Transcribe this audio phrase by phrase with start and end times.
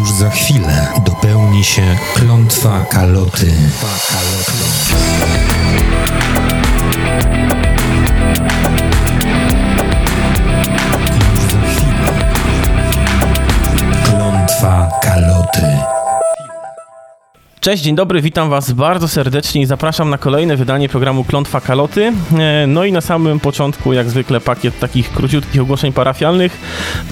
[0.00, 3.52] Już za chwilę dopełni się klątwa kaloty.
[14.04, 15.99] Klątwa kaloty.
[17.60, 22.12] Cześć, dzień dobry, witam Was bardzo serdecznie i zapraszam na kolejne wydanie programu Klątwa Kaloty.
[22.38, 26.58] E, No i na samym początku, jak zwykle, pakiet takich króciutkich ogłoszeń parafialnych.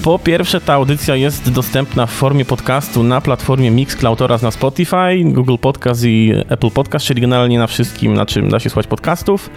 [0.03, 5.23] Po pierwsze, ta audycja jest dostępna w formie podcastu na platformie Mixcloud oraz na Spotify,
[5.23, 9.49] Google Podcast i Apple Podcast, czyli generalnie na wszystkim, na czym da się słuchać podcastów.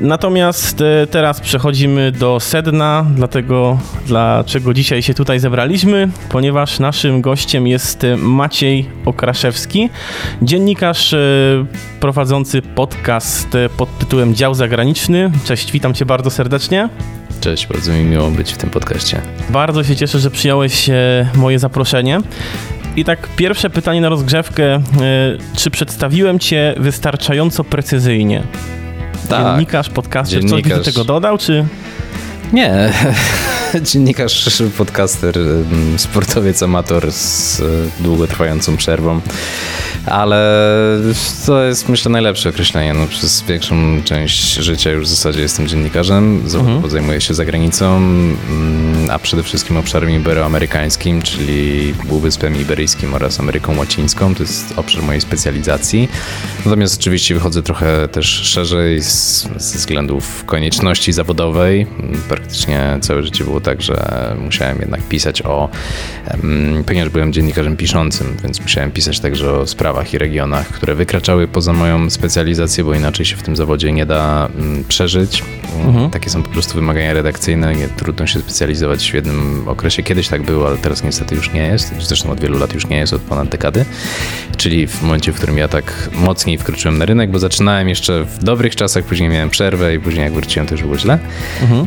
[0.00, 7.66] Natomiast e, teraz przechodzimy do sedna, dlatego dlaczego dzisiaj się tutaj zebraliśmy, ponieważ naszym gościem
[7.66, 9.87] jest Maciej Okraszewski,
[10.42, 11.18] dziennikarz e,
[12.00, 15.30] prowadzący podcast e, pod tytułem Dział Zagraniczny.
[15.44, 16.88] Cześć, witam cię bardzo serdecznie.
[17.40, 19.20] Cześć, bardzo mi miło być w tym podcaście.
[19.50, 22.20] Bardzo się cieszę, że przyjąłeś e, moje zaproszenie.
[22.96, 24.82] I tak pierwsze pytanie na rozgrzewkę.
[25.56, 28.42] Czy przedstawiłem cię wystarczająco precyzyjnie?
[29.30, 30.94] Dziennikarz, podcaster, coś byś do Dziennikarz.
[30.94, 31.64] tego dodał, czy...
[32.52, 32.92] Nie,
[33.82, 39.20] dziennikarz, podcaster, ym, sportowiec, amator z y, długotrwającą przerwą,
[40.10, 40.38] ale
[41.46, 42.94] to jest myślę najlepsze określenie.
[42.94, 49.10] No, przez większą część życia już w zasadzie jestem dziennikarzem, zawodowo zajmuję się zagranicą, mm,
[49.10, 54.34] a przede wszystkim obszarem iberoamerykańskim, czyli Półwyspem Iberyjskim oraz Ameryką Łacińską.
[54.34, 56.08] To jest obszar mojej specjalizacji.
[56.64, 61.86] Natomiast oczywiście wychodzę trochę też szerzej z, ze względów konieczności zawodowej.
[62.28, 65.68] Praktycznie całe życie było tak, że musiałem jednak pisać o,
[66.26, 71.48] em, ponieważ byłem dziennikarzem piszącym, więc musiałem pisać także o sprawach i regionach, które wykraczały
[71.48, 75.44] poza moją specjalizację, bo inaczej się w tym zawodzie nie da mm, przeżyć.
[76.10, 77.74] Takie są po prostu wymagania redakcyjne.
[77.74, 80.02] Nie, trudno się specjalizować w jednym okresie.
[80.02, 81.94] Kiedyś tak było, ale teraz niestety już nie jest.
[82.00, 83.84] Zresztą od wielu lat już nie jest, od ponad dekady.
[84.56, 88.44] Czyli w momencie, w którym ja tak mocniej wkroczyłem na rynek, bo zaczynałem jeszcze w
[88.44, 91.18] dobrych czasach, później miałem przerwę i później jak wróciłem, to już było źle.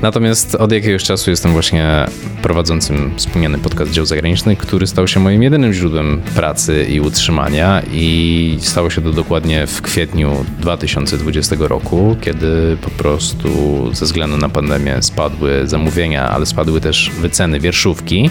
[0.01, 2.05] Natomiast od jakiegoś czasu jestem właśnie
[2.41, 8.57] prowadzącym wspomniany podcast Dział Zagraniczny, który stał się moim jedynym źródłem pracy i utrzymania i
[8.61, 13.49] stało się to dokładnie w kwietniu 2020 roku, kiedy po prostu
[13.93, 18.29] ze względu na pandemię spadły zamówienia, ale spadły też wyceny wierszówki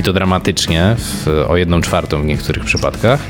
[0.00, 3.20] i to dramatycznie, w, o jedną czwartą w niektórych przypadkach.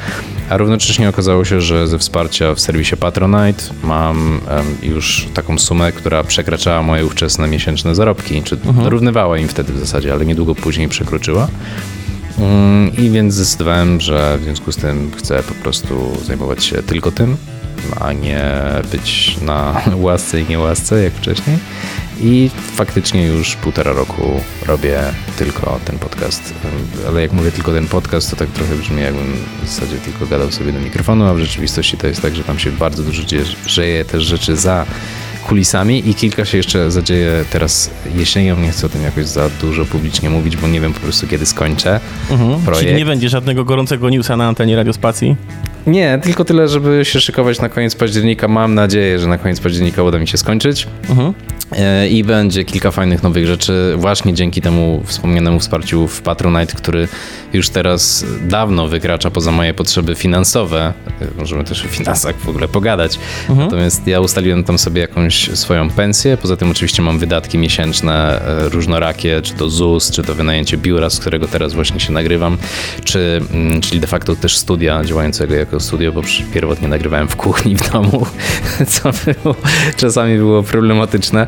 [0.51, 5.93] A równocześnie okazało się, że ze wsparcia w serwisie Patronite mam em, już taką sumę,
[5.93, 10.89] która przekraczała moje ówczesne miesięczne zarobki, czy dorównywała im wtedy w zasadzie, ale niedługo później
[10.89, 11.49] przekroczyła.
[12.43, 17.13] Mm, I więc zdecydowałem, że w związku z tym chcę po prostu zajmować się tylko
[17.13, 17.37] tym,
[18.01, 18.43] a nie
[18.93, 21.59] być na łasce i niełasce jak wcześniej.
[22.21, 25.01] I faktycznie już półtora roku robię
[25.39, 26.55] tylko ten podcast.
[27.09, 30.53] Ale jak mówię tylko ten podcast, to tak trochę brzmi, jakbym w zasadzie tylko gadał
[30.53, 33.23] sobie do mikrofonu, a w rzeczywistości to jest tak, że tam się bardzo dużo
[33.67, 34.87] dzieje, też rzeczy za
[35.43, 38.61] kulisami i kilka się jeszcze zadzieje teraz jesienią.
[38.61, 41.47] Nie chcę o tym jakoś za dużo publicznie mówić, bo nie wiem po prostu kiedy
[41.47, 42.43] skończę projekt.
[42.43, 42.77] Mhm.
[42.77, 45.37] Czyli nie będzie żadnego gorącego newsa na antenie radiospacji?
[45.87, 48.49] Nie, tylko tyle, żeby się szykować na koniec października.
[48.49, 50.87] Mam nadzieję, że na koniec października uda mi się skończyć.
[51.11, 51.33] Mhm.
[51.73, 57.09] E, I będzie kilka fajnych nowych rzeczy, właśnie dzięki temu wspomnianemu wsparciu w Patronite, który
[57.53, 60.93] już teraz dawno wykracza poza moje potrzeby finansowe.
[61.21, 63.19] E, Możemy też o finansach w ogóle pogadać.
[63.49, 66.37] Natomiast ja ustaliłem tam sobie jakąś swoją pensję.
[66.37, 71.11] Poza tym oczywiście mam wydatki miesięczne e, różnorakie, czy to ZUS, czy to wynajęcie biura,
[71.11, 72.59] z którego teraz właśnie się nagrywam,
[73.05, 76.23] czy, mm, czyli de facto też studia działającego jako studio, bo
[76.55, 78.27] pierwotnie nagrywałem w kuchni w domu,
[78.89, 79.55] co było,
[79.97, 81.47] czasami było problematyczne.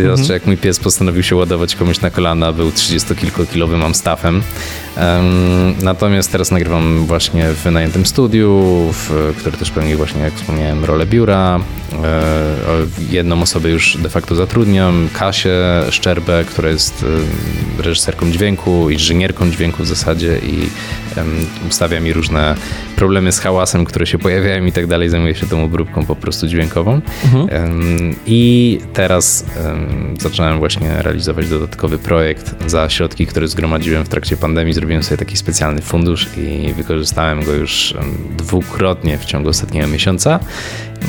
[0.00, 4.42] Zwłaszcza jak mój pies postanowił się ładować komuś na kolana, był 30-kilkokilowym amstafem.
[5.82, 8.60] Natomiast teraz nagrywam właśnie w wynajętym studiu,
[8.92, 11.60] w, które też pełni właśnie, jak wspomniałem, rolę biura.
[12.04, 12.30] E,
[13.10, 17.04] jedną osobę już de facto zatrudniam, Kasię Szczerbę, która jest
[17.78, 20.68] reżyserką dźwięku, inżynierką dźwięku w zasadzie i
[21.68, 22.54] ustawia mi różne
[22.96, 25.08] problemy z hałasem, które się pojawiają i tak dalej.
[25.08, 27.00] Zajmuję się tą obróbką po prostu dźwiękową.
[27.48, 34.36] Em, I teraz em, zacząłem właśnie realizować dodatkowy projekt za środki, które zgromadziłem w trakcie
[34.36, 34.74] pandemii.
[34.80, 37.94] Zrobiłem sobie taki specjalny fundusz i wykorzystałem go już
[38.36, 40.40] dwukrotnie w ciągu ostatniego miesiąca.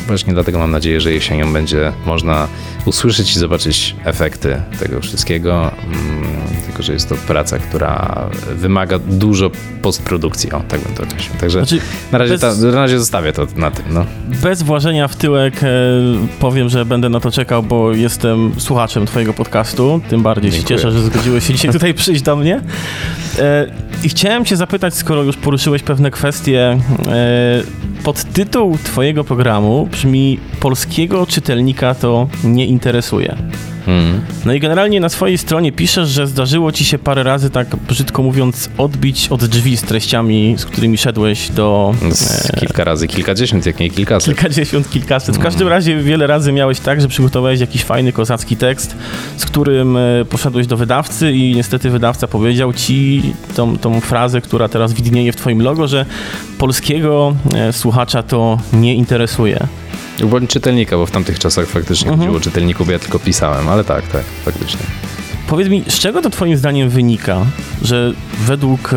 [0.06, 2.48] Właśnie dlatego mam nadzieję, że jesienią będzie można
[2.84, 5.70] usłyszeć i zobaczyć efekty tego wszystkiego.
[6.82, 8.16] Że jest to praca, która
[8.54, 9.50] wymaga dużo
[9.82, 10.52] postprodukcji.
[10.52, 11.36] O, tak bym to określił.
[11.40, 11.78] Także Znaczy,
[12.12, 13.84] na, razie bez- ta, na razie zostawię to na tym.
[13.90, 14.04] No.
[14.42, 15.68] Bez włażenia w tyłek e,
[16.40, 20.00] powiem, że będę na to czekał, bo jestem słuchaczem twojego podcastu.
[20.10, 20.78] Tym bardziej się Dziękuję.
[20.78, 22.60] cieszę, że zgodziłeś się dzisiaj tutaj przyjść do mnie.
[23.38, 23.66] E,
[24.04, 27.62] I chciałem cię zapytać, skoro już poruszyłeś pewne kwestie, e,
[28.04, 33.36] podtytuł twojego programu brzmi Polskiego czytelnika to nie interesuje.
[33.86, 34.20] Mm.
[34.44, 38.22] No i generalnie na swojej stronie piszesz, że zdarzyło ci się parę razy, tak brzydko
[38.22, 41.94] mówiąc, odbić od drzwi z treściami, z którymi szedłeś do...
[42.54, 44.34] E, kilka razy, kilkadziesiąt, jak nie kilkaset.
[44.34, 45.36] Kilkadziesiąt, kilkaset.
[45.36, 48.96] W każdym razie wiele razy miałeś tak, że przygotowałeś jakiś fajny, kozacki tekst,
[49.36, 53.22] z którym e, poszedłeś do wydawcy i niestety wydawca powiedział ci
[53.54, 56.06] tą, tą frazę, która teraz widnieje w twoim logo, że
[56.58, 59.66] polskiego e, słuchacza to nie interesuje.
[60.22, 62.18] Bądź czytelnika, bo w tamtych czasach faktycznie Mhm.
[62.20, 64.80] chodziło o czytelników, ja tylko pisałem, ale tak, tak, faktycznie.
[65.52, 67.46] Powiedz mi, z czego to twoim zdaniem wynika,
[67.82, 68.12] że
[68.46, 68.96] według e,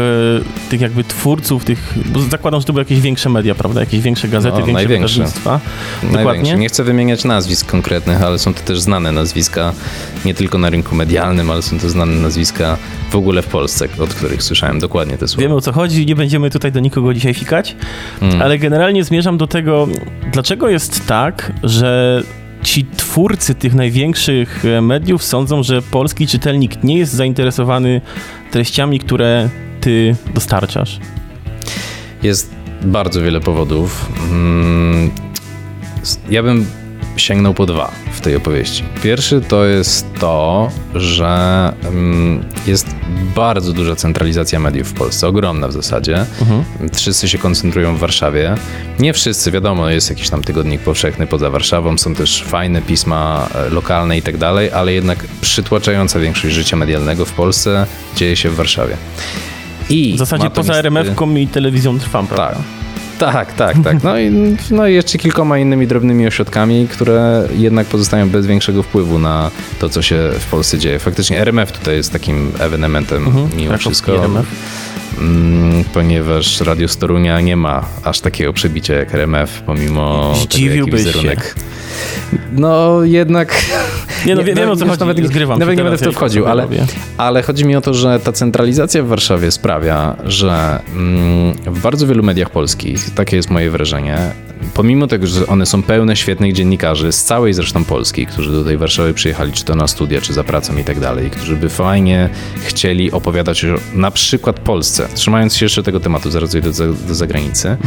[0.70, 4.28] tych jakby twórców tych, bo zakładam, że to były jakieś większe media, prawda, jakieś większe
[4.28, 5.14] gazety, No, większe największe.
[5.14, 5.60] wydawnictwa.
[6.12, 6.56] Dokładnie?
[6.56, 9.74] Nie chcę wymieniać nazwisk konkretnych, ale są to też znane nazwiska,
[10.26, 12.78] nie tylko na rynku medialnym, ale są to znane nazwiska
[13.12, 15.42] w ogóle w Polsce, od których słyszałem dokładnie te słowa.
[15.42, 17.76] Wiemy o co chodzi, nie będziemy tutaj do nikogo dzisiaj fikać,
[18.22, 18.42] Mm.
[18.42, 19.88] ale generalnie zmierzam do tego,
[20.32, 22.22] dlaczego jest tak, że
[22.66, 28.02] ci twórcy tych największych e, mediów sądzą, że polski czytelnik nie jest zainteresowany
[28.52, 29.50] treściami, które
[29.82, 31.00] ty dostarczasz.
[32.24, 32.52] Jest
[32.82, 34.10] bardzo wiele powodów.
[34.32, 35.12] Mm,
[36.30, 36.66] Ja bym
[37.18, 38.84] sięgnął po dwa w tej opowieści.
[39.04, 42.88] Pierwszy to jest to, że mm, jest
[43.36, 46.26] bardzo duża centralizacja mediów w Polsce, ogromna w zasadzie.
[46.94, 48.56] Wszyscy się koncentrują w Warszawie.
[49.00, 53.70] Nie wszyscy, wiadomo, jest jakiś tam tygodnik powszechny poza Warszawą, są też fajne pisma e,
[53.70, 57.86] lokalne i tak dalej, ale jednak przytłaczająca większość życia medialnego w Polsce
[58.16, 58.98] dzieje się w Warszawie.
[59.90, 62.48] I W zasadzie poza niestety- RMF-ką i telewizją trwam, prawda?
[62.56, 62.85] tak.
[63.20, 64.04] Tak, tak, tak.
[64.04, 64.32] No i,
[64.72, 69.90] no i jeszcze kilkoma innymi drobnymi ośrodkami, które jednak pozostają bez większego wpływu na to,
[69.90, 71.00] co się w Polsce dzieje.
[71.00, 74.46] Faktycznie RMF tutaj jest takim ewenementem Mhm, mimo wszystko, RMF.
[75.20, 81.02] Mm, ponieważ Radio Storunia nie ma aż takiego przebicia jak RMF, pomimo tego, jaki Zdziwiłbyś
[81.02, 81.08] się.
[81.08, 81.56] wizerunek.
[82.52, 83.62] No jednak...
[84.26, 86.12] Nie no, wie, wiem o co chodzi, nawet, zgrywam Nawet się nie będę w to
[86.12, 86.68] wchodził, ale,
[87.18, 92.08] ale chodzi mi o to, że ta centralizacja w Warszawie sprawia, że mm, w bardzo
[92.08, 94.18] wielu mediach polskich, takie jest moje wrażenie,
[94.74, 98.78] pomimo tego, że one są pełne świetnych dziennikarzy z całej zresztą Polski, którzy do tej
[98.78, 102.30] Warszawy przyjechali, czy to na studia, czy za pracą i tak dalej, którzy by fajnie
[102.64, 107.16] chcieli opowiadać o na przykład Polsce, trzymając się jeszcze tego tematu, zaraz dojdę do, do
[107.16, 107.78] zagranicy,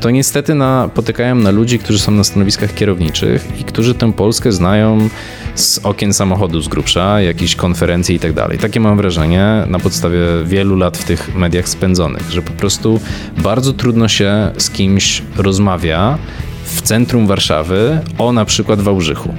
[0.00, 5.08] to niestety napotykają na ludzi, którzy są na stanowiskach kierowniczych i którzy tę Polskę znają
[5.54, 8.58] z okien samochodu z grubsza, jakichś konferencji i tak dalej.
[8.58, 13.00] Takie mam wrażenie na podstawie wielu lat w tych mediach spędzonych, że po prostu
[13.36, 16.18] bardzo trudno się z kimś rozmawia
[16.64, 19.34] w centrum Warszawy o na przykład Wałbrzychu.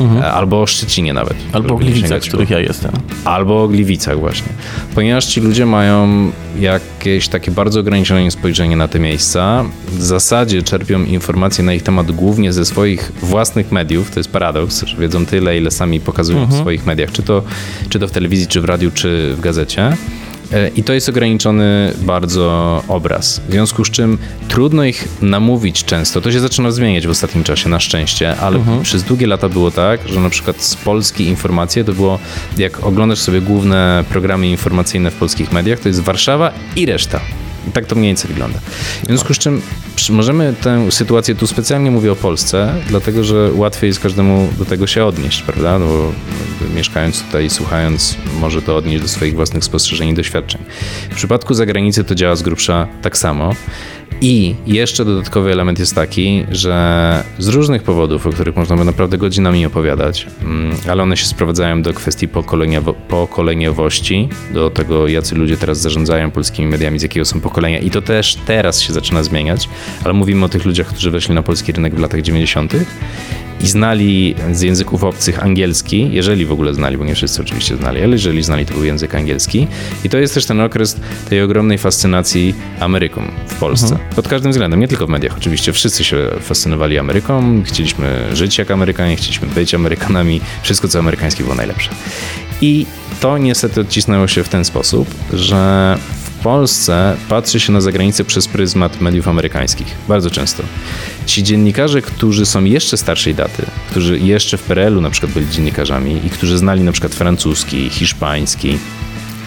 [0.00, 1.32] E, Albo o Szczecinie nawet.
[1.32, 1.50] Mhm.
[1.52, 2.92] Albo o Gliwicach, w których ja jestem.
[3.24, 4.48] Albo o Gliwicach właśnie.
[4.94, 6.30] Ponieważ ci ludzie mają
[6.60, 9.64] jakieś takie bardzo ograniczone spojrzenie na te miejsca.
[9.88, 14.10] W zasadzie czerpią informacje na ich temat głównie ze swoich własnych mediów.
[14.10, 17.42] To jest paradoks, że wiedzą tyle, ile sami pokazują w swoich mediach, czy to,
[17.88, 19.96] czy to w telewizji, czy w radiu, czy w gazecie.
[20.52, 23.40] E, I to jest ograniczony bardzo obraz.
[23.48, 24.18] W związku z czym
[24.48, 26.20] trudno ich namówić często.
[26.20, 30.08] To się zaczyna zmieniać w ostatnim czasie, na szczęście, ale przez długie lata było tak,
[30.08, 32.18] że na przykład z Polski informacje to było,
[32.58, 37.20] jak oglądasz sobie główne programy informacyjne w polskich mediach, to jest Warszawa i reszta.
[37.72, 38.58] Tak to mniej więcej wygląda.
[39.02, 39.62] W związku z czym
[40.10, 44.86] możemy tę sytuację, tu specjalnie mówię o Polsce, dlatego że łatwiej jest każdemu do tego
[44.86, 45.78] się odnieść, prawda?
[45.78, 46.12] No bo
[46.74, 50.60] mieszkając tutaj i słuchając, może to odnieść do swoich własnych spostrzeżeń i doświadczeń.
[51.10, 53.54] W przypadku zagranicy to działa z grubsza tak samo.
[54.22, 59.18] I jeszcze dodatkowy element jest taki, że z różnych powodów, o których można by naprawdę
[59.18, 65.56] godzinami opowiadać, mm, ale one się sprowadzają do kwestii pokoleniowo- pokoleniowości, do tego, jacy ludzie
[65.56, 67.78] teraz zarządzają polskimi mediami, z jakiego są pokolenia.
[67.78, 69.68] I to też teraz się zaczyna zmieniać,
[70.04, 72.72] ale mówimy o tych ludziach, którzy weszli na polski rynek w latach 90.
[73.60, 78.02] i znali z języków obcych angielski, jeżeli w ogóle znali, bo nie wszyscy oczywiście znali,
[78.02, 79.66] ale jeżeli znali, to był język angielski.
[80.04, 80.96] I to jest też ten okres
[81.28, 83.98] tej ogromnej fascynacji Ameryką w Polsce.
[84.16, 85.36] Pod każdym względem, nie tylko w mediach.
[85.38, 91.42] Oczywiście wszyscy się fascynowali Ameryką, chcieliśmy żyć jak Amerykanie, chcieliśmy być Amerykanami, wszystko co amerykańskie
[91.42, 91.90] było najlepsze.
[92.60, 92.86] I
[93.20, 95.98] to niestety odcisnęło się w ten sposób, że
[96.42, 99.86] Polsce patrzy się na zagranicę przez pryzmat mediów amerykańskich.
[100.08, 100.62] Bardzo często.
[101.26, 106.26] Ci dziennikarze, którzy są jeszcze starszej daty, którzy jeszcze w PRL-u na przykład byli dziennikarzami
[106.26, 108.78] i którzy znali na przykład francuski, hiszpański,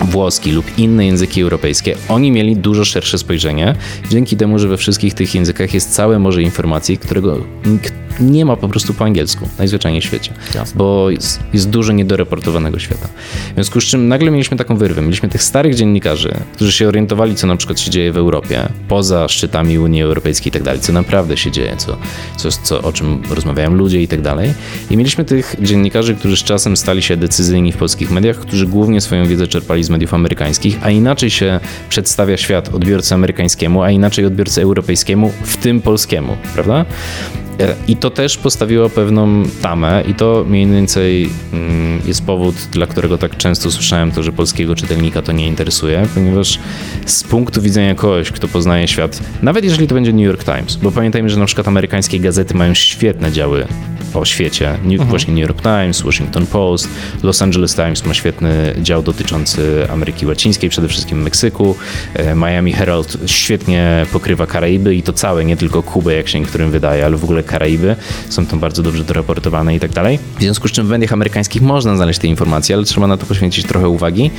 [0.02, 3.76] włoski lub inne języki europejskie, oni mieli dużo szersze spojrzenie,
[4.10, 8.56] dzięki temu, że we wszystkich tych językach jest całe morze informacji, którego nikt nie ma
[8.56, 10.78] po prostu po angielsku, najzwyczajniej w świecie, Jasne.
[10.78, 13.08] bo jest, jest dużo niedoreportowanego świata.
[13.52, 15.02] W związku z czym nagle mieliśmy taką wyrwę.
[15.02, 19.28] Mieliśmy tych starych dziennikarzy, którzy się orientowali, co na przykład się dzieje w Europie, poza
[19.28, 21.98] szczytami Unii Europejskiej i tak dalej, co naprawdę się dzieje, co,
[22.38, 24.54] co, co, o czym rozmawiają ludzie i tak dalej.
[24.90, 29.02] I mieliśmy tych dziennikarzy, którzy z czasem stali się decyzyjni w polskich mediach, którzy głównie
[29.02, 34.26] swoją wiedzę czerpali z mediów amerykańskich, a inaczej się przedstawia świat odbiorcy amerykańskiemu, a inaczej
[34.26, 36.86] odbiorcy europejskiemu, w tym polskiemu, prawda?
[37.60, 42.88] E, I to też postawiło pewną tamę, i to mniej więcej mm, jest powód, dla
[42.88, 46.60] którego tak często słyszałem to, że polskiego czytelnika to nie interesuje, ponieważ
[47.06, 50.92] z punktu widzenia kogoś, kto poznaje świat, nawet jeżeli to będzie New York Times, bo
[50.92, 53.68] pamiętajmy, że na przykład amerykańskie gazety mają świetne działy
[54.14, 54.78] o świecie.
[54.84, 56.90] New, Właśnie New York Times, Washington Post,
[57.24, 61.76] Los Angeles Times ma świetny dział dotyczący Ameryki Łacińskiej, przede wszystkim Meksyku.
[62.14, 66.72] E, Miami Herald świetnie pokrywa Karaiby i to całe, nie tylko Kubę, jak się niektórym
[66.72, 67.96] wydaje, ale w ogóle Karaiby.
[68.30, 70.20] Są tam bardzo dobrze doraportowane i tak dalej.
[70.38, 73.26] W związku z czym w mediach amerykańskich można znaleźć te informacje, ale trzeba na to
[73.26, 74.32] poświęcić trochę uwagi.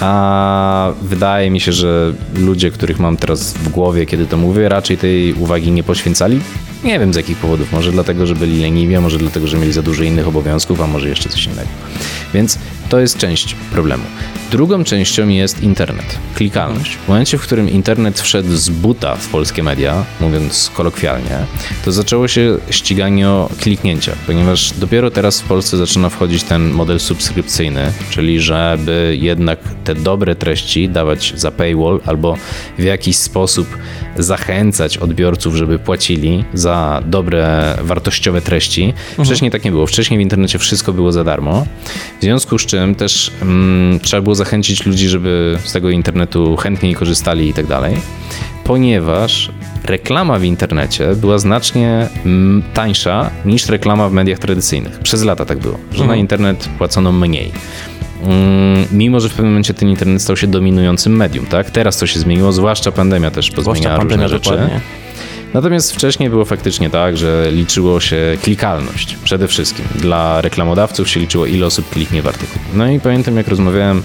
[0.00, 4.96] A wydaje mi się, że ludzie, których mam teraz w głowie, kiedy to mówię, raczej
[4.96, 6.40] tej uwagi nie poświęcali.
[6.84, 7.72] Nie wiem z jakich powodów.
[7.72, 10.86] Może dlatego, że byli leniwi, a może dlatego, że mieli za dużo innych obowiązków, a
[10.86, 11.68] może jeszcze coś innego.
[12.34, 14.04] Więc to jest część problemu.
[14.50, 16.96] Drugą częścią jest internet, klikalność.
[16.96, 21.38] W momencie, w którym internet wszedł z buta w polskie media, mówiąc kolokwialnie,
[21.84, 27.00] to zaczęło się ściganie o kliknięcia, ponieważ dopiero teraz w Polsce zaczyna wchodzić ten model
[27.00, 32.36] subskrypcyjny, czyli żeby jednak te dobre treści dawać za paywall albo
[32.78, 33.78] w jakiś sposób
[34.18, 38.94] zachęcać odbiorców, żeby płacili za dobre, wartościowe treści.
[39.24, 39.86] Wcześniej tak nie było.
[39.86, 41.66] Wcześniej w internecie wszystko było za darmo.
[42.18, 46.94] W związku z czym też mm, trzeba było zachęcić ludzi, żeby z tego internetu chętniej
[46.94, 47.96] korzystali i tak dalej,
[48.64, 49.50] ponieważ
[49.84, 54.98] reklama w internecie była znacznie mm, tańsza niż reklama w mediach tradycyjnych.
[54.98, 57.52] Przez lata tak było, że na internet płacono mniej.
[58.26, 61.70] Mm, Mimo, że w pewnym momencie ten internet stał się dominującym medium, tak?
[61.70, 64.50] Teraz to się zmieniło, zwłaszcza pandemia też pozmieniała Zwłaszcza pandemia różne rzeczy.
[64.50, 64.80] dokładnie.
[65.54, 69.84] Natomiast wcześniej było faktycznie tak, że liczyło się klikalność przede wszystkim.
[69.94, 72.58] Dla reklamodawców się liczyło, ile osób kliknie w artykuł.
[72.74, 74.02] No i pamiętam, jak rozmawiałem,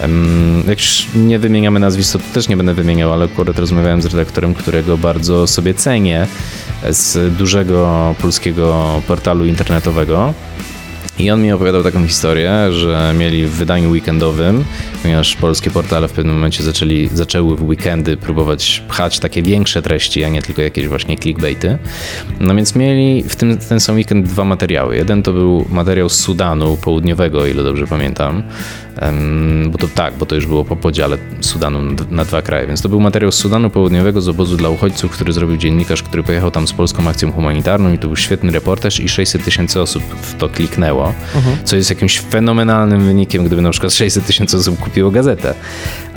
[0.00, 4.06] em, jak już nie wymieniamy nazwisk, to też nie będę wymieniał, ale akurat rozmawiałem z
[4.06, 6.26] redaktorem, którego bardzo sobie cenię,
[6.90, 10.34] z dużego polskiego portalu internetowego.
[11.18, 14.64] I on mi opowiadał taką historię, że mieli w wydaniu weekendowym,
[15.02, 20.24] ponieważ polskie portale w pewnym momencie zaczęli, zaczęły w weekendy próbować pchać takie większe treści,
[20.24, 21.78] a nie tylko jakieś właśnie clickbaity.
[22.40, 24.96] No więc mieli w tym, ten sam weekend dwa materiały.
[24.96, 28.42] Jeden to był materiał z Sudanu Południowego, o ile dobrze pamiętam,
[29.70, 31.78] bo to tak, bo to już było po podziale Sudanu
[32.10, 35.32] na, dwa kraje, więc to był materiał z Sudanu Południowego z obozu dla uchodźców, który
[35.32, 39.08] zrobił dziennikarz, który pojechał tam z polską akcją humanitarną i to był świetny reportaż i
[39.08, 41.14] 600 tysięcy osób w to kliknęło,
[41.64, 45.54] co jest jakimś fenomenalnym wynikiem, gdyby na przykład 600 tysięcy osób kupiło gazetę.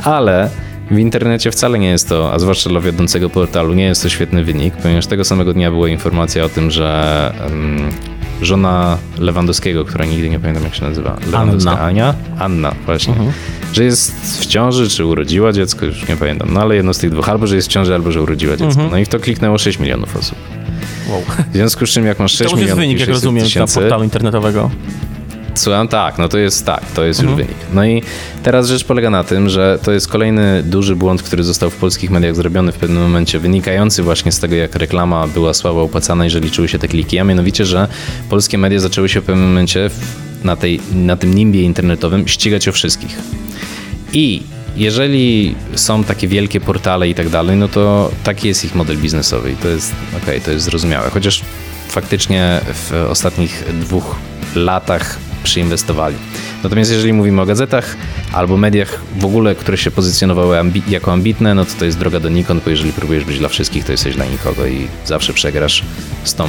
[0.03, 0.49] Ale
[0.91, 4.43] w internecie wcale nie jest to, a zwłaszcza dla wiodącego portalu, nie jest to świetny
[4.43, 7.89] wynik, ponieważ tego samego dnia była informacja o tym, że um,
[8.41, 11.81] żona Lewandowskiego, która nigdy nie pamiętam jak się nazywa, Lewandowska Anna.
[11.81, 12.13] Ania?
[12.39, 13.13] Anna, właśnie.
[13.73, 16.53] Że jest w ciąży, czy urodziła dziecko, już nie pamiętam.
[16.53, 18.87] No ale jedno z tych dwóch, albo że jest w ciąży, albo że urodziła dziecko.
[18.91, 20.37] No i w to kliknęło 6 milionów osób.
[21.09, 21.21] Wow.
[21.51, 23.43] W związku z czym, jak masz 6 To już jest milionów wynik, jak 600 rozumiem,
[23.43, 24.71] dla tysięcy, portalu internetowego.
[25.55, 27.39] Słucham, tak, no to jest tak, to jest Mhm.
[27.39, 27.61] już wynik.
[27.73, 28.03] No i
[28.43, 32.11] teraz rzecz polega na tym, że to jest kolejny duży błąd, który został w polskich
[32.11, 36.29] mediach zrobiony w pewnym momencie, wynikający właśnie z tego, jak reklama była słabo opłacana i
[36.29, 37.87] że liczyły się te kliki, a mianowicie, że
[38.29, 39.89] polskie media zaczęły się w pewnym momencie
[40.43, 43.17] na, tej, na tym nimbie internetowym ścigać o wszystkich.
[44.13, 44.43] I
[44.77, 49.51] jeżeli są takie wielkie portale i tak dalej, no to taki jest ich model biznesowy
[49.51, 49.91] i to jest
[50.23, 51.09] okej, to jest zrozumiałe.
[51.09, 51.41] Chociaż
[51.87, 54.15] faktycznie w ostatnich dwóch
[54.55, 56.15] latach przyinwestowali.
[56.63, 57.95] Natomiast jeżeli mówimy o gazetach
[58.33, 62.19] albo mediach w ogóle, które się pozycjonowały ambi- jako ambitne, no to to jest droga
[62.19, 65.83] donikąd, bo jeżeli próbujesz być dla wszystkich, to jesteś dla nikogo i zawsze przegrasz
[66.23, 66.47] z tą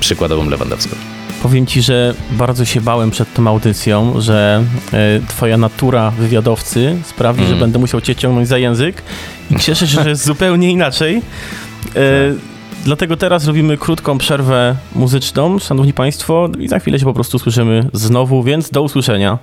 [0.00, 0.96] przykładową Lewandowską.
[1.42, 7.46] Powiem ci, że bardzo się bałem przed tą audycją, że e, twoja natura wywiadowcy sprawi,
[7.46, 9.02] że będę musiał cię ciągnąć za język
[9.50, 11.22] i cieszę się, że jest zupełnie inaczej.
[11.96, 12.00] E,
[12.88, 17.88] dlatego teraz robimy krótką przerwę muzyczną, szanowni państwo, i za chwilę się po prostu słyszymy
[17.92, 19.38] znowu, więc do usłyszenia.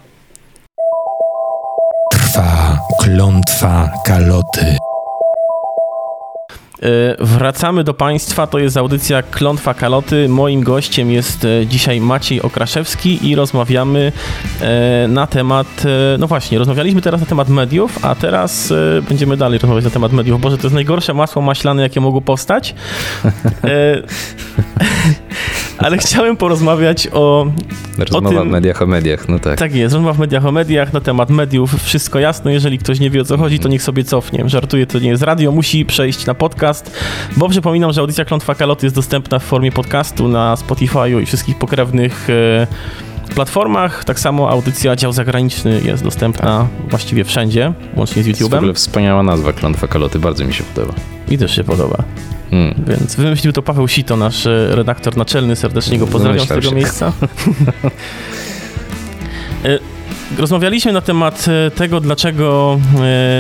[2.12, 4.78] Trwa klątwa kaloty.
[6.82, 10.30] E, Wracamy do Państwa, to jest audycja Klątwa Kaloty.
[10.30, 14.12] Moim gościem jest e, dzisiaj Maciej Okraszewski i rozmawiamy
[14.62, 15.84] e, na temat,
[16.20, 18.74] no właśnie, rozmawialiśmy teraz na temat mediów, a teraz
[19.10, 20.42] będziemy dalej rozmawiać na temat mediów.
[20.42, 22.76] Boże, to jest najgorsze masło maślane, jakie mogło powstać.
[25.78, 27.46] Ale chciałem porozmawiać o.
[27.98, 29.60] Rozmowa o tym, w mediach o mediach, no tak.
[29.60, 32.54] Tak jest, rozmowa w mediach o mediach na temat mediów, wszystko jasne.
[32.54, 34.44] Jeżeli ktoś nie wie o co chodzi, to niech sobie cofnie.
[34.46, 36.98] Żartuję, to nie jest radio, musi przejść na podcast,
[37.38, 41.58] bo przypominam, że audycja Klątwa Kaloty jest dostępna w formie podcastu na Spotify'u i wszystkich
[41.58, 42.30] pokrewnych.
[42.30, 42.68] E,
[43.36, 44.04] platformach.
[44.04, 46.90] Tak samo audycja Dział Zagraniczny jest dostępna tak.
[46.90, 48.50] właściwie wszędzie, łącznie z YouTube'em.
[48.50, 50.94] To w ogóle wspaniała nazwa Klątwa Kaloty, bardzo mi się podoba.
[51.32, 52.04] Mi też się podoba.
[52.52, 52.76] Hmm.
[52.88, 55.56] Więc wymyślił to Paweł Sito, nasz e, redaktor naczelny.
[55.56, 56.76] Serdecznie go pozdrawiam z tego się.
[56.76, 57.12] miejsca.
[59.66, 59.80] E,
[60.38, 62.80] rozmawialiśmy na temat e, tego, dlaczego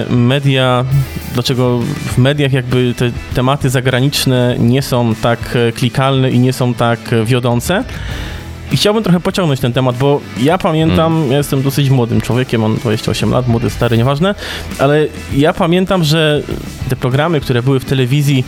[0.09, 0.85] media,
[1.33, 6.99] dlaczego w mediach jakby te tematy zagraniczne nie są tak klikalne i nie są tak
[7.25, 7.83] wiodące.
[8.71, 11.31] I chciałbym trochę pociągnąć ten temat, bo ja pamiętam, mm.
[11.31, 14.35] ja jestem dosyć młodym człowiekiem, mam 28 lat, młody, stary, nieważne,
[14.79, 16.41] ale ja pamiętam, że
[16.89, 18.43] te programy, które były w telewizji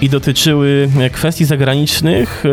[0.00, 2.44] i dotyczyły kwestii zagranicznych,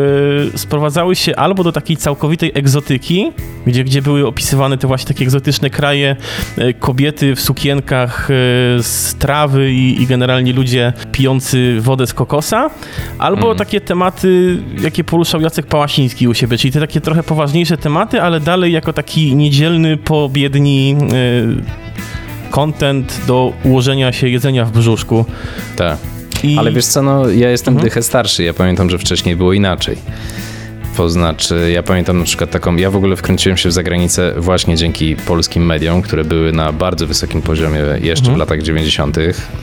[0.52, 3.32] yy, sprowadzały się albo do takiej całkowitej egzotyki,
[3.66, 6.16] gdzie, gdzie były opisywane te właśnie takie egzotyczne kraje,
[6.56, 12.70] yy, kobiety w sukienkach yy, z trawy i, i, generalnie ludzie pijący wodę z kokosa,
[13.18, 13.58] albo mm.
[13.58, 18.40] takie tematy, jakie poruszał Jacek Pałasiński u siebie, czyli te takie trochę poważniejsze tematy, ale
[18.40, 20.96] dalej jako taki niedzielny, pobiedni
[22.50, 25.24] content do ułożenia się jedzenia w brzuszku.
[25.76, 25.98] Tak.
[26.42, 26.58] I...
[26.58, 27.88] Ale wiesz co, no ja jestem mhm.
[27.88, 29.96] dychę starszy, ja pamiętam, że wcześniej było inaczej.
[30.96, 34.76] To znaczy, ja pamiętam na przykład taką, ja w ogóle wkręciłem się w zagranicę właśnie
[34.76, 38.36] dzięki polskim mediom, które były na bardzo wysokim poziomie jeszcze mhm.
[38.36, 39.16] w latach 90.,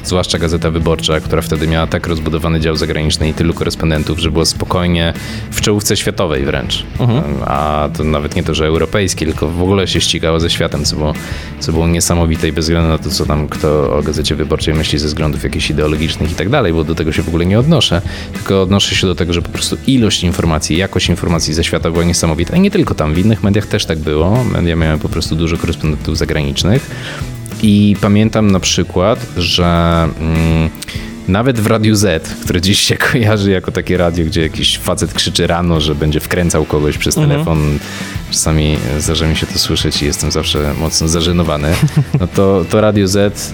[0.04, 4.46] zwłaszcza Gazeta Wyborcza, która wtedy miała tak rozbudowany dział zagraniczny i tylu korespondentów, że było
[4.46, 5.14] spokojnie
[5.52, 6.86] w czołówce światowej wręcz.
[7.00, 7.24] Mhm.
[7.46, 10.96] A to nawet nie to, że europejski, tylko w ogóle się ścigało ze światem, co
[10.96, 11.14] było,
[11.60, 15.00] co było niesamowite i bez względu na to, co tam kto o Gazecie Wyborczej myśli
[15.00, 18.02] ze względów jakichś ideologicznych i tak dalej, bo do tego się w ogóle nie odnoszę,
[18.34, 21.92] tylko odnoszę się do tego, że po prostu ilość informacji, jakość informacji, informacji ze świata
[21.92, 22.56] była niesamowita.
[22.56, 24.44] I nie tylko tam, w innych mediach też tak było.
[24.44, 26.90] Media miały po prostu dużo korespondentów zagranicznych.
[27.62, 30.70] I pamiętam na przykład, że mm,
[31.30, 35.48] nawet w Radiu Z, które dziś się kojarzy jako takie radio, gdzie jakiś facet krzyczy
[35.48, 37.32] rano, że będzie wkręcał kogoś przez mhm.
[37.32, 37.80] telefon,
[38.32, 41.74] czasami zdarza mi się to słyszeć i jestem zawsze mocno zażenowany,
[42.20, 43.54] no to, to Radio Z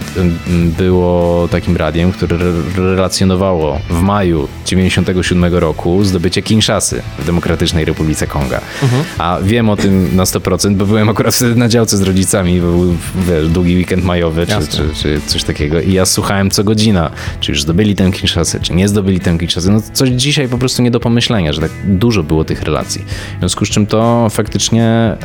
[0.78, 2.38] było takim radiem, które
[2.76, 8.62] relacjonowało w maju 97 roku zdobycie Kinshasy w Demokratycznej Republice Konga.
[8.84, 9.04] Mhm.
[9.18, 12.68] A wiem o tym na 100%, bo byłem akurat wtedy na działce z rodzicami, bo
[12.68, 12.96] był
[13.28, 17.52] wiesz, długi weekend majowy czy, czy, czy, coś takiego i ja słuchałem co godzina, czy
[17.52, 19.72] już zdobyli tę Kinshasę, czy nie zdobyli tę Kinshasę.
[19.72, 23.02] No coś dzisiaj po prostu nie do pomyślenia, że tak dużo było tych relacji.
[23.36, 25.16] W związku z czym to faktycznie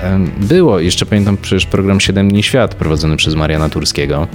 [0.41, 0.81] było.
[0.81, 4.29] Jeszcze pamiętam przecież program 7 dni świat prowadzony przez Mariana Turskiego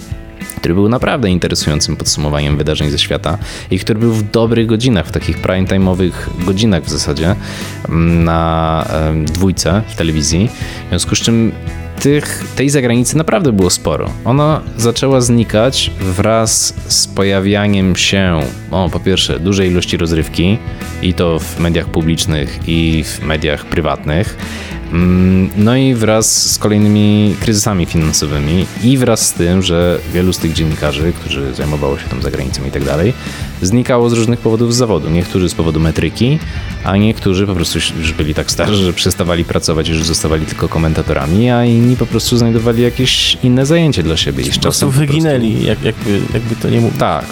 [0.58, 3.38] który był naprawdę interesującym podsumowaniem wydarzeń ze świata
[3.72, 6.12] i który był w dobrych godzinach, w takich prime time'owych
[6.46, 7.36] godzinach w zasadzie
[8.24, 8.86] na
[9.26, 10.50] dwójce w telewizji.
[10.86, 11.52] W związku z czym
[12.00, 14.10] tych, tej zagranicy naprawdę było sporo.
[14.26, 18.40] Ona zaczęła znikać wraz z pojawianiem się,
[18.72, 20.58] o, po pierwsze, dużej ilości rozrywki,
[21.02, 24.38] i to w mediach publicznych, i w mediach prywatnych.
[24.92, 30.38] Mm, no i wraz z kolejnymi kryzysami finansowymi i wraz z tym, że wielu z
[30.38, 33.14] tych dziennikarzy, którzy zajmowało się tą zagranicą i tak dalej,
[33.62, 35.10] znikało z różnych powodów z zawodu.
[35.10, 36.40] Niektórzy z powodu metryki,
[36.84, 41.50] a niektórzy po prostu już byli tak starzy, że przestawali pracować, już zostawali tylko komentatorami,
[41.50, 44.44] a inni po prostu znajdowali jakieś inne zajęcie dla siebie.
[44.44, 45.64] I z czasem po prostu wyginęli.
[45.64, 47.00] Jak, jakby, jakby to nie mówić.
[47.00, 47.26] Tak,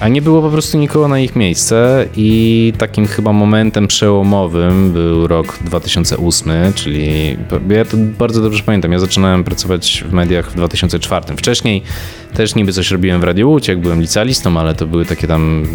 [0.00, 5.26] a nie było po prostu nikogo na ich miejsce i takim chyba momentem przełomowym był
[5.26, 7.36] rok 2008, czyli
[7.70, 8.92] ja to bardzo dobrze pamiętam.
[8.92, 11.36] Ja zaczynałem pracować w mediach w 2004.
[11.36, 11.82] Wcześniej
[12.34, 15.66] też niby coś robiłem w Radio Łódź, jak byłem licealistą, ale to były takie tam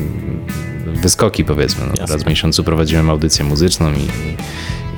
[0.85, 1.85] wyskoki powiedzmy.
[1.87, 4.35] No, raz w miesiącu prowadziłem audycję muzyczną i, i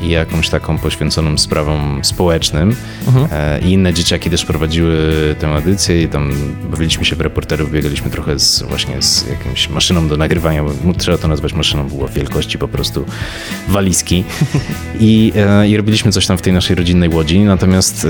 [0.02, 2.76] jakąś taką poświęconą sprawom społecznym.
[3.08, 3.28] Mhm.
[3.32, 4.96] E, I inne dzieciaki też prowadziły
[5.40, 6.32] tę edycję i tam
[6.72, 11.18] bawiliśmy się w reporterów, biegaliśmy trochę z, właśnie z jakąś maszyną do nagrywania, bo trzeba
[11.18, 13.06] to nazwać maszyną, była wielkości po prostu
[13.68, 14.24] walizki.
[15.00, 18.08] I, e, I robiliśmy coś tam w tej naszej rodzinnej łodzi, natomiast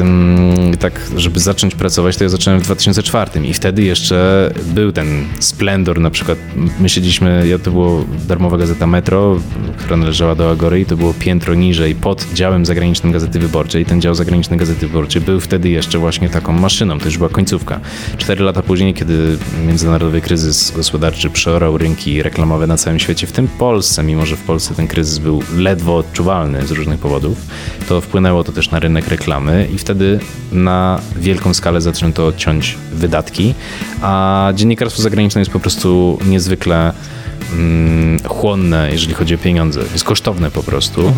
[0.79, 5.99] tak, żeby zacząć pracować, to ja zacząłem w 2004 i wtedy jeszcze był ten splendor,
[5.99, 6.37] na przykład
[6.79, 9.39] my siedzieliśmy, ja to było darmowa gazeta Metro,
[9.77, 13.85] która należała do Agory i to było piętro niżej niżej, pod działem zagranicznym Gazety Wyborczej.
[13.85, 17.79] Ten dział zagraniczny Gazety Wyborczej był wtedy jeszcze właśnie taką maszyną, to już była końcówka.
[18.17, 23.47] Cztery lata później, kiedy międzynarodowy kryzys gospodarczy przeorał rynki reklamowe na całym świecie, w tym
[23.47, 27.37] Polsce, mimo że w Polsce ten kryzys był ledwo odczuwalny z różnych powodów,
[27.89, 30.19] to wpłynęło to też na rynek reklamy i wtedy
[30.51, 33.53] na wielką skalę zaczęto ciąć wydatki,
[34.01, 36.93] a dziennikarstwo zagraniczne jest po prostu niezwykle
[37.53, 39.81] mm, chłonne, jeżeli chodzi o pieniądze.
[39.93, 41.13] Jest kosztowne po prostu.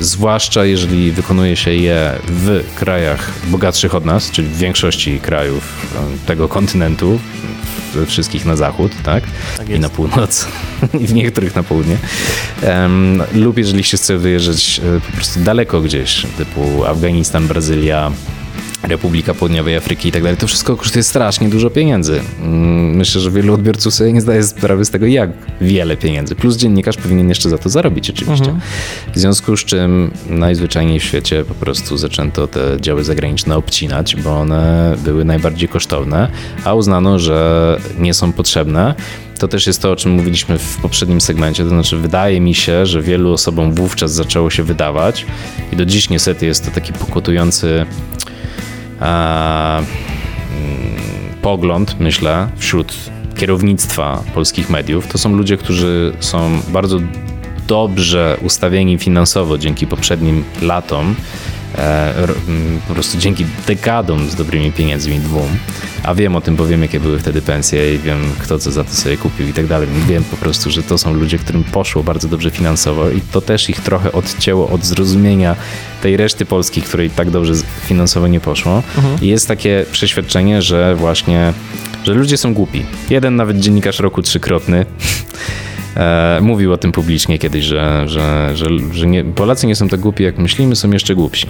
[0.00, 6.26] Zwłaszcza jeżeli wykonuje się je w krajach bogatszych od nas, czyli w większości krajów e,
[6.26, 7.18] tego kontynentu,
[8.06, 9.24] wszystkich na zachód, tak?
[9.56, 10.48] Tak I na północ,
[11.00, 11.96] i w niektórych na południe.
[12.62, 18.12] Em, lub jeżeli się chce wyjeżdżać e, po prostu daleko gdzieś, typu Afganistan, Brazylia,
[18.82, 22.20] Republika Południowej Afryki i tak dalej, to wszystko kosztuje strasznie dużo pieniędzy.
[22.42, 26.34] Mm, Myślę, że wielu odbiorców sobie nie zdaje sprawy z tego, jak wiele pieniędzy.
[26.34, 28.54] Plus dziennikarz powinien jeszcze za to zarobić oczywiście.
[29.14, 34.40] W związku z czym najzwyczajniej w świecie po prostu zaczęto te działy zagraniczne obcinać, bo
[34.40, 36.28] one były najbardziej kosztowne,
[36.64, 38.94] a uznano, że nie są potrzebne.
[39.38, 42.86] To też jest to, o czym mówiliśmy w poprzednim segmencie, to znaczy wydaje mi się,
[42.86, 45.26] że wielu osobom wówczas zaczęło się wydawać
[45.72, 47.86] i do dziś niestety jest to taki pokutujący
[49.02, 49.86] a, mm,
[51.42, 52.94] pogląd, myślę, wśród
[53.36, 55.06] kierownictwa polskich mediów.
[55.06, 56.98] To są ludzie, którzy są bardzo
[57.66, 61.61] dobrze ustawieni finansowo dzięki poprzednim latom, e,
[62.88, 65.48] po prostu dzięki dekadom z dobrymi pieniędzmi dwóm,
[66.02, 68.84] a wiem o tym, bo wiem jakie były wtedy pensje i wiem kto co za
[68.84, 69.88] to sobie kupił i tak dalej.
[70.08, 73.70] Wiem po prostu, że to są ludzie, którym poszło bardzo dobrze finansowo i to też
[73.70, 75.56] ich trochę odcięło od zrozumienia
[76.02, 77.54] tej reszty Polski, której tak dobrze
[77.84, 78.82] finansowo nie poszło.
[79.22, 81.52] I jest takie przeświadczenie, że właśnie,
[82.04, 82.84] że ludzie są głupi.
[83.10, 84.86] Jeden nawet dziennikarz roku trzykrotny
[85.96, 90.00] E, mówił o tym publicznie kiedyś, że, że, że, że nie, Polacy nie są tak
[90.00, 91.46] głupi, jak myślimy, są jeszcze głupsi.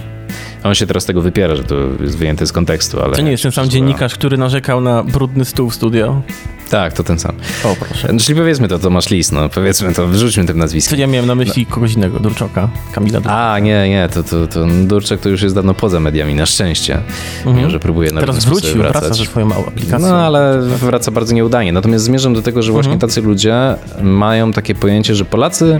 [0.63, 3.15] On się teraz tego wypiera, że to jest wyjęte z kontekstu, ale...
[3.15, 6.21] To nie jest ten sam dziennikarz, który narzekał na brudny stół w studio.
[6.69, 7.35] Tak, to ten sam.
[7.63, 8.13] O, proszę.
[8.13, 10.99] No, Czyli powiedzmy to, Tomasz Lis, no powiedzmy to, wrzućmy tym nazwiskiem.
[10.99, 13.51] Ja miałem na myśli kogoś innego, Durczoka, Kamila Durczoka.
[13.53, 16.99] A, nie, nie, to, to, to Durczek to już jest dawno poza mediami, na szczęście.
[17.45, 19.99] Mimo, że próbuje na Teraz wrócił, wraca ze swoją małą aplikacją.
[19.99, 21.73] No, ale wraca bardzo nieudanie.
[21.73, 23.55] Natomiast zmierzam do tego, że właśnie tacy ludzie
[24.01, 25.79] mają takie pojęcie, że Polacy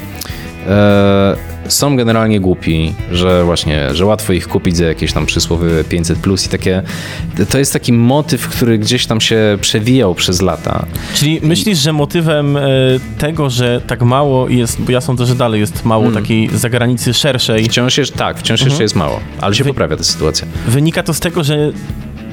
[1.67, 6.45] są generalnie głupi, że właśnie, że łatwo ich kupić za jakieś tam przysłowie 500 plus
[6.45, 6.81] i takie.
[7.49, 10.85] To jest taki motyw, który gdzieś tam się przewijał przez lata.
[11.15, 12.61] Czyli myślisz, że motywem e,
[13.17, 16.23] tego, że tak mało jest, bo ja sądzę, że dalej jest mało Hmm.
[16.23, 18.69] takiej zagranicy szerszej, Wciąż jest, tak, wciąż Mhm.
[18.69, 20.47] jeszcze jest mało, ale się poprawia ta sytuacja.
[20.67, 21.71] wynika to z tego, że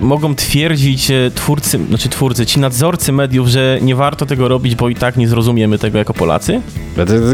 [0.01, 4.89] mogą twierdzić e, twórcy, znaczy twórcy, ci nadzorcy mediów, że nie warto tego robić, bo
[4.89, 6.61] i tak nie zrozumiemy tego jako Polacy?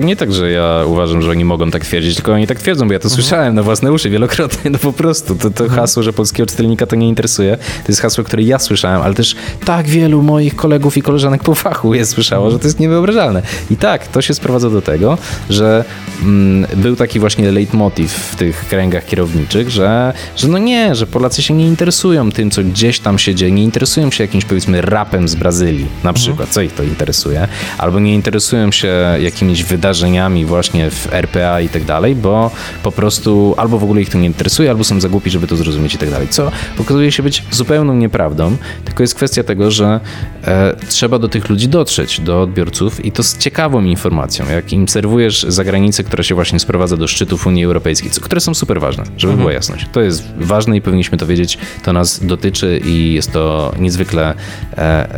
[0.01, 2.93] Nie tak, że ja uważam, że oni mogą tak twierdzić, tylko oni tak twierdzą, bo
[2.93, 5.35] ja to słyszałem na własne uszy wielokrotnie, no po prostu.
[5.35, 9.03] To, to hasło, że polskiego czytelnika to nie interesuje, to jest hasło, które ja słyszałem,
[9.03, 12.81] ale też tak wielu moich kolegów i koleżanek po fachu je słyszało, że to jest
[12.81, 13.43] niewyobrażalne.
[13.71, 15.19] I tak, to się sprowadza do tego,
[15.51, 15.85] że
[16.23, 21.43] mm, był taki właśnie leitmotiv w tych kręgach kierowniczych, że, że no nie, że Polacy
[21.43, 25.29] się nie interesują tym, co gdzieś tam się dzieje, nie interesują się jakimś powiedzmy rapem
[25.29, 28.89] z Brazylii na przykład, co ich to interesuje, albo nie interesują się
[29.21, 32.51] jakimiś wydarzeniami właśnie w RPA i tak dalej, bo
[32.83, 35.57] po prostu albo w ogóle ich to nie interesuje, albo są za głupi, żeby to
[35.57, 40.01] zrozumieć i tak dalej, co okazuje się być zupełną nieprawdą, tylko jest kwestia tego, że
[40.45, 44.89] e, trzeba do tych ludzi dotrzeć, do odbiorców i to z ciekawą informacją, jak im
[44.89, 49.05] serwujesz zagranicę, która się właśnie sprowadza do szczytów Unii Europejskiej, co, które są super ważne,
[49.17, 49.87] żeby była jasność.
[49.93, 52.46] To jest ważne i powinniśmy to wiedzieć, to nas dotyczy
[52.85, 54.35] i jest to niezwykle
[54.79, 55.09] e,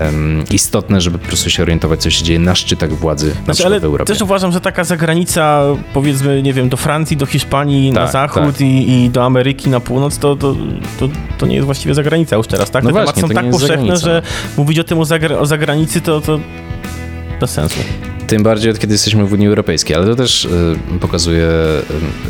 [0.50, 3.80] istotne, żeby po prostu się orientować, co się dzieje na szczytach władzy na Znaczy, ale
[3.80, 4.12] w Europie.
[4.12, 5.62] też uważam, że taka zagranica,
[5.94, 8.60] powiedzmy, nie wiem, do Francji, do Hiszpanii na Tak, zachód tak.
[8.60, 10.54] i, i do Ameryki na północ, to, to,
[11.00, 12.84] to, to nie jest właściwie zagranica już teraz, tak?
[12.84, 14.22] No Te właśnie, tematy są tak powszechne, że
[14.56, 16.40] mówić o tym o, zagra- o zagranicy to, to
[17.40, 17.78] bez sensu.
[18.26, 21.44] Tym bardziej od kiedy jesteśmy w Unii Europejskiej, ale to też y, pokazuje,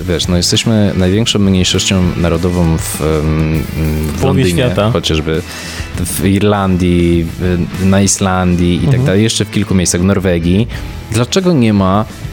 [0.01, 4.91] y, wiesz, no jesteśmy największą mniejszością narodową w, y, w Londynie, świata.
[4.91, 5.43] chociażby
[6.01, 10.69] w Irlandii, w, na Islandii i tak dalej, jeszcze w kilku miejscach, w Norwegii.
[11.13, 12.28] Dlaczego nie ma y,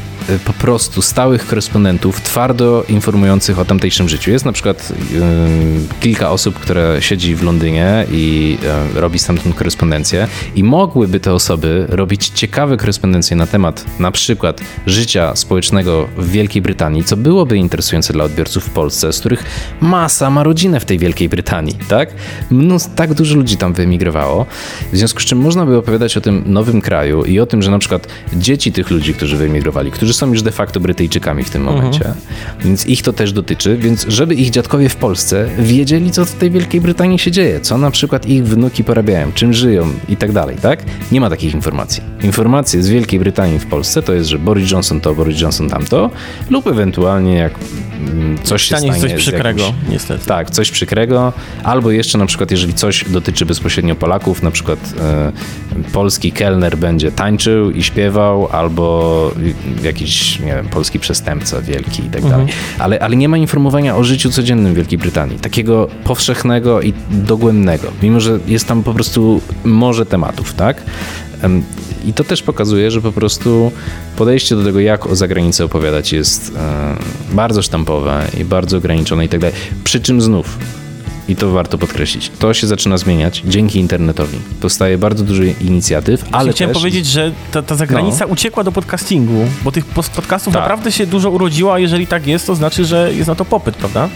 [0.45, 4.31] po prostu stałych korespondentów twardo informujących o tamtejszym życiu.
[4.31, 8.57] Jest na przykład y, kilka osób, które siedzi w Londynie i
[8.95, 14.61] y, robi stamtąd korespondencję i mogłyby te osoby robić ciekawe korespondencje na temat na przykład
[14.85, 19.43] życia społecznego w Wielkiej Brytanii, co byłoby interesujące dla odbiorców w Polsce, z których
[19.81, 22.09] masa ma rodzinę w tej Wielkiej Brytanii, tak?
[22.51, 24.45] Mnóstwo, tak dużo ludzi tam wyemigrowało,
[24.93, 27.71] w związku z czym można by opowiadać o tym nowym kraju i o tym, że
[27.71, 31.63] na przykład dzieci tych ludzi, którzy wyemigrowali, którzy są już de facto Brytyjczykami w tym
[31.63, 32.05] momencie,
[32.65, 36.51] więc ich to też dotyczy, więc żeby ich dziadkowie w Polsce wiedzieli, co w tej
[36.51, 40.55] Wielkiej Brytanii się dzieje, co na przykład ich wnuki porabiają, czym żyją i tak dalej,
[40.61, 40.83] tak?
[41.11, 42.03] Nie ma takich informacji.
[42.23, 46.09] Informacje z Wielkiej Brytanii w Polsce to jest, że Boris Johnson to, Boris Johnson tamto,
[46.49, 47.53] lub ewentualnie jak
[47.99, 50.25] mm, coś się Stanie coś przykrego, jakimś- niestety.
[50.25, 55.31] tak, coś przykrego, albo jeszcze na przykład, jeżeli coś dotyczy bezpośrednio Polaków, na przykład e,
[55.93, 59.31] polski kelner będzie tańczył i śpiewał, albo
[59.83, 60.04] jakiś,
[60.39, 62.47] nie wiem, polski przestępca wielki i tak dalej.
[62.79, 68.19] Ale, ale nie ma informowania o życiu codziennym Wielkiej Brytanii, takiego powszechnego i dogłębnego, mimo
[68.19, 70.81] że jest tam po prostu morze tematów, tak?
[72.05, 73.71] I to też pokazuje, że po prostu
[74.17, 76.95] podejście do tego, jak o zagranicy opowiadać, jest e,
[77.35, 79.55] bardzo sztampowe i bardzo ograniczone i tak dalej.
[79.83, 80.57] Przy czym znów,
[81.27, 84.37] i to warto podkreślić, to się zaczyna zmieniać dzięki internetowi.
[84.61, 86.81] Powstaje bardzo dużo inicjatyw, ale Chciałem też...
[86.81, 90.61] powiedzieć, że ta, ta zagranica uciekła do podcastingu, bo tych podcastów Tak.
[90.63, 93.75] naprawdę się dużo urodziło, a jeżeli tak jest, to znaczy, że jest na to popyt,
[93.75, 94.09] prawda?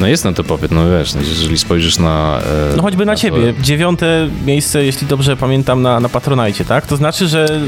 [0.00, 2.40] No jest na to popyt, no wiesz, no jeżeli spojrzysz na...
[2.72, 3.54] e, No choćby na to- ciebie.
[3.62, 6.86] Dziewiąte miejsce, jeśli dobrze pamiętam, na, na Patronajcie, tak?
[6.86, 7.60] To znaczy, że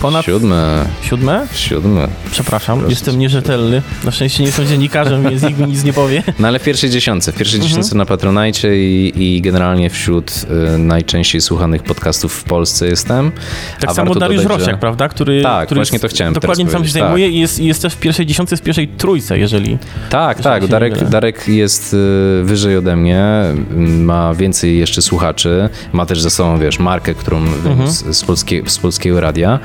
[0.00, 0.24] ponad...
[0.26, 1.46] Siódme, Siódme?
[1.54, 2.08] siódme.
[2.30, 3.82] Przepraszam, Proszę jestem nierzetelny.
[4.04, 6.22] Na szczęście nie jestem dziennikarzem, więc nikt mi nic nie powie.
[6.38, 7.68] No ale w pierwszej dziesiątce, w pierwszej Mhm.
[7.68, 10.32] dziesiątce na Patronajcie i, i generalnie wśród
[10.74, 13.32] e, najczęściej słuchanych podcastów w Polsce jestem.
[13.80, 15.08] Tak A samo Dariusz dodać, że- Rosiak, prawda?
[15.08, 17.96] Który, Tak, który właśnie to chciałem Dokładnie tam się zajmuje i jest, jest też w
[18.00, 19.78] pierwszej dziesiątce, w pierwszej trójce, jeżeli...
[20.10, 20.66] Tak, tak.
[20.66, 21.08] Darek.
[21.08, 23.24] Darek jest y, wyżej ode mnie,
[23.72, 27.62] y, ma więcej jeszcze słuchaczy, ma też ze sobą, wiesz, markę, którą Mhm.
[27.76, 29.58] wyniósł z, polskie, z polskiego radia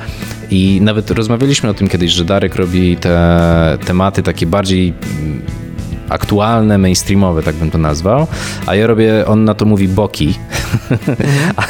[0.50, 5.42] i nawet rozmawialiśmy o tym kiedyś, że Darek robi te tematy takie bardziej mm,
[6.08, 8.26] aktualne, mainstreamowe, tak bym to nazwał,
[8.66, 10.34] a ja robię, on na to mówi boki,
[11.56, 11.62] a,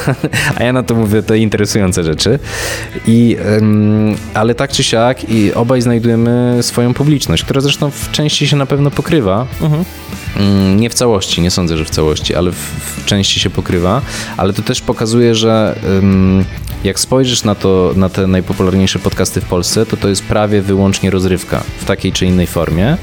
[0.56, 2.38] a ja na to mówię te interesujące rzeczy.
[3.06, 8.48] I, ym, ale tak czy siak i obaj znajdujemy swoją publiczność, która zresztą w części
[8.48, 9.46] się na pewno pokrywa.
[10.36, 14.02] Mm, Nie w całości, nie sądzę, że w całości, ale w, w części się pokrywa,
[14.36, 16.44] ale to też pokazuje, że ym,
[16.84, 21.10] jak spojrzysz na to, na te najpopularniejsze podcasty w Polsce, to to jest prawie wyłącznie
[21.10, 22.96] rozrywka w takiej czy innej formie.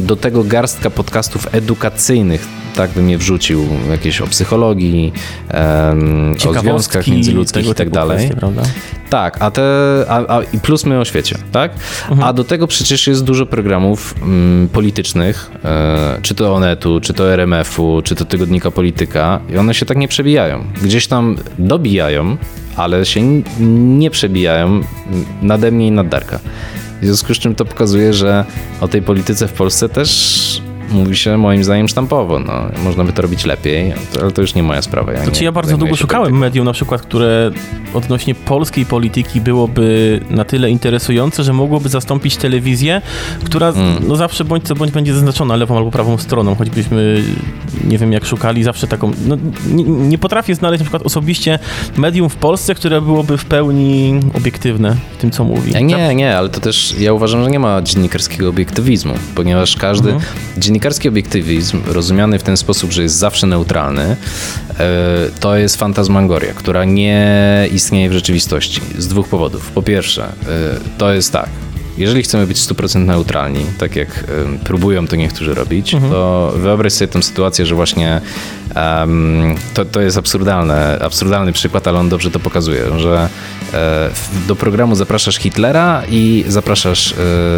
[0.00, 5.12] Do tego garstka podcastów edukacyjnych, tak bym je wrzucił, jakieś o psychologii,
[6.48, 8.30] o związkach międzyludzkich i tak dalej.
[8.30, 8.40] kwestie?
[9.10, 9.62] Tak, a te,
[10.08, 11.72] a, a, i plus my o świecie, tak?
[12.22, 17.32] A do tego przecież jest dużo programów mm, politycznych, e, czy to Onetu, czy to
[17.32, 20.64] RMF-u, czy to Tygodnika Polityka i one się tak nie przebijają.
[20.82, 22.36] Gdzieś tam dobijają,
[22.76, 23.42] ale się
[23.98, 24.80] nie przebijają
[25.42, 26.40] nade mnie i nad Darka.
[27.02, 28.44] W związku z czym to pokazuje, że
[28.80, 32.38] o tej polityce w Polsce też mówi się moim zdaniem sztampowo.
[32.38, 32.52] No,
[32.84, 35.12] można by to robić lepiej, ale to już nie moja sprawa.
[35.12, 36.40] Ja, Znaczy ja bardzo długo szukałem polityką.
[36.40, 37.50] medium na przykład, które
[37.94, 43.02] odnośnie polskiej polityki byłoby na tyle interesujące, że mogłoby zastąpić telewizję,
[43.44, 43.96] która Mm.
[44.08, 47.24] no zawsze bądź co bądź będzie zaznaczona lewą albo prawą stroną, choćbyśmy
[47.84, 49.36] nie wiem jak szukali, zawsze taką, no,
[49.70, 51.58] nie, nie potrafię znaleźć na przykład osobiście
[51.96, 55.72] medium w Polsce, które byłoby w pełni obiektywne w tym, co mówi.
[55.72, 60.14] Ja Nie, nie, ale to też ja uważam, że nie ma dziennikarskiego obiektywizmu, ponieważ każdy
[60.80, 64.16] dziennikarski obiektywizm, rozumiany w ten sposób, że jest zawsze neutralny, e,
[65.40, 69.70] to jest fantasmagoria, która nie istnieje w rzeczywistości z dwóch powodów.
[69.70, 70.28] Po pierwsze, e,
[70.98, 71.48] to jest tak.
[72.00, 74.24] Jeżeli chcemy być 100% neutralni, tak jak
[74.64, 78.20] próbują to niektórzy robić, to wyobraź sobie tę sytuację, że właśnie
[78.74, 83.28] em, to, to jest absurdalne, absurdalny przykład, ale on dobrze to pokazuje, że
[83.72, 84.10] e,
[84.48, 87.14] do programu zapraszasz Hitlera i zapraszasz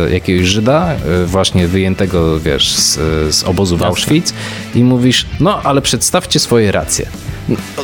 [0.08, 2.94] e, jakiegoś Żyda, e, właśnie wyjętego, wiesz, z,
[3.34, 3.82] z obozu w.
[3.82, 4.32] Auschwitz
[4.74, 7.06] i mówisz, no ale przedstawcie swoje racje.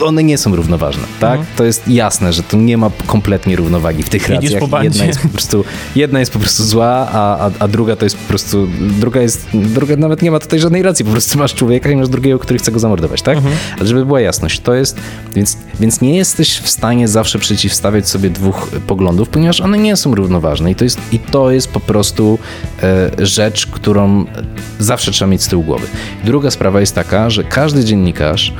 [0.03, 1.41] One nie są równoważne, tak?
[1.57, 4.85] To jest jasne, że tu nie ma kompletnie równowagi w tych Jedziesz racjach.
[4.85, 5.65] Jedna jest po prostu,
[5.97, 9.47] jedna jest po prostu zła, a, a, a druga to jest po prostu, druga jest,
[9.55, 12.59] druga nawet nie ma tutaj żadnej racji, po prostu masz człowieka i masz drugiego, który
[12.59, 13.39] chce go zamordować, tak?
[13.79, 15.01] Ale żeby była jasność, to jest,
[15.35, 20.15] więc, więc nie jesteś w stanie zawsze przeciwstawiać sobie dwóch poglądów, ponieważ one nie są
[20.15, 22.39] równoważne i to jest, i to jest po prostu
[22.83, 24.25] e, rzecz, którą
[24.79, 25.87] zawsze trzeba mieć z tyłu głowy.
[26.25, 28.53] Druga sprawa jest taka, że każdy dziennikarz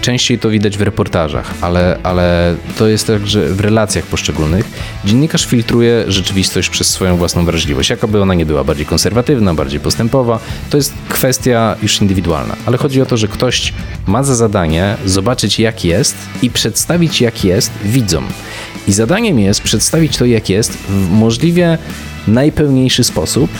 [0.00, 4.70] Częściej to widać w reportażach, ale, ale to jest także w relacjach poszczególnych.
[5.04, 7.90] Dziennikarz filtruje rzeczywistość przez swoją własną wrażliwość.
[7.90, 10.38] Jakoby ona nie była bardziej konserwatywna, bardziej postępowa,
[10.70, 12.56] to jest kwestia już indywidualna.
[12.66, 13.72] Ale chodzi o to, że ktoś
[14.06, 18.24] ma za zadanie zobaczyć jak jest i przedstawić jak jest widzom.
[18.88, 21.78] I zadaniem jest przedstawić to jak jest w możliwie
[22.28, 23.50] najpełniejszy sposób,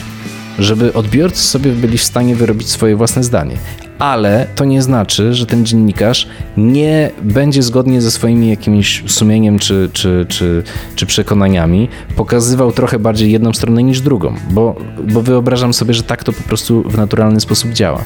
[0.58, 3.56] żeby odbiorcy sobie byli w stanie wyrobić swoje własne zdanie.
[4.00, 9.90] Ale to nie znaczy, że ten dziennikarz nie będzie zgodnie ze swoimi jakimś sumieniem czy,
[9.92, 10.62] czy, czy,
[10.94, 14.76] czy przekonaniami pokazywał trochę bardziej jedną stronę niż drugą, bo,
[15.08, 18.02] bo wyobrażam sobie, że tak to po prostu w naturalny sposób działa.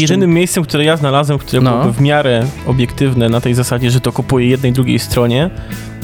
[0.00, 0.34] Jedynym czym...
[0.34, 1.70] miejscem, które ja znalazłem, które no.
[1.70, 5.50] byłoby w miarę obiektywne na tej zasadzie, że to kupuje jednej drugiej stronie,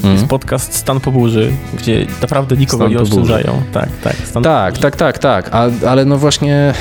[0.03, 0.13] Mm.
[0.13, 3.61] Jest podcast Stan po burzy, gdzie naprawdę nikogo Stan nie oszczędzają.
[3.71, 4.15] Tak, tak.
[4.43, 5.49] Tak, tak, tak, tak.
[5.51, 6.73] A, ale no właśnie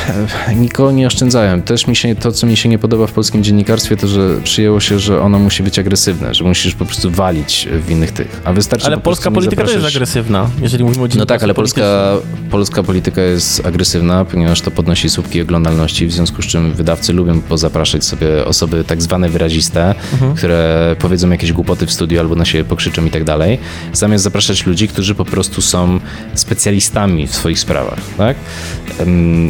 [0.49, 1.63] e, nikogo nie oszczędzają.
[1.63, 4.81] Też mi się, to, co mi się nie podoba w polskim dziennikarstwie, to, że przyjęło
[4.81, 8.41] się, że ono musi być agresywne, że musisz po prostu walić w innych tych.
[8.45, 9.75] A wystarczy Ale polska polityka zapraszać...
[9.75, 12.13] też jest agresywna, jeżeli mówimy o No tak, ale polska,
[12.51, 17.41] polska polityka jest agresywna, ponieważ to podnosi słupki oglądalności, w związku z czym wydawcy lubią
[17.41, 20.35] pozapraszać sobie osoby tak zwane wyraziste, mhm.
[20.35, 23.59] które powiedzą jakieś głupoty w studiu albo na siebie pokrzyczą i tak dalej,
[23.93, 26.01] zamiast zapraszać ludzi, którzy po prostu są
[26.35, 28.37] specjalistami w swoich sprawach, tak?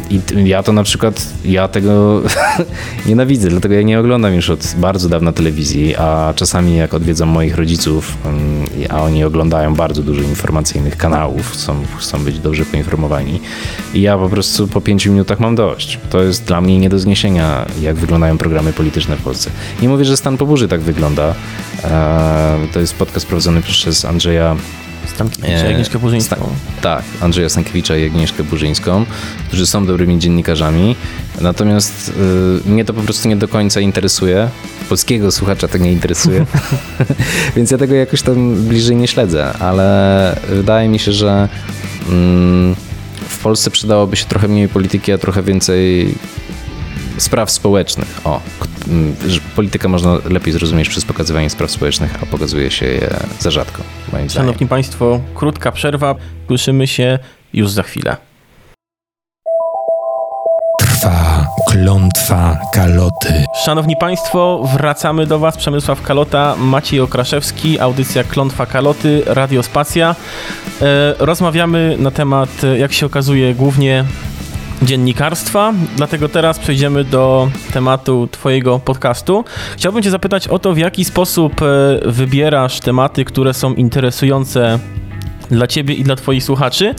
[0.09, 2.21] I ja to na przykład, ja tego
[3.07, 7.55] nienawidzę, dlatego ja nie oglądam już od bardzo dawna telewizji, a czasami jak odwiedzam moich
[7.55, 8.17] rodziców,
[8.89, 13.39] a oni oglądają bardzo dużo informacyjnych kanałów, chcą, chcą być dobrze poinformowani
[13.93, 15.99] i ja po prostu po pięciu minutach mam dość.
[16.09, 16.99] To jest dla mnie nie do
[17.81, 19.49] jak wyglądają programy polityczne w Polsce.
[19.81, 21.35] Nie mówię, że stan po burzy tak wygląda.
[22.73, 24.55] To jest podcast prowadzony przez Andrzeja
[25.07, 26.35] Stankiewicza i e, Agnieszkę Burzyńską.
[26.81, 29.05] tak, Andrzeja Stankiewicza i Agnieszkę Burzyńską,
[29.47, 30.95] którzy są dobrymi dziennikarzami.
[31.41, 32.13] Natomiast
[32.65, 34.49] y, mnie to po prostu nie do końca interesuje.
[34.89, 36.45] Polskiego słuchacza to nie interesuje.
[37.55, 41.49] Więc ja tego jakoś tam bliżej nie śledzę, ale wydaje mi się, że
[42.09, 42.75] mm,
[43.29, 46.15] w Polsce przydałoby się trochę mniej polityki, a trochę więcej
[47.19, 48.21] spraw społecznych.
[48.23, 48.41] O,
[49.27, 53.83] że politykę można lepiej zrozumieć przez pokazywanie spraw społecznych, a pokazuje się je za rzadko.
[54.13, 54.69] Moim Szanowni zdaniem.
[54.69, 56.15] Państwo, krótka przerwa.
[56.47, 57.19] Słyszymy się
[57.53, 58.17] już za chwilę.
[60.79, 63.45] Trwa klątwa kaloty.
[63.65, 65.57] Szanowni Państwo, wracamy do Was.
[65.57, 70.15] Przemysław Kalota, Maciej Okraszewski, audycja Klątwa Kaloty, Radio Spacja.
[70.81, 70.85] E,
[71.19, 74.05] rozmawiamy na temat, jak się okazuje, głównie
[74.81, 79.43] dziennikarstwa, dlatego teraz przejdziemy do tematu Twojego podcastu.
[79.77, 81.65] Chciałbym Cię zapytać o to, w jaki sposób e,
[82.05, 84.79] wybierasz tematy, które są interesujące
[85.51, 86.95] dla Ciebie i dla Twoich słuchaczy.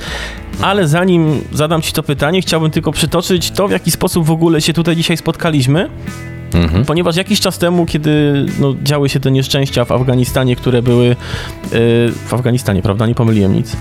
[0.62, 4.60] Ale zanim zadam Ci to pytanie, chciałbym tylko przytoczyć to, w jaki sposób w ogóle
[4.60, 5.90] się tutaj dzisiaj spotkaliśmy.
[6.54, 6.84] Mhm.
[6.84, 11.16] Ponieważ jakiś czas temu, kiedy no, działy się te nieszczęścia w Afganistanie, które były yy,
[12.26, 13.06] w Afganistanie, prawda?
[13.06, 13.76] Nie pomyliłem nic.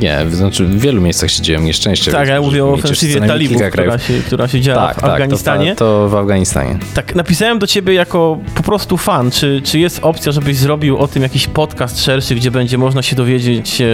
[0.00, 2.12] Nie, znaczy w wielu miejscach się dzieją nieszczęścia.
[2.12, 5.76] Tak, ja mówię o ofensywie talibów, która się, która się działa tak, w tak, Afganistanie.
[5.76, 6.78] To, to, w Afganistanie.
[6.94, 11.08] Tak, napisałem do ciebie jako po prostu fan, czy, czy jest opcja, żebyś zrobił o
[11.08, 13.86] tym jakiś podcast szerszy, gdzie będzie można się dowiedzieć e,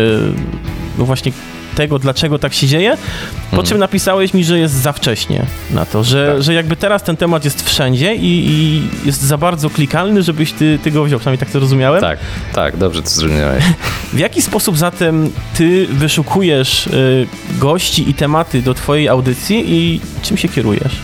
[0.99, 1.33] no właśnie
[1.75, 2.97] tego, dlaczego tak się dzieje,
[3.41, 3.67] po mhm.
[3.67, 6.43] czym napisałeś mi, że jest za wcześnie na to, że, tak.
[6.43, 10.79] że jakby teraz ten temat jest wszędzie i, i, jest za bardzo klikalny, żebyś ty,
[10.83, 12.01] ty go wziął, przynajmniej tak to rozumiałem.
[12.01, 12.19] Tak,
[12.55, 13.65] tak, dobrze to zrozumiałeś.
[14.13, 17.27] W jaki sposób zatem ty wyszukujesz y,
[17.59, 20.97] gości i tematy do twojej audycji i czym się kierujesz?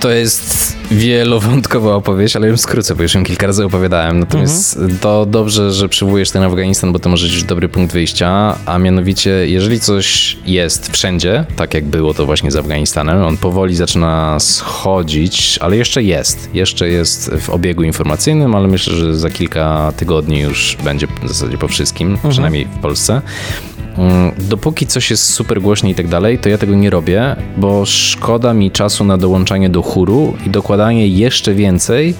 [0.00, 4.18] To jest wielowątkowa opowieść, ale ją skrócę, bo już ją kilka razy opowiadałem.
[4.18, 4.98] Natomiast mhm.
[4.98, 9.30] to dobrze, że przywołujesz ten Afganistan, bo to może być dobry punkt wyjścia, a mianowicie,
[9.30, 15.58] jeżeli coś jest wszędzie, tak jak było to właśnie z Afganistanem, on powoli zaczyna schodzić,
[15.60, 16.50] ale jeszcze jest.
[16.54, 21.58] Jeszcze jest w obiegu informacyjnym, ale myślę, że za kilka tygodni już będzie w zasadzie
[21.58, 22.30] po wszystkim, mhm.
[22.30, 23.22] przynajmniej w Polsce.
[23.98, 27.86] Mm, dopóki coś jest super głośne i tak dalej, to ja tego nie robię, bo
[27.86, 32.14] szkoda mi czasu na dołączanie do chóru i dokładanie jeszcze więcej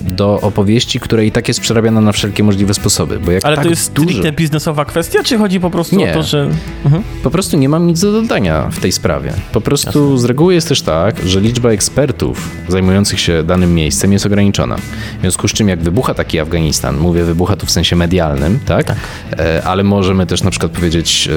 [0.00, 3.18] do opowieści, która i tak jest przerabiana na wszelkie możliwe sposoby.
[3.18, 4.08] Bo jak Ale tak to jest dużo...
[4.08, 6.10] stricte biznesowa kwestia, czy chodzi po prostu nie.
[6.10, 6.50] o to, że...
[6.84, 7.02] Mhm.
[7.22, 9.32] Po prostu nie mam nic do dodania w tej sprawie.
[9.52, 10.18] Po prostu Jasne.
[10.18, 14.76] z reguły jest też tak, że liczba ekspertów zajmujących się danym miejscem jest ograniczona.
[15.18, 18.86] W związku z czym jak wybucha taki Afganistan, mówię wybucha tu w sensie medialnym, tak?
[18.86, 18.96] tak.
[19.38, 21.28] E, ale możemy też na przykład powiedzieć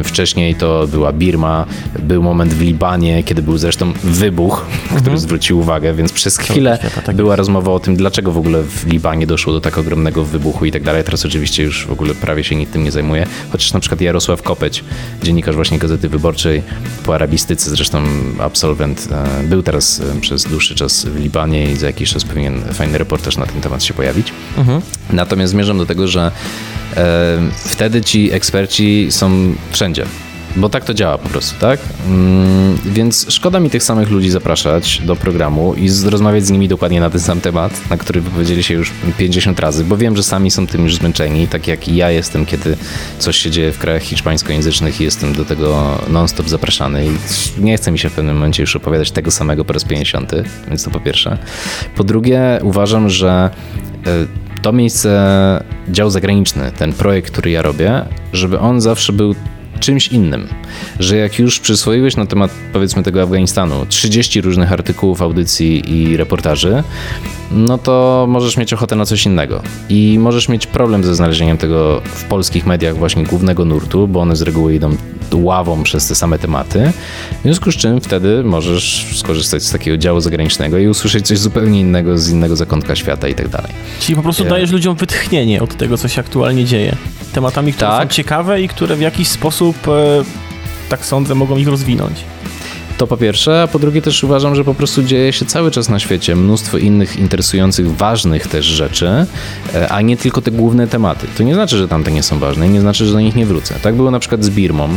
[0.00, 1.66] e, wcześniej to była Birma,
[1.98, 5.00] był moment w Libanie, kiedy był zresztą wybuch, mhm.
[5.00, 8.62] który zwrócił uwagę, więc przez chwilę świata, tak była rozmowa o tym, dlaczego w ogóle
[8.62, 11.04] w Libanie doszło do tak ogromnego wybuchu i tak dalej.
[11.04, 13.26] Teraz oczywiście już w ogóle prawie się nikt tym nie zajmuje.
[13.52, 14.84] Chociaż na przykład Jarosław Kopeć,
[15.22, 16.62] dziennikarz właśnie Gazety Wyborczej
[17.04, 18.02] po arabistyce, zresztą
[18.38, 22.62] absolwent, e, był teraz e, przez dłuższy czas w Libanie i za jakiś czas powinien
[22.72, 24.32] fajny reportaż na ten temat się pojawić.
[24.58, 24.80] Mhm.
[25.10, 26.30] Natomiast zmierzam do tego, że
[26.96, 30.06] e, wtedy ci eksperci są wszędzie
[30.58, 31.80] bo tak to działa po prostu, tak?
[32.06, 37.00] Mm, więc szkoda mi tych samych ludzi zapraszać do programu i rozmawiać z nimi dokładnie
[37.00, 40.50] na ten sam temat, na który wypowiedzieli się już 50 razy, bo wiem, że sami
[40.50, 42.76] są tym już zmęczeni, tak jak i ja jestem, kiedy
[43.18, 47.10] coś się dzieje w krajach hiszpańskojęzycznych i jestem do tego non-stop zapraszany i
[47.58, 50.32] nie chce mi się w pewnym momencie już opowiadać tego samego po raz 50,
[50.68, 51.38] więc to po pierwsze.
[51.96, 53.50] Po drugie, uważam, że
[54.06, 54.10] e,
[54.62, 59.34] to miejsce, dział zagraniczny, ten projekt, który ja robię, żeby on zawsze był
[59.78, 60.48] czymś innym.
[61.00, 66.82] Że jak już przyswoiłeś na temat powiedzmy tego Afganistanu 30 różnych artykułów, audycji i reportaży,
[67.50, 69.62] no to możesz mieć ochotę na coś innego.
[69.88, 74.36] I możesz mieć problem ze znalezieniem tego w polskich mediach właśnie głównego nurtu, bo one
[74.36, 74.96] z reguły idą
[75.34, 76.92] ławą przez te same tematy.
[77.38, 81.80] W związku z czym wtedy możesz skorzystać z takiego działu zagranicznego i usłyszeć coś zupełnie
[81.80, 83.72] innego z innego zakątka świata i tak dalej.
[84.00, 86.96] Czyli po prostu dajesz ludziom wytchnienie od tego, co się aktualnie dzieje.
[87.32, 88.02] Tematami, które tak.
[88.02, 90.24] są ciekawe i które w jakiś sposób, e,
[90.88, 92.24] tak sądzę, mogą ich rozwinąć.
[92.98, 95.88] To po pierwsze, a po drugie też uważam, że po prostu dzieje się cały czas
[95.88, 99.26] na świecie mnóstwo innych interesujących, ważnych też rzeczy,
[99.74, 101.26] e, a nie tylko te główne tematy.
[101.36, 103.46] To nie znaczy, że tamte nie są ważne i nie znaczy, że do nich nie
[103.46, 103.74] wrócę.
[103.82, 104.88] Tak było na przykład z Birmą.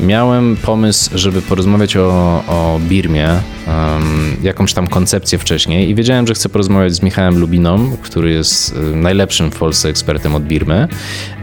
[0.00, 6.34] Miałem pomysł, żeby porozmawiać o, o Birmie, um, jakąś tam koncepcję wcześniej i wiedziałem, że
[6.34, 10.88] chcę porozmawiać z Michałem Lubiną, który jest e, najlepszym w Polsce ekspertem od Birmy.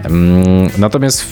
[0.04, 1.26] Um, natomiast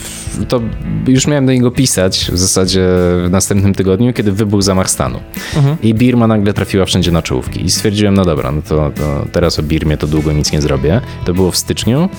[0.47, 0.61] to
[1.07, 2.87] już miałem do niego pisać w zasadzie
[3.25, 5.19] w następnym tygodniu, kiedy wybuchł zamach stanu.
[5.55, 5.77] Mhm.
[5.83, 7.65] I Birma nagle trafiła wszędzie na czołówki.
[7.65, 11.01] I stwierdziłem, no dobra, no to, to teraz o Birmie to długo nic nie zrobię.
[11.25, 12.09] To było w styczniu.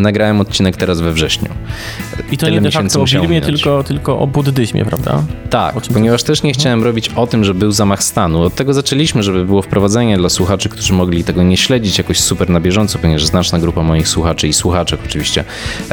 [0.00, 1.48] Nagrałem odcinek teraz we wrześniu.
[2.32, 5.22] I to Tyle nie de facto o Birmie, tylko, tylko o buddyzmie, prawda?
[5.50, 8.42] Tak, ponieważ też nie chciałem robić o tym, że był zamach stanu.
[8.42, 12.50] Od tego zaczęliśmy, żeby było wprowadzenie dla słuchaczy, którzy mogli tego nie śledzić jakoś super
[12.50, 15.44] na bieżąco, ponieważ znaczna grupa moich słuchaczy i słuchaczek oczywiście,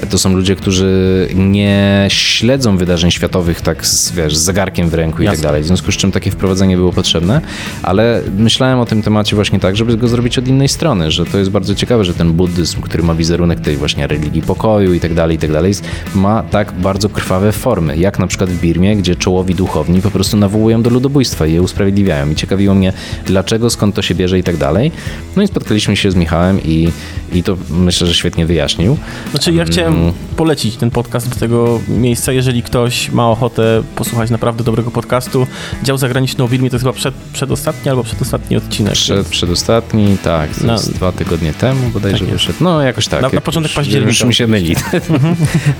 [0.10, 5.24] to są ludzie, którzy nie śledzą wydarzeń światowych tak z, wiesz, z zegarkiem w ręku
[5.24, 5.34] Jasne.
[5.34, 5.64] i tak dalej.
[5.64, 7.41] W związku z czym takie wprowadzenie było potrzebne,
[7.84, 11.38] ale myślałem o tym temacie właśnie tak, żeby go zrobić od innej strony, że to
[11.38, 15.00] jest bardzo ciekawe, że ten buddyzm, który ma wizerunek tej właśnie właśnie religii pokoju i
[15.00, 15.74] tak dalej, i tak dalej,
[16.16, 20.38] ma tak bardzo krwawe formy, jak na przykład w Birmie, gdzie czołowi duchowni po prostu
[20.38, 22.30] nawołują do ludobójstwa i je usprawiedliwiają.
[22.30, 22.94] I ciekawiło mnie,
[23.26, 24.92] dlaczego, skąd to się bierze i tak dalej.
[25.36, 26.90] No i spotkaliśmy się z Michałem i,
[27.34, 28.98] i to myślę, że świetnie wyjaśnił.
[29.32, 30.14] Znaczy ja chciałem mm.
[30.36, 35.48] polecić ten podcast do tego miejsca, jeżeli ktoś ma ochotę posłuchać naprawdę dobrego podcastu.
[35.84, 38.94] Dział zagraniczny o Birmie to jest chyba przed, przedostatni albo przedostatni odcinek.
[38.94, 42.58] Przed, przedostatni, tak, jest dwa tygodnie temu bodajże tak wyszedł.
[42.62, 43.22] No jakoś tak.
[43.22, 44.10] Na, na początek października.
[44.10, 44.76] Już mi się myli.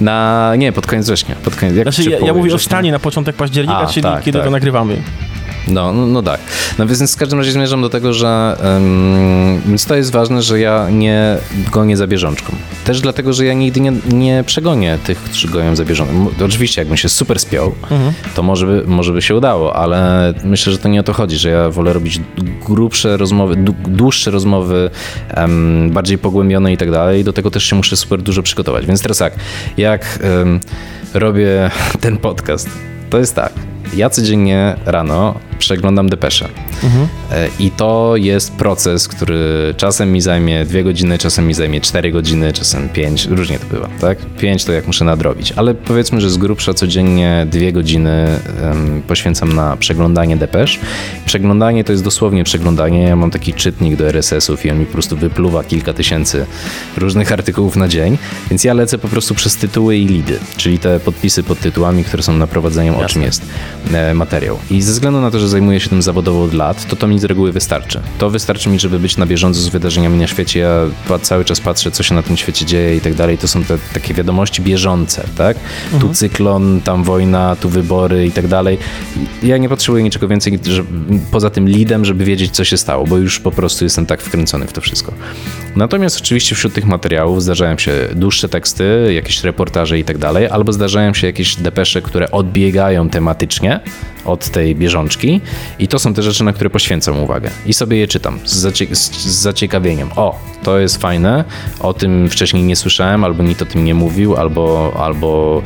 [0.02, 1.36] na, nie, pod koniec września.
[1.36, 4.38] Pod koniec, znaczy, ja, ja mówię o stanie na początek października, A, czyli tak, kiedy
[4.38, 4.46] tak.
[4.46, 4.98] to nagrywamy.
[5.70, 6.40] No, no, no, tak.
[6.78, 10.90] No więc w każdym razie zmierzam do tego, że um, to jest ważne, że ja
[10.90, 11.38] nie
[11.72, 12.56] gonię za bieżączką.
[12.86, 16.28] Też dlatego, że ja nigdy nie, nie przegonię tych, którzy goją za bieżączką.
[16.46, 18.14] Oczywiście, jakbym się super spiął, mhm.
[18.36, 21.38] to może by, może by się udało, ale myślę, że to nie o to chodzi,
[21.38, 22.22] że ja wolę robić
[22.66, 23.56] grubsze rozmowy,
[23.88, 24.90] dłuższe rozmowy,
[25.38, 27.24] um, bardziej pogłębione i tak dalej.
[27.24, 28.86] Do tego też się muszę super dużo przygotować.
[28.86, 29.34] Więc teraz tak,
[29.78, 30.60] jak um,
[31.14, 32.70] robię ten podcast,
[33.10, 33.54] to jest tak.
[33.94, 36.50] Ja codziennie rano przeglądam depesze.
[36.84, 37.08] Mhm.
[37.60, 42.54] I to jest proces, który czasem mi zajmie dwie godziny, czasem mi zajmie cztery godziny,
[42.54, 44.18] czasem pięć, różnie to bywa, tak?
[44.38, 48.28] Pięć to jak muszę nadrobić, ale powiedzmy, że z grubsza codziennie dwie godziny
[48.64, 50.80] um, poświęcam na przeglądanie depesz.
[51.26, 53.04] Przeglądanie to jest dosłownie przeglądanie.
[53.04, 56.46] Ja mam taki czytnik do RSS-ów i on mi po prostu wypluwa kilka tysięcy
[56.98, 58.18] różnych artykułów na dzień,
[58.50, 62.24] więc ja lecę po prostu przez tytuły i lidy, czyli te podpisy pod tytułami, które
[62.24, 63.79] są naprowadzeniem o czym jest e,
[64.14, 64.60] materiał.
[64.72, 67.20] I ze względu na to, że zajmuję się tym zawodowo od lat, to to mi
[67.20, 68.00] z reguły wystarczy.
[68.18, 70.60] To wystarczy mi, żeby być na bieżąco z wydarzeniami na świecie.
[70.60, 73.38] Ja cały czas patrzę, co się na tym świecie dzieje i tak dalej.
[73.38, 75.58] To są te takie wiadomości bieżące, tak?
[75.84, 76.02] Mhm.
[76.02, 78.78] Tu cyklon, tam wojna, tu wybory i tak dalej.
[79.44, 80.84] Ja nie potrzebuję niczego więcej że,
[81.32, 84.68] poza tym lidem, żeby wiedzieć, co się stało, bo już po prostu jestem tak wkręcony
[84.68, 85.14] w to wszystko.
[85.76, 90.74] Natomiast oczywiście wśród tych materiałów zdarzają się dłuższe teksty, jakieś reportaże i tak dalej, albo
[90.74, 93.69] zdarzają się jakieś depesze, które odbiegają tematycznie
[94.26, 95.42] od tej bieżączki
[95.80, 98.96] i to są te rzeczy, na które poświęcam uwagę i sobie je czytam z, zacie
[98.96, 100.10] z zaciekawieniem.
[100.16, 101.44] O, to jest fajne,
[101.80, 105.62] o tym wcześniej nie słyszałem, albo nikt o tym nie mówił, albo, albo,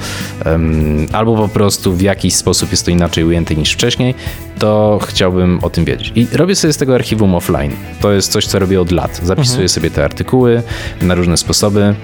[0.45, 4.15] um, albo po prostu w jakiś sposób jest to inaczej ujęte niż wcześniej,
[4.59, 6.11] to chciałbym o tym wiedzieć.
[6.15, 7.71] I robię sobie z tego archiwum offline.
[8.01, 9.19] To jest coś, co robię od lat.
[9.23, 9.69] Zapisuję mhm.
[9.69, 10.63] sobie te artykuły
[11.01, 11.95] na różne sposoby.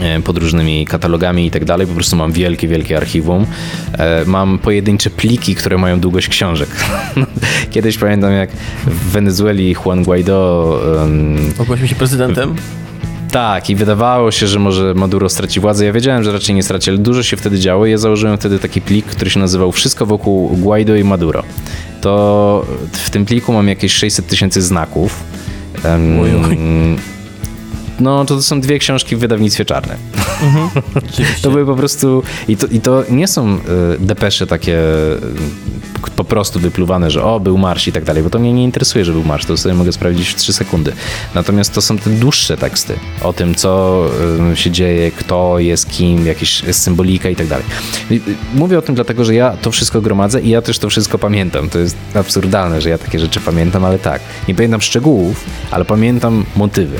[0.00, 1.86] E, pod różnymi katalogami i tak dalej.
[1.86, 3.46] Po prostu mam wielkie, wielkie archiwum.
[3.98, 6.68] E, mam pojedyncze pliki, które mają długość książek.
[7.70, 8.50] Kiedyś pamiętam, jak
[8.86, 10.80] w Wenezueli Juan Guaido...
[11.00, 12.54] Um, Ogłosił się prezydentem?
[13.30, 15.84] Tak, i wydawało się, że może Maduro straci władzę.
[15.84, 17.86] Ja wiedziałem, że raczej nie straci, ale dużo się wtedy działo.
[17.86, 21.42] Ja założyłem wtedy taki plik, który się nazywał Wszystko wokół Guaido i Maduro.
[22.00, 25.24] To w tym pliku mam jakieś 600 tysięcy znaków.
[25.84, 26.58] Um, Oj, oj.
[28.00, 29.96] No, to są dwie książki w wydawnictwie czarne.
[30.94, 31.34] Oczywiście.
[31.42, 32.22] To były po prostu.
[32.48, 33.58] I to, i to nie są y,
[33.98, 38.38] depesze takie y, po prostu wypluwane, że o, był marsz i tak dalej, bo to
[38.38, 40.92] mnie nie interesuje, że był marsz, to sobie mogę sprawdzić w 3 sekundy.
[41.34, 44.04] Natomiast to są te dłuższe teksty o tym, co
[44.52, 47.66] y, się dzieje, kto jest kim, jakieś symbolika i tak dalej.
[48.54, 51.68] Mówię o tym dlatego, że ja to wszystko gromadzę i ja też to wszystko pamiętam.
[51.68, 54.20] To jest absurdalne, że ja takie rzeczy pamiętam, ale tak.
[54.48, 56.98] Nie pamiętam szczegółów, ale pamiętam motywy.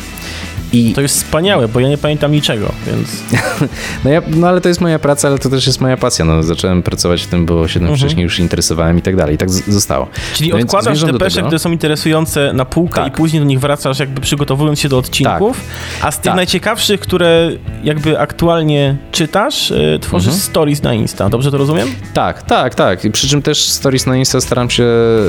[0.73, 3.09] I To jest wspaniałe, bo ja nie pamiętam niczego, więc
[4.05, 6.25] no, ja, no ale to jest moja praca, ale to też jest moja pasja.
[6.25, 9.35] No, zacząłem pracować w tym, bo się tym wcześniej już interesowałem i tak dalej.
[9.35, 10.07] I tak zostało.
[10.07, 10.23] Mhm.
[10.35, 11.47] Czyli No odkładasz depesze, tego.
[11.47, 13.13] które są interesujące na półkę Tak.
[13.13, 15.61] i później do nich wracasz jakby przygotowując się do odcinków,
[16.03, 16.37] a z tych Tak.
[16.37, 17.51] najciekawszych, które
[17.85, 20.43] jakby aktualnie czytasz, y, tworzysz Mhm.
[20.43, 21.29] stories na Insta.
[21.29, 21.89] Dobrze to rozumiem?
[22.15, 23.05] Tak, tak, tak.
[23.05, 24.85] I przy czym też stories na Insta staram się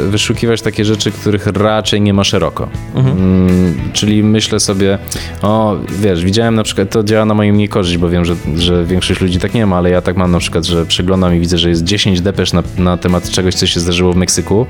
[0.09, 2.69] wyszukiwać takie rzeczy, których raczej nie ma szeroko.
[2.95, 4.97] Mm, czyli myślę sobie,
[5.41, 9.21] o wiesz, widziałem na przykład, to działa na moją niekorzyść, bo wiem, że, że większość
[9.21, 11.69] ludzi tak nie ma, ale ja tak mam na przykład, że przeglądam i widzę, że
[11.69, 14.65] jest 10 depesz na, na temat czegoś, co się zdarzyło w Meksyku,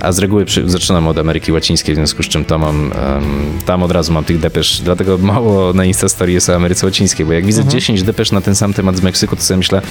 [0.00, 2.92] a z reguły przy, zaczynam od Ameryki Łacińskiej, w związku z czym tam mam, em,
[3.66, 7.26] tam od razu mam tych depesz, dlatego mało na Insta Story jest o Ameryce Łacińskiej,
[7.26, 9.82] bo jak widzę 10 depesz na ten sam temat z Meksyku, to sobie myślę,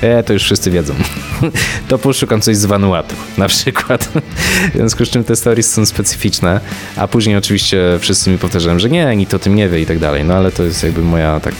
[0.00, 0.94] e, to już wszyscy wiedzą.
[1.88, 4.08] to poszukam coś z Vanuatu na przykład.
[4.72, 6.60] w związku z czym te stories są specyficzne,
[6.96, 9.98] a później oczywiście wszyscy mi powtarzają, że nie, nikt o tym nie wie i tak
[9.98, 11.54] dalej, no ale to jest jakby moja tak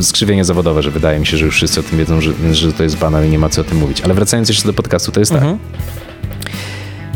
[0.00, 2.82] skrzywienie zawodowe, że wydaje mi się, że już wszyscy o tym wiedzą, że, że to
[2.82, 4.00] jest banał i nie ma co o tym mówić.
[4.00, 5.42] Ale wracając jeszcze do podcastu, to jest tak.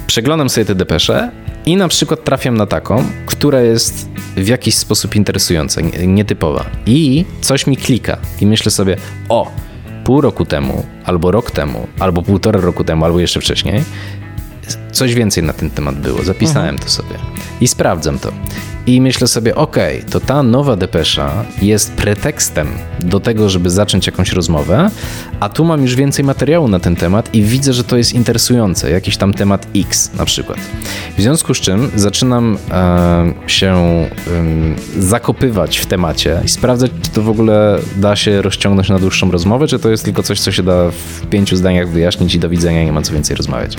[0.07, 1.31] Przeglądam sobie te depesze
[1.67, 6.65] i na przykład trafiam na taką, która jest w jakiś sposób interesująca, nie- nietypowa.
[6.87, 8.97] I coś mi klika i myślę sobie,
[9.29, 9.53] o,
[10.05, 13.85] pół roku temu, albo rok temu, albo półtora roku temu, albo jeszcze wcześniej,
[14.93, 16.23] coś więcej na ten temat było.
[16.23, 17.15] Zapisałem to sobie
[17.61, 18.33] i sprawdzam to.
[18.87, 22.69] I myślę sobie, okej, to ta nowa depesza jest pretekstem
[23.01, 24.91] do tego, żeby zacząć jakąś rozmowę,
[25.41, 28.91] a tu mam już więcej materiału na ten temat i widzę, że to jest interesujące,
[28.91, 30.59] jakiś tam temat X na przykład.
[31.19, 33.75] W związku z czym zaczynam e, się
[34.37, 39.31] em, zakopywać w temacie i sprawdzać, czy to w ogóle da się rozciągnąć na dłuższą
[39.31, 42.49] rozmowę, czy to jest tylko coś, co się da w pięciu zdaniach wyjaśnić i do
[42.49, 43.77] widzenia, nie ma co więcej rozmawiać.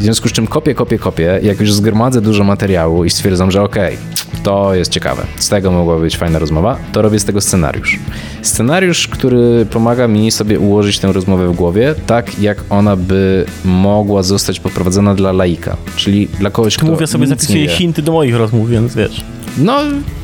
[0.00, 1.40] W związku z czym kopię, kopię, kopię.
[1.42, 3.96] Jak już zgromadzę dużo materiału i stwierdzam, że okej,
[4.42, 7.98] to jest ciekawe, z tego mogła być fajna rozmowa, to robię z tego scenariusz.
[8.42, 14.22] Scenariusz, który pomaga mi sobie ułożyć tę rozmowę w głowie, tak jak ona by mogła
[14.22, 18.34] zostać poprowadzona dla laika, czyli dla kogoś, Tu kto mówię sobie, zapisuję hinty do moich
[18.34, 19.24] rozmów, więc wiesz.
[19.58, 19.80] No,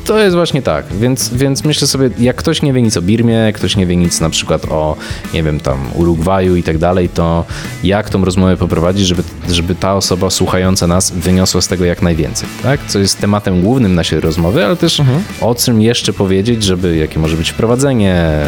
[0.07, 0.85] to jest właśnie tak.
[0.99, 4.21] Więc, więc myślę sobie, jak ktoś nie wie nic o Birmie, ktoś nie wie nic
[4.21, 4.95] na przykład o,
[5.33, 7.45] nie wiem, tam Urugwaju i tak dalej, to
[7.83, 12.49] jak tą rozmowę poprowadzić, żeby, żeby ta osoba słuchająca nas wyniosła z tego jak najwięcej,
[12.63, 12.79] tak?
[12.87, 15.01] Co jest tematem głównym naszej rozmowy, ale też
[15.41, 18.39] o czym jeszcze powiedzieć, żeby, jakie może być wprowadzenie,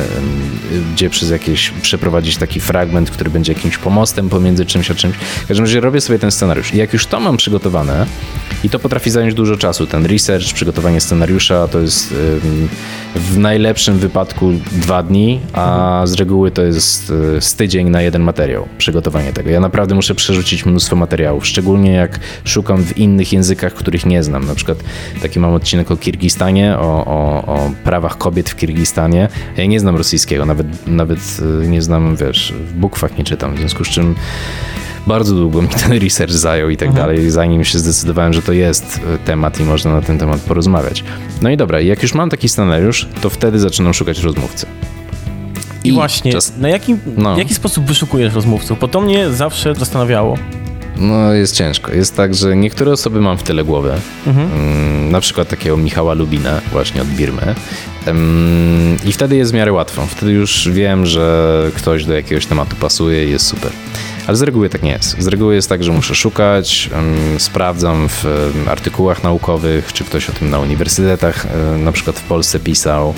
[0.93, 5.15] gdzie przez jakieś przeprowadzić taki fragment, który będzie jakimś pomostem pomiędzy czymś a czymś.
[5.15, 6.73] W każdym razie robię sobie ten scenariusz.
[6.73, 8.05] I jak już to mam przygotowane,
[8.63, 12.13] i to potrafi zająć dużo czasu, ten research, przygotowanie scenariusza, to jest
[13.15, 18.21] w najlepszym wypadku dwa dni, a z reguły to jest y, z tydzień na jeden
[18.21, 19.49] materiał, przygotowanie tego.
[19.49, 24.45] Ja naprawdę muszę przerzucić mnóstwo materiałów, szczególnie jak szukam w innych językach, których nie znam.
[24.45, 24.77] Na przykład
[25.21, 29.29] taki mam odcinek o Kirgistanie, o, o, o prawach kobiet w Kirgistanie.
[29.57, 31.19] Ja nie znam rosyjskiego, nawet, nawet
[31.63, 34.15] y, nie znam, wiesz, w bukwach nie czytam, w związku z czym
[35.09, 38.99] bardzo długo mi ten research zajął i tak dalej, zanim się zdecydowałem, że to jest
[39.15, 41.03] e, temat i można na ten temat porozmawiać.
[41.41, 44.65] No i dobra, jak już mam taki scenariusz, to wtedy zaczynam szukać rozmówcy.
[45.83, 47.35] I, właśnie, czas- na jakim, No.
[47.35, 48.79] w jaki sposób wyszukujesz rozmówców?
[48.79, 50.37] Bo to mnie zawsze zastanawiało.
[50.97, 51.91] No jest ciężko.
[51.91, 53.91] Jest tak, że niektóre osoby mam w tyle głowy.
[54.27, 57.55] Mm, na przykład takiego Michała Lubina właśnie od Birmy.
[59.05, 60.05] I wtedy jest w miarę łatwo.
[60.05, 63.71] Wtedy już wiem, że ktoś do jakiegoś tematu pasuje i jest super.
[64.29, 65.21] Ale z reguły tak nie jest.
[65.21, 66.89] Z reguły jest tak, że muszę szukać,
[67.37, 68.25] sprawdzam w
[68.69, 73.13] artykułach naukowych, czy ktoś o tym na uniwersytetach e, na przykład w Polsce pisał,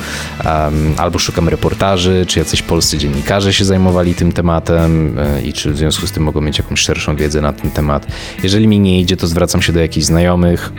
[0.98, 5.78] albo szukam reportaży, czy jacyś polscy dziennikarze się zajmowali tym tematem e, i czy w
[5.78, 8.08] związku z tym mogą mieć jakąś szerszą wiedzę na ten temat.
[8.44, 10.74] Jeżeli mi nie idzie, to zwracam się do jakichś znajomych,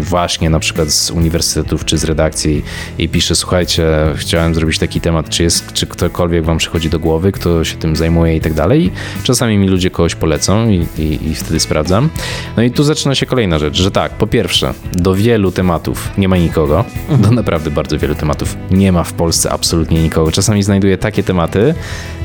[0.00, 2.64] właśnie na przykład z uniwersytetów czy z redakcji
[2.98, 3.86] i piszę, słuchajcie,
[4.16, 7.96] chciałem zrobić taki temat, czy jest, czy ktokolwiek wam przychodzi do głowy, kto się tym
[7.96, 8.92] zajmuje i tak dalej.
[9.22, 12.10] Czasami mi ludzie ludzie kogoś polecą i, i, i wtedy sprawdzam.
[12.56, 16.28] No i tu zaczyna się kolejna rzecz, że tak, po pierwsze, do wielu tematów nie
[16.28, 16.84] ma nikogo,
[17.22, 20.32] do naprawdę bardzo wielu tematów nie ma w Polsce absolutnie nikogo.
[20.32, 21.74] Czasami znajduję takie tematy,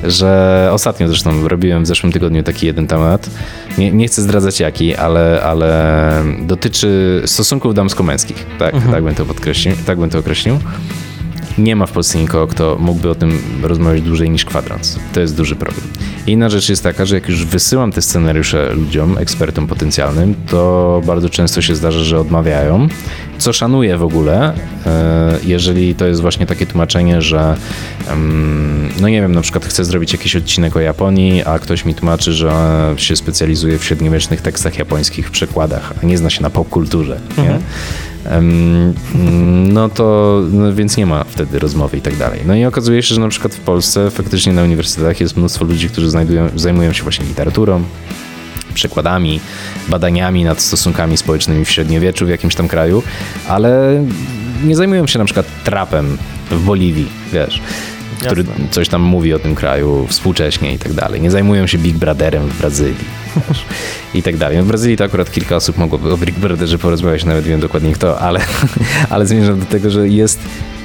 [0.03, 3.29] że ostatnio zresztą robiłem w zeszłym tygodniu taki jeden temat,
[3.77, 9.75] nie, nie chcę zdradzać jaki, ale, ale dotyczy stosunków damsko-męskich, tak, tak, bym to podkreślił,
[9.85, 10.59] tak bym to określił.
[11.57, 14.99] Nie ma w Polsce nikogo, kto mógłby o tym rozmawiać dłużej niż kwadrans.
[15.13, 15.87] To jest duży problem.
[16.27, 21.29] Inna rzecz jest taka, że jak już wysyłam te scenariusze ludziom, ekspertom potencjalnym, to bardzo
[21.29, 22.87] często się zdarza, że odmawiają,
[23.37, 24.53] co szanuję w ogóle,
[24.85, 27.55] e, jeżeli to jest właśnie takie tłumaczenie, że
[29.01, 32.33] no nie wiem, na przykład chcę zrobić jakiś odcinek o Japonii, a ktoś mi tłumaczy,
[32.33, 32.53] że
[32.97, 37.19] się specjalizuje w średniowiecznych tekstach japońskich, w przekładach, a nie zna się na popkulturze.
[37.37, 37.61] Mhm.
[39.73, 42.39] No to no więc nie ma wtedy rozmowy i tak dalej.
[42.47, 45.89] No i okazuje się, że na przykład w Polsce faktycznie na uniwersytetach jest mnóstwo ludzi,
[45.89, 47.83] którzy znajdują, zajmują się właśnie literaturą,
[48.73, 49.39] przekładami,
[49.87, 53.03] badaniami nad stosunkami społecznymi w średniowieczu w jakimś tam kraju,
[53.47, 54.03] ale
[54.63, 56.17] nie zajmują się na przykład trapem
[56.51, 57.61] w Boliwii, wiesz
[58.25, 58.67] który Jasne.
[58.71, 61.21] coś tam mówi o tym kraju współcześnie i tak dalej.
[61.21, 63.05] Nie zajmują się Big Brotherem w Brazylii
[64.15, 64.61] i tak dalej.
[64.61, 68.19] W Brazylii to akurat kilka osób mogłoby o Big Brotherze porozmawiać, nawet wiem dokładnie kto,
[68.19, 68.39] ale,
[69.09, 70.39] ale zmierzam do tego, że jest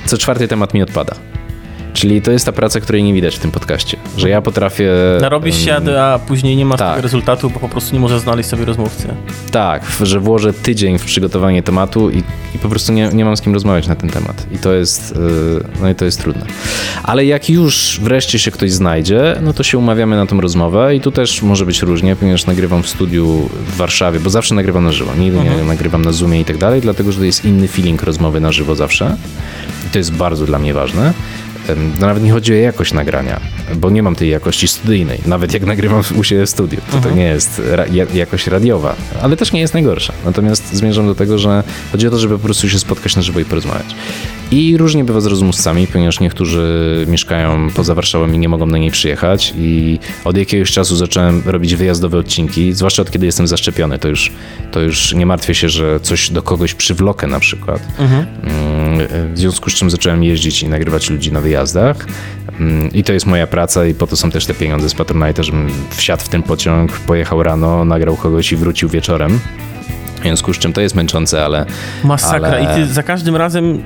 [0.07, 1.15] co czwarty temat mi odpada.
[1.99, 3.97] Czyli to jest ta praca, której nie widać w tym podcaście.
[4.17, 4.93] Że ja potrafię.
[5.21, 6.91] Narobisz się, a później nie ma tak.
[6.91, 9.09] tego rezultatu, bo po prostu nie możesz znaleźć sobie rozmówcy.
[9.51, 12.19] Tak, że włożę tydzień w przygotowanie tematu i,
[12.55, 14.47] i po prostu nie, nie mam z kim rozmawiać na ten temat.
[14.53, 16.47] I to jest, yy, no i to jest trudne.
[17.03, 21.01] Ale jak już wreszcie się ktoś znajdzie, no to się umawiamy na tą rozmowę i
[21.01, 24.93] tu też może być różnie, ponieważ nagrywam w studiu w Warszawie, bo zawsze nagrywam na
[24.93, 25.15] żywo.
[25.19, 25.59] Nigdy mhm.
[25.59, 28.53] nie nagrywam na Zoomie i tak dalej, dlatego że to jest inny feeling rozmowy na
[28.53, 29.17] żywo zawsze.
[29.87, 31.13] I to jest bardzo dla mnie ważne.
[32.01, 33.41] No nawet nie chodzi o jakość nagrania,
[33.77, 35.21] bo nie mam tej jakości studyjnej.
[35.27, 37.17] Nawet jak nagrywam u siebie w studiu, to, to mhm.
[37.17, 37.85] nie jest ra
[38.15, 40.13] jakość radiowa, ale też nie jest najgorsza.
[40.25, 41.63] Natomiast zmierzam do tego, że
[41.93, 43.95] chodzi o to, żeby po prostu się spotkać na żywo i porozmawiać.
[44.51, 48.91] I różnie bywa z rozmówcami, ponieważ niektórzy mieszkają poza Warszawą i nie mogą na niej
[48.91, 54.09] przyjechać i od jakiegoś czasu zacząłem robić wyjazdowe odcinki, zwłaszcza od kiedy jestem zaszczepiony, to
[54.09, 54.33] już,
[54.71, 57.83] to już nie martwię się, że coś do kogoś przywlokę na przykład.
[57.99, 58.27] Mhm.
[58.43, 62.07] Mm, w związku z czym zacząłem jeździć i nagrywać ludzi na wyjazdach
[62.61, 65.45] mm, i to jest moja praca i po to są też te pieniądze z Patronite,
[65.45, 69.41] żebym wsiadł w ten pociąg, pojechał rano, nagrał kogoś i wrócił wieczorem.
[70.19, 71.67] W związku z czym to jest męczące, ale.
[72.05, 72.49] Masakra.
[72.49, 72.63] Ale...
[72.63, 73.83] I ty za każdym razem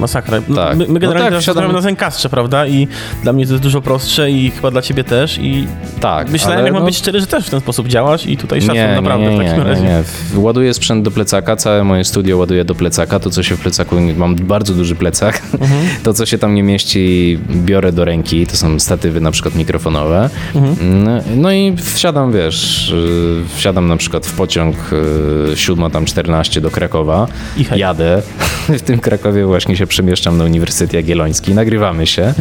[0.00, 0.40] Masakra.
[0.54, 0.76] Tak.
[0.76, 2.66] My, my generalnie no tak, na Zencastrze, prawda?
[2.66, 2.88] I
[3.22, 5.38] dla mnie to jest dużo prostsze i chyba dla ciebie też.
[5.38, 5.66] I
[6.00, 6.78] tak, myślałem, jak no...
[6.78, 9.44] mam być szczery, że też w ten sposób działasz i tutaj szacun naprawdę nie, nie,
[9.44, 9.82] w takim razie.
[9.82, 9.88] Nie,
[10.34, 10.40] nie.
[10.40, 13.20] Ładuję sprzęt do plecaka, całe moje studio ładuję do plecaka.
[13.20, 15.42] To, co się w plecaku, mam bardzo duży plecak.
[15.60, 15.86] Mhm.
[16.02, 18.46] To, co się tam nie mieści, biorę do ręki.
[18.46, 20.30] To są statywy na przykład mikrofonowe.
[20.54, 21.20] Mhm.
[21.36, 24.76] No i wsiadam, wiesz, y, wsiadam na przykład w pociąg
[25.54, 27.26] 7 y, tam 14 do Krakowa.
[27.56, 28.22] I Jadę.
[28.68, 32.34] W tym Krakowie właśnie się przemieszczam na Uniwersytet Jagielloński, nagrywamy się,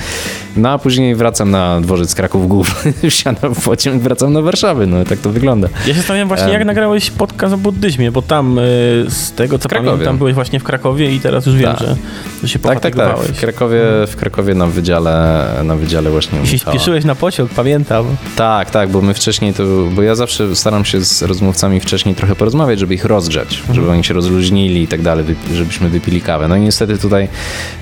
[0.57, 5.05] no a później wracam na dworzec Kraków Główny, wsiadam w pociąg wracam na Warszawę, no
[5.05, 5.67] tak to wygląda.
[5.87, 8.61] Ja się zastanawiam właśnie, um, jak nagrałeś podcast o buddyzmie, bo tam y,
[9.07, 11.79] z tego co pamiętam byłeś właśnie w Krakowie i teraz już wiem, tak.
[11.79, 11.95] że,
[12.41, 13.19] że się Tak, tak, tak.
[13.19, 18.05] W Krakowie, w Krakowie na wydziale, na wydziale właśnie I się spieszyłeś na pociąg, pamiętam.
[18.35, 19.63] Tak, tak, bo my wcześniej to,
[19.95, 23.89] bo ja zawsze staram się z rozmówcami wcześniej trochę porozmawiać, żeby ich rozgrzać, żeby mhm.
[23.89, 26.47] oni się rozluźnili i tak dalej, żebyśmy wypili kawę.
[26.47, 27.27] No i niestety tutaj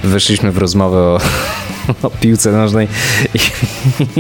[0.04, 1.20] weszliśmy w rozmowę o,
[2.08, 2.88] o piłce nożnej
[3.34, 3.39] i,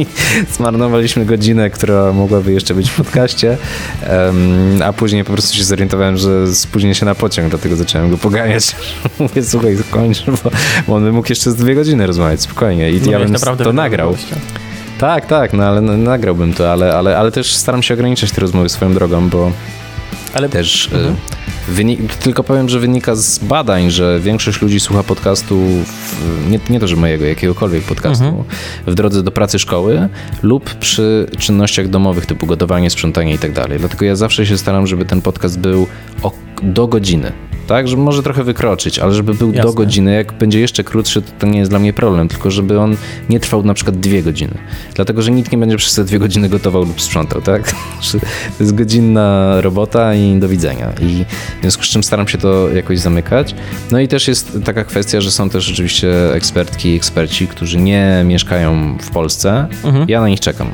[0.01, 0.05] i
[0.55, 3.57] zmarnowaliśmy godzinę, która mogłaby jeszcze być w podcaście,
[4.09, 8.17] um, a później po prostu się zorientowałem, że spóźnię się na pociąg, dlatego zacząłem go
[8.17, 8.75] poganiać.
[9.19, 10.51] Mówię, słuchaj, kończ, bo,
[10.87, 13.73] bo on by mógł jeszcze z dwie godziny rozmawiać spokojnie i no ja bym to
[13.73, 14.17] nagrał.
[14.97, 18.41] Tak, tak, no ale no, nagrałbym to, ale, ale, ale też staram się ograniczać te
[18.41, 19.51] rozmowy swoją drogą, bo
[20.33, 20.87] ale też...
[20.87, 21.15] Y, mhm.
[21.67, 25.59] Wynik, tylko powiem, że wynika z badań, że większość ludzi słucha podcastu,
[26.49, 28.43] nie, nie to, że mojego, jakiegokolwiek podcastu, mhm.
[28.87, 30.09] w drodze do pracy szkoły
[30.43, 33.79] lub przy czynnościach domowych typu gotowanie, sprzątanie i tak dalej.
[33.79, 35.87] Dlatego ja zawsze się staram, żeby ten podcast był
[36.23, 36.31] o,
[36.63, 37.31] do godziny
[37.67, 37.87] tak?
[37.87, 39.63] Żeby może trochę wykroczyć, ale żeby był Jasne.
[39.63, 40.13] do godziny.
[40.13, 42.95] Jak będzie jeszcze krótszy, to, to nie jest dla mnie problem, tylko żeby on
[43.29, 44.57] nie trwał na przykład dwie godziny.
[44.95, 47.71] Dlatego, że nikt nie będzie przez te dwie godziny gotował lub sprzątał, tak?
[48.57, 50.93] To jest godzinna robota i do widzenia.
[51.01, 51.25] I
[51.57, 53.55] w związku z czym staram się to jakoś zamykać.
[53.91, 58.23] No i też jest taka kwestia, że są też oczywiście ekspertki i eksperci, którzy nie
[58.25, 59.67] mieszkają w Polsce.
[59.83, 60.05] Mhm.
[60.09, 60.67] Ja na nich czekam.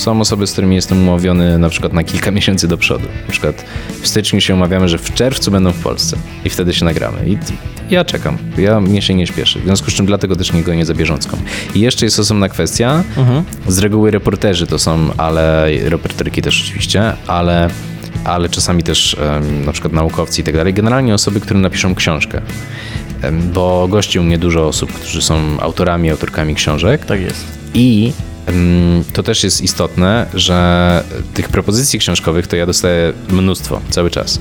[0.00, 3.08] Są osoby, z którymi jestem umówiony na przykład na kilka miesięcy do przodu.
[3.26, 3.64] Na przykład
[4.02, 7.18] w styczniu się umawiamy, że w czerwcu będą w Polsce i wtedy się nagramy.
[7.28, 7.38] I
[7.90, 8.38] ja czekam.
[8.58, 9.60] Ja mnie się nie śpieszy.
[9.60, 11.36] W związku z czym dlatego też nie gonię za bieżącką.
[11.74, 13.04] I jeszcze jest osobna kwestia.
[13.16, 13.44] Mhm.
[13.68, 17.70] Z reguły reporterzy to są, ale reporterki też oczywiście, ale
[18.24, 20.74] ale czasami też um, na przykład naukowcy i tak dalej.
[20.74, 22.40] Generalnie osoby, które napiszą książkę.
[23.24, 27.04] Um, bo gości u mnie dużo osób, którzy są autorami, autorkami książek.
[27.04, 27.44] Tak jest.
[27.74, 28.12] I
[29.12, 34.40] to też jest istotne, że tych propozycji książkowych to ja dostaję mnóstwo cały czas.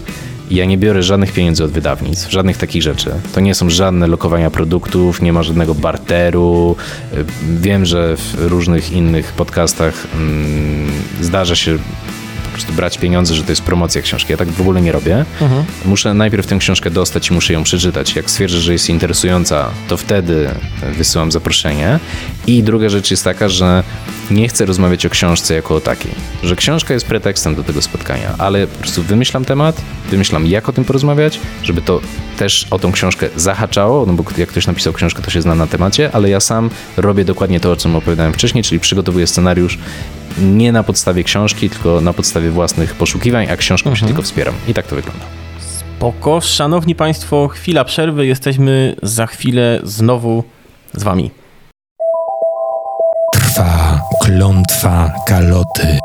[0.51, 3.11] Ja nie biorę żadnych pieniędzy od wydawnictw, żadnych takich rzeczy.
[3.33, 6.75] To nie są żadne lokowania produktów, nie ma żadnego barteru.
[7.61, 10.91] Wiem, że w różnych innych podcastach mm,
[11.21, 11.77] zdarza się
[12.59, 14.31] prostu brać pieniądze, że to jest promocja książki.
[14.31, 15.25] Ja tak w ogóle nie robię.
[15.41, 15.63] Mhm.
[15.85, 18.15] Muszę najpierw tę książkę dostać i muszę ją przeczytać.
[18.15, 20.49] Jak stwierdzę, że jest interesująca, to wtedy
[20.97, 21.99] wysyłam zaproszenie.
[22.47, 23.83] I druga rzecz jest taka, że
[24.31, 26.11] nie chcę rozmawiać o książce jako o takiej.
[26.43, 30.73] Że książka jest pretekstem do tego spotkania, ale po prostu wymyślam temat, wymyślam jak o
[30.73, 32.01] tym porozmawiać, żeby to
[32.37, 35.67] też o tą książkę zahaczało, no bo jak ktoś napisał książkę, to się zna na
[35.67, 39.77] temacie, ale ja sam robię dokładnie to, o czym opowiadałem wcześniej, czyli przygotowuję scenariusz
[40.41, 43.99] nie na podstawie książki, tylko na podstawie własnych poszukiwań, a książką mhm.
[43.99, 44.53] się tylko wspieram.
[44.67, 45.25] I tak to wygląda.
[45.59, 46.41] Spoko.
[46.41, 48.25] Szanowni Państwo, chwila przerwy.
[48.25, 50.43] Jesteśmy za chwilę znowu
[50.93, 51.31] z Wami.
[53.33, 55.99] Trwa klątwa kaloty.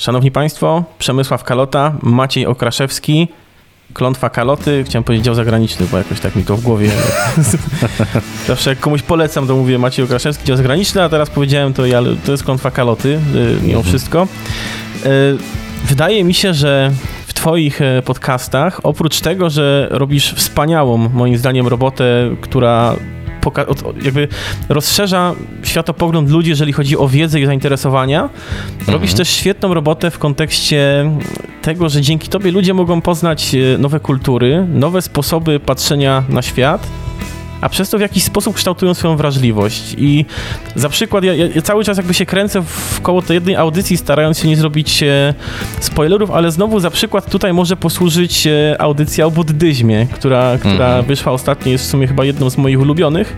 [0.00, 3.28] Szanowni Państwo, Przemysław Kalota, Maciej Okraszewski,
[3.94, 6.90] Klątwa Kaloty, chciałem powiedzieć dział zagraniczny, bo jakoś tak mi to w głowie.
[8.46, 12.16] Zawsze jak komuś polecam, to mówię Maciej Okraszewski, dział zagraniczny, a teraz powiedziałem to, ale
[12.16, 13.18] to jest Klątwa Kaloty, y,
[13.62, 13.82] mimo mhm.
[13.82, 14.28] wszystko.
[15.06, 15.08] Y,
[15.84, 16.90] wydaje mi się, że
[17.26, 22.96] w Twoich e, podcastach, oprócz tego, że robisz wspaniałą, moim zdaniem, robotę, która
[24.02, 24.28] jakby
[24.68, 28.22] rozszerza światopogląd ludzi, jeżeli chodzi o wiedzę i zainteresowania.
[28.22, 28.94] Mhm.
[28.94, 31.10] Robisz też świetną robotę w kontekście
[31.62, 36.86] tego, że dzięki tobie ludzie mogą poznać e, nowe kultury, nowe sposoby patrzenia na świat
[37.60, 39.94] a przez to w jakiś sposób kształtują swoją wrażliwość.
[39.98, 40.24] I
[40.74, 44.38] za przykład ja, ja cały czas jakby się kręcę w koło tej jednej audycji, starając
[44.38, 45.34] się nie zrobić e,
[45.80, 51.04] spoilerów, ale znowu za przykład tutaj może posłużyć e, audycja o buddyzmie, która, która mhm.
[51.04, 53.36] wyszła ostatnio, jest w sumie chyba jedną z moich ulubionych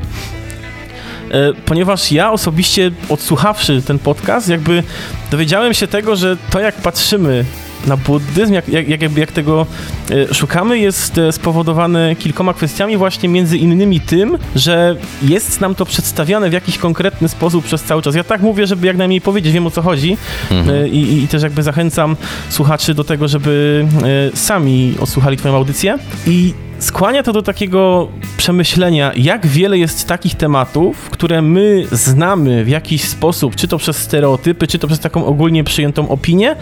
[1.67, 4.83] ponieważ ja osobiście odsłuchawszy ten podcast, jakby
[5.31, 7.45] dowiedziałem się tego, że to jak patrzymy
[7.87, 9.67] na buddyzm, jak, jak, jak, jak tego
[10.11, 15.87] e, szukamy, jest e, spowodowane kilkoma kwestiami, właśnie między innymi tym, że jest nam to
[15.87, 18.15] przedstawiane w jakiś konkretny sposób przez cały czas.
[18.15, 20.17] Ja tak mówię, żeby jak najmniej powiedzieć, wiem o co chodzi
[20.51, 20.85] mhm.
[20.85, 22.17] E, i, i też jakby zachęcam
[22.49, 23.87] słuchaczy do tego, żeby
[24.35, 31.11] sami odsłuchali twoją audycję i skłania to do takiego przemyślenia, jak wiele jest takich tematów,
[31.11, 35.65] które my znamy w jakiś sposób, czy to przez stereotypy, czy to przez taką ogólnie
[35.65, 36.57] przyjętą opinię,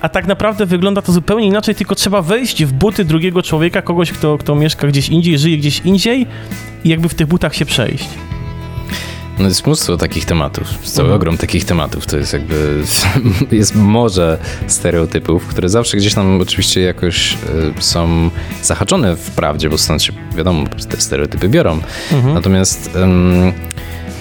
[0.00, 4.12] a tak naprawdę wygląda to zupełnie inaczej, tylko trzeba wejść w buty drugiego człowieka, kogoś,
[4.12, 6.26] kto, kto mieszka gdzieś indziej, żyje gdzieś indziej
[6.84, 8.08] i jakby w tych butach się przejść.
[9.40, 11.16] No jest mnóstwo takich tematów, cały mhm.
[11.16, 12.06] ogrom takich tematów.
[12.06, 12.82] To jest jakby,
[13.56, 17.32] jest morze stereotypów, które zawsze gdzieś tam oczywiście jakoś
[17.78, 18.30] y, są
[18.62, 21.80] zahaczone w prawdzie, bo stąd się, wiadomo, te stereotypy biorą.
[22.12, 22.34] Mhm.
[22.34, 22.90] Natomiast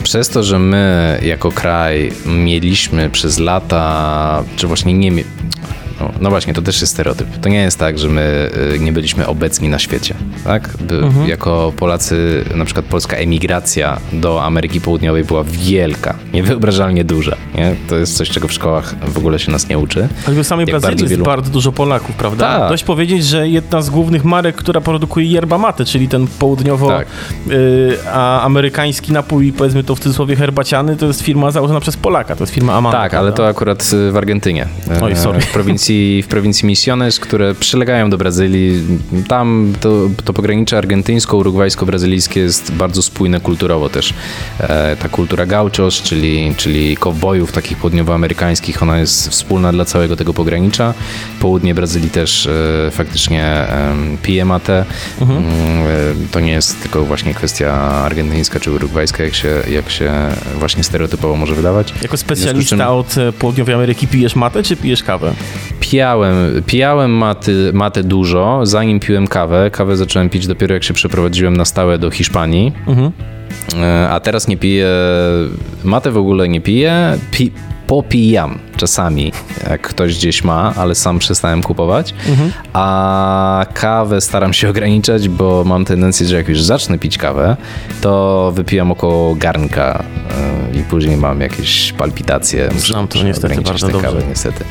[0.03, 5.11] przez to, że my jako kraj mieliśmy przez lata, czy właśnie nie,
[6.00, 7.28] no, no, właśnie, to też jest stereotyp.
[7.41, 10.16] To nie jest tak, że my y, nie byliśmy obecni na świecie.
[10.43, 10.70] Tak?
[10.91, 11.30] Mhm.
[11.30, 17.36] Jako Polacy, na przykład polska emigracja do Ameryki Południowej była wielka, niewyobrażalnie duża.
[17.56, 17.76] Nie?
[17.88, 20.08] To jest coś, czego w szkołach w ogóle się nas nie uczy.
[20.28, 22.60] Ale w samej Jak Brazylii bardzo jest bardzo dużo Polaków, prawda?
[22.60, 22.70] Tak.
[22.70, 27.08] Dość powiedzieć, że jedna z głównych marek, która produkuje yerba mate, czyli ten południowo tak.
[27.52, 32.36] y, a amerykański napój, powiedzmy to w cudzysłowie herbaciany, to jest firma założona przez Polaka,
[32.36, 33.00] to jest firma Amanda.
[33.00, 34.68] Tak, ale to akurat w Argentynie.
[35.02, 35.41] Oj, sorry.
[35.41, 38.84] W prowincji prowincji, w prowincji Misiones, które przylegają do Brazylii.
[39.28, 44.14] Tam to, to pogranicze argentyńsko-urugwajsko-brazylijskie jest bardzo spójne kulturowo też.
[44.60, 50.34] E, ta kultura gauchos, czyli, czyli kowbojów takich południowoamerykańskich, ona jest wspólna dla całego tego
[50.34, 50.94] pogranicza.
[51.40, 54.86] Południe Brazylii też e, faktycznie e, pije matę.
[55.22, 55.40] Mhm.
[55.40, 55.54] Mm,
[55.88, 60.12] e, to nie jest tylko właśnie kwestia argentyńska czy urugwajska, jak się, jak się
[60.60, 61.94] właśnie stereotypowo może wydawać.
[62.02, 65.34] Jako specjalista od e, południowej Ameryki pijesz matę czy pijesz kawę?
[65.80, 69.69] Pijałem, pijałem maty, matę dużo, zanim piłem kawę.
[69.71, 72.73] Kawę zacząłem pić dopiero jak się przeprowadziłem na stałe do Hiszpanii.
[72.88, 73.11] Mhm.
[73.82, 74.88] E, a teraz nie piję,
[75.84, 77.51] matę w ogóle nie piję, pi,
[77.88, 78.59] popijam.
[78.80, 79.32] Czasami,
[79.69, 82.13] jak ktoś gdzieś ma, ale sam przestałem kupować.
[82.30, 82.51] Mhm.
[82.73, 87.57] A kawę staram się ograniczać, bo mam tendencję, że jak już zacznę pić kawę,
[88.01, 90.03] to wypijam około garnka
[90.73, 92.69] yy, i później mam jakieś palpitacje.
[92.73, 94.07] Muszę, Znam to niestety bardzo dobrze.
[94.07, 94.63] Kawę, niestety.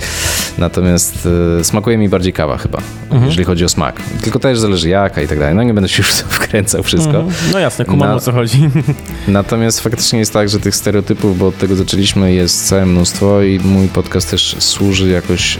[0.58, 1.28] Natomiast
[1.58, 2.78] yy, smakuje mi bardziej kawa chyba,
[3.10, 3.24] Mhm.
[3.26, 3.96] jeżeli chodzi o smak.
[4.22, 5.54] Tylko też zależy jaka i tak dalej.
[5.54, 7.10] No nie będę się już wkręcał wszystko.
[7.18, 7.34] Mhm.
[7.52, 8.70] No jasne, kumam Na- o co chodzi.
[9.28, 13.58] Natomiast faktycznie jest tak, że tych stereotypów, bo od tego zaczęliśmy, jest całe mnóstwo i
[13.64, 15.58] mój podcast też służy jakoś,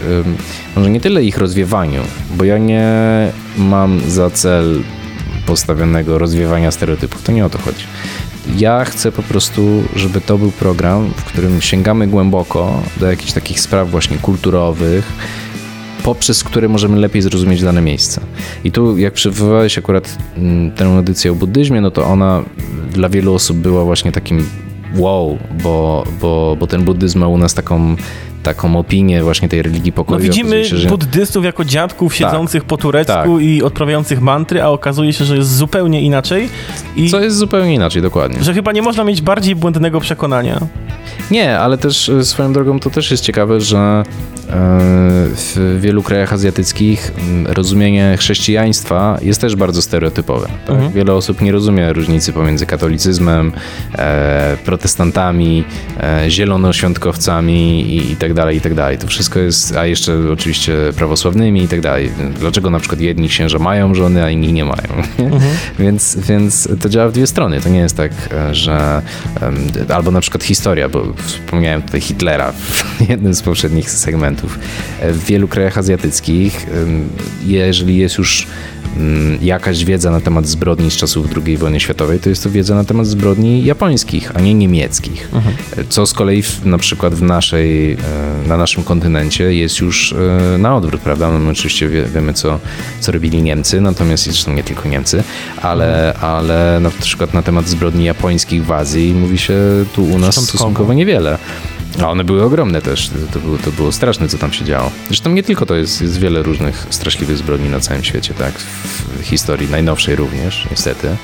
[0.77, 2.03] może nie tyle ich rozwiewaniu,
[2.37, 2.89] bo ja nie
[3.57, 4.83] mam za cel
[5.47, 7.23] postawionego rozwiewania stereotypów.
[7.23, 7.85] To nie o to chodzi.
[8.57, 13.61] Ja chcę po prostu, żeby to był program, w którym sięgamy głęboko do jakichś takich
[13.61, 15.13] spraw właśnie kulturowych,
[16.03, 18.21] poprzez które możemy lepiej zrozumieć dane miejsce.
[18.65, 22.43] I tu, jak przywołałeś akurat mm, tę edycję o buddyzmie, no to ona
[22.93, 24.47] dla wielu osób była właśnie takim
[24.97, 27.97] wow, bo, bo, bo ten buddyzm ma u nas taką,
[28.43, 30.19] taką opinię właśnie tej religii pokoju.
[30.19, 33.27] No widzimy się, że- buddystów jako dziadków siedzących po turecku tak.
[33.41, 36.49] i odprawiających mantry, a okazuje się, że jest zupełnie inaczej
[36.97, 38.43] i Co jest zupełnie inaczej, dokładnie.
[38.45, 40.61] że chyba nie można mieć bardziej błędnego przekonania.
[41.31, 44.03] Nie, ale też e, swoją drogą to też jest ciekawe, że e,
[45.35, 50.47] w wielu krajach azjatyckich m, rozumienie chrześcijaństwa jest też bardzo stereotypowe.
[50.67, 50.77] Tak?
[50.77, 50.93] Mhm.
[50.93, 53.53] Wiele osób nie rozumie różnicy pomiędzy katolicyzmem,
[53.99, 55.65] e, protestantami,
[56.29, 58.99] zielonoświątkowcami i, i tak dalej, i tak dalej.
[58.99, 62.11] To wszystko jest, a jeszcze oczywiście prawosławnymi i tak dalej.
[62.41, 64.89] Dlaczego na przykład jedni księża mają żony, a inni nie mają?
[65.19, 65.31] nie?
[65.79, 67.61] Więc, więc to działa w dwie strony.
[67.61, 68.13] To nie jest tak,
[68.53, 69.03] że
[69.95, 74.59] albo na przykład historia, bo wspomniałem tutaj Hitlera w jednym z poprzednich segmentów.
[75.03, 76.67] W wielu krajach azjatyckich,
[77.45, 78.47] jeżeli jest już
[79.41, 82.85] jakaś wiedza na temat zbrodni z czasów II wojny światowej, to jest to wiedza na
[82.85, 85.29] temat zbrodni japońskich, a nie niemieckich.
[85.77, 87.97] E, Co z kolei w, na przykład w naszej, e,
[88.47, 91.33] na naszym kontynencie jest już e, na odwrót, prawda?
[91.33, 92.59] No my oczywiście wie, wiemy, co,
[93.01, 95.23] co robili Niemcy, natomiast zresztą nie tylko Niemcy,
[95.63, 99.55] ale, ale na przykład na temat zbrodni japońskich w Azji mówi się
[99.95, 101.39] tu u nas stosunkowo niewiele.
[102.03, 103.11] A one były ogromne też.
[103.33, 104.91] To było, to było straszne, co tam się działo.
[105.07, 108.53] Zresztą nie tylko to jest, jest wiele różnych straszliwych zbrodni na całym świecie, tak?
[108.55, 111.17] W historii najnowszej również, niestety.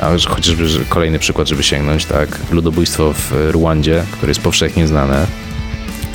[0.00, 2.38] A chociażby kolejny przykład, żeby sięgnąć, tak?
[2.50, 5.26] Ludobójstwo w Ruandzie, które jest powszechnie znane.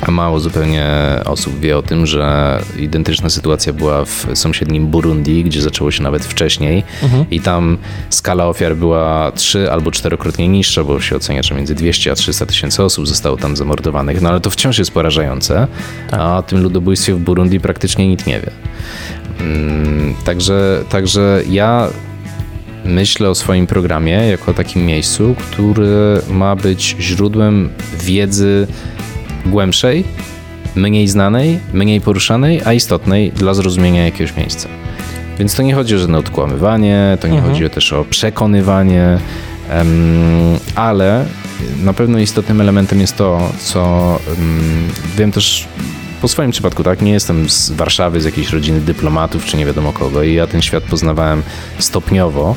[0.00, 0.86] A mało zupełnie
[1.24, 6.24] osób wie o tym, że identyczna sytuacja była w sąsiednim Burundi, gdzie zaczęło się nawet
[6.24, 6.82] wcześniej
[7.30, 7.78] i tam
[8.10, 12.46] skala ofiar była trzy albo czterokrotnie niższa, bo się ocenia, że między 200 a 300
[12.46, 14.22] tysięcy osób zostało tam zamordowanych.
[14.22, 15.66] No ale to wciąż jest porażające,
[16.12, 18.50] a o tym ludobójstwie w Burundi praktycznie nikt nie wie.
[19.40, 21.88] Mm, Także, także ja
[22.84, 27.68] myślę o swoim programie jako o takim miejscu, który ma być źródłem
[28.00, 28.66] wiedzy
[29.50, 30.04] głębszej,
[30.74, 34.68] mniej znanej, mniej poruszanej, a istotnej dla zrozumienia jakiegoś miejsca.
[35.38, 37.52] Więc to nie chodzi o żadne odkłamywanie, to nie Mhm.
[37.54, 39.18] chodzi też o przekonywanie,
[40.74, 41.24] ale
[41.82, 45.68] na pewno istotnym elementem jest to, co em, wiem też
[46.20, 49.92] po swoim przypadku, tak, nie jestem z Warszawy, z jakiejś rodziny dyplomatów, czy nie wiadomo
[49.92, 51.42] kogo i ja ten świat poznawałem
[51.78, 52.56] stopniowo,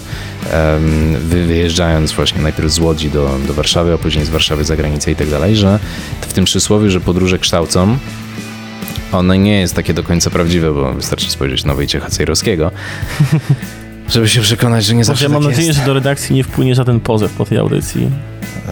[1.20, 5.16] wyjeżdżając właśnie najpierw z Łodzi do, do Warszawy, a później z Warszawy za granicę i
[5.16, 5.80] tak dalej, że
[6.22, 7.98] w tym przysłowiu, że podróże kształcą,
[9.12, 12.72] one nie jest takie do końca prawdziwe, bo wystarczy spojrzeć na Wojciecha Cejrowskiego,
[14.14, 15.80] żeby się przekonać, że nie zawsze Może mam tak nadzieję, jest.
[15.80, 18.10] że do redakcji nie wpłynie żaden pozew po tej audycji.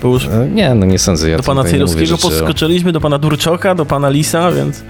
[0.01, 1.29] Bo już E, Nie, no nie sądzę.
[1.29, 4.83] Ja do pana Cejrowskiego podskoczyliśmy, do pana Durczoka, do pana Lisa, więc...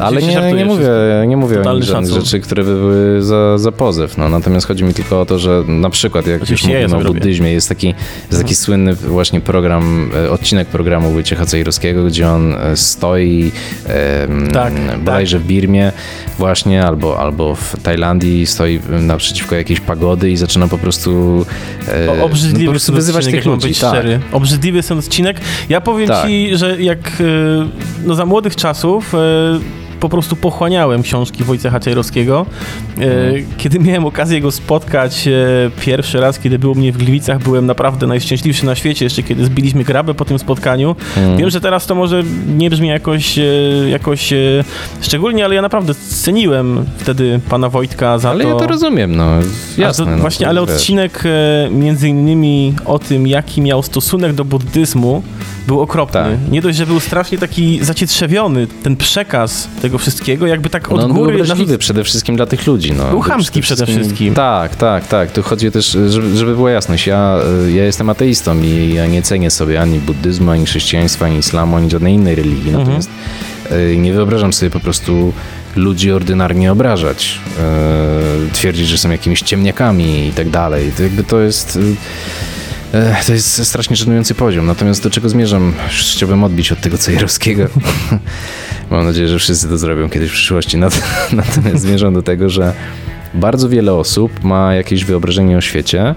[0.00, 0.88] Ale nie, nie mówię,
[1.26, 4.18] nie mówię o Totalny żadnych rzeczy, które by były za, za pozew.
[4.18, 7.12] No, natomiast chodzi mi tylko o to, że na przykład jak już ja mówimy o
[7.12, 7.94] buddyzmie, jest taki,
[8.30, 13.52] jest taki słynny właśnie program, e, odcinek programu Wojciecha Cejrowskiego, gdzie on e, stoi
[13.86, 15.92] em, Tak, bodajże w Birmie
[16.38, 21.44] właśnie, albo, albo w Tajlandii, stoi naprzeciwko jakiejś pagody i zaczyna po prostu,
[21.88, 23.68] e, O, no, obrzydliwy po prostu wyzywać odcinek, tych ludzi.
[23.68, 23.90] być tak.
[23.94, 24.20] szczery.
[24.32, 25.40] Obrzydliwy jest ten odcinek.
[25.68, 26.26] Ja powiem Tak.
[26.26, 26.98] ci, że jak
[28.06, 29.12] no za młodych czasów
[30.00, 32.46] po prostu pochłaniałem książki Wojciecha Czajrowskiego.
[32.96, 33.44] Mhm.
[33.56, 37.66] Kiedy miałem okazję go spotkać y, pierwszy raz, kiedy był u mnie w Gliwicach, byłem
[37.66, 40.96] naprawdę najszczęśliwszy na świecie, jeszcze kiedy zbiliśmy grabę po tym spotkaniu.
[41.16, 41.36] Mhm.
[41.36, 42.22] Wiem, że teraz to może
[42.56, 44.32] nie brzmi jakoś, y, jakoś
[45.00, 48.50] szczególnie, ale ja naprawdę ceniłem wtedy pana Wojtka za Ale to.
[48.50, 49.30] ja to rozumiem, no
[49.78, 50.04] jasne.
[50.04, 55.22] To no, właśnie, ale odcinek e, między innymi o tym, jaki miał stosunek do buddyzmu,
[55.66, 56.20] był okropny.
[56.20, 56.52] Tak.
[56.52, 61.04] Nie dość, że był strasznie taki zacietrzewiony, ten przekaz tego wszystkiego, jakby tak od no,
[61.04, 61.42] on był góry...
[61.42, 62.92] obraźliwy przede wszystkim dla tych ludzi.
[62.92, 63.10] No.
[63.10, 64.34] Był chamski przede wszystkim.
[64.34, 65.32] Tak, tak, tak.
[65.32, 67.06] Tu chodzi też, żeby, żeby była jasność.
[67.06, 71.38] Ja, y, ja jestem ateistą i ja nie cenię sobie ani buddyzmu, ani chrześcijaństwa, ani
[71.38, 72.68] islamu, ani żadnej innej religii.
[72.68, 72.78] Mhm.
[72.78, 73.10] Natomiast
[73.70, 75.32] E, Nie wyobrażam sobie po prostu
[75.76, 80.92] ludzi ordynarnie obrażać, e, twierdzić, że są jakimiś ciemniakami i tak dalej.
[80.96, 81.78] To jakby to jest...
[83.26, 84.66] To jest strasznie żenujący poziom.
[84.66, 85.74] Natomiast do czego zmierzam?
[85.88, 87.66] Chciałbym odbić od tego Cejrowskiego.
[88.90, 90.78] Mam nadzieję, że wszyscy to zrobią kiedyś w przyszłości.
[90.78, 92.74] Nat- Natomiast zmierzam do tego, że
[93.34, 96.14] bardzo wiele osób ma jakieś wyobrażenie o świecie,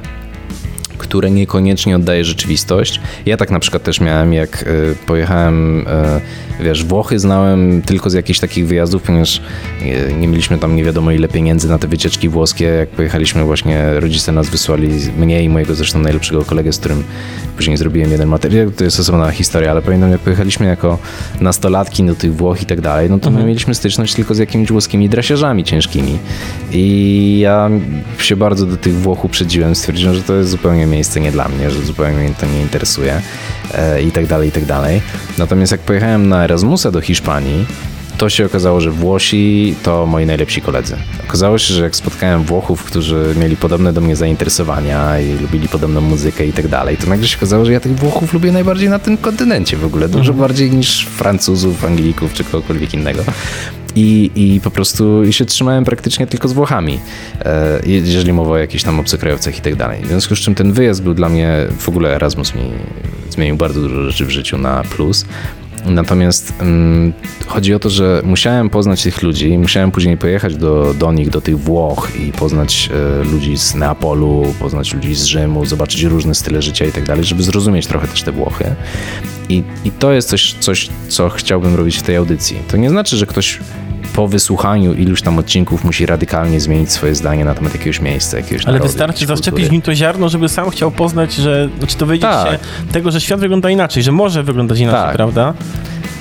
[0.98, 3.00] które niekoniecznie oddaje rzeczywistość.
[3.26, 5.88] Ja tak na przykład też miałem, jak y, pojechałem,
[6.60, 9.41] y, wiesz, Włochy znałem tylko z jakichś takich wyjazdów, ponieważ
[9.82, 12.66] y, nie mieliśmy tam nie wiadomo ile pieniędzy na te wycieczki włoskie.
[12.66, 17.04] Jak pojechaliśmy właśnie, rodzice nas wysłali, mnie i mojego zresztą najlepszego kolegę, z którym
[17.58, 20.98] później zrobiłem jeden materiał, to jest osobna historia, ale pamiętam jak pojechaliśmy jako
[21.41, 24.72] nastolatki do tych Włoch i tak dalej, no to my mieliśmy styczność tylko z jakimiś
[24.72, 26.18] włoskimi drasiarzami ciężkimi.
[26.72, 27.70] I ja
[28.18, 31.72] się bardzo do tych Włoch uprzedziłem, stwierdziłem, że to jest zupełnie miejsce nie dla mnie,
[31.72, 33.22] że zupełnie mnie to nie interesuje
[33.74, 35.02] e, i tak dalej, i tak dalej.
[35.38, 37.66] Natomiast jak pojechałem na Erasmusa do Hiszpanii,
[38.18, 40.96] to się okazało, że Włosi to moi najlepsi koledzy.
[41.28, 46.02] Okazało się, że jak spotkałem Włochów, którzy mieli podobne do mnie zainteresowania i lubili podobną
[46.02, 49.00] muzykę i tak dalej, to nagle się okazało, że ja tych Włochów lubię najbardziej na
[49.00, 53.24] tym kontynencie w ogóle, dużo bardziej niż Francuzów, Anglików czy kogokolwiek innego.
[53.96, 57.00] I, I po prostu się trzymałem praktycznie tylko z Włochami,
[57.46, 60.02] e, jeżeli mowa o jakichś tam obcokrajowcach i tak dalej.
[60.04, 62.62] W związku z czym ten wyjazd był dla mnie, w ogóle Erasmus mi
[63.30, 65.26] zmienił bardzo dużo rzeczy w życiu na plus.
[65.86, 67.14] Natomiast mm,
[67.48, 71.42] chodzi o to, że musiałem poznać tych ludzi, musiałem później pojechać do, do nich, do
[71.42, 72.90] tych Włoch i poznać
[73.22, 77.24] e, ludzi z Neapolu, poznać ludzi z Rzymu, zobaczyć różne style życia i tak dalej,
[77.24, 78.76] żeby zrozumieć trochę też te Włochy.
[79.50, 82.58] I, i to jest coś, coś, co chciałbym robić w tej audycji.
[82.68, 83.60] To nie znaczy, że ktoś
[84.16, 88.66] po wysłuchaniu iluś tam odcinków musi radykalnie zmienić swoje zdanie na temat jakiegoś miejsca, jakiegoś
[88.66, 92.51] Ale wystarczy zaszczepić w nim to ziarno, żeby sam chciał poznać, że, znaczy dowiedzieć Tak.
[92.51, 92.58] się
[92.91, 95.16] tego, że świat wygląda inaczej, że może wyglądać inaczej, Tak.
[95.16, 95.54] prawda?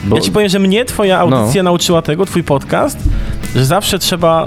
[0.05, 2.99] Bo- Ja ci powiem, że mnie twoja audycja nauczyła tego, twój podcast,
[3.57, 4.47] że zawsze trzeba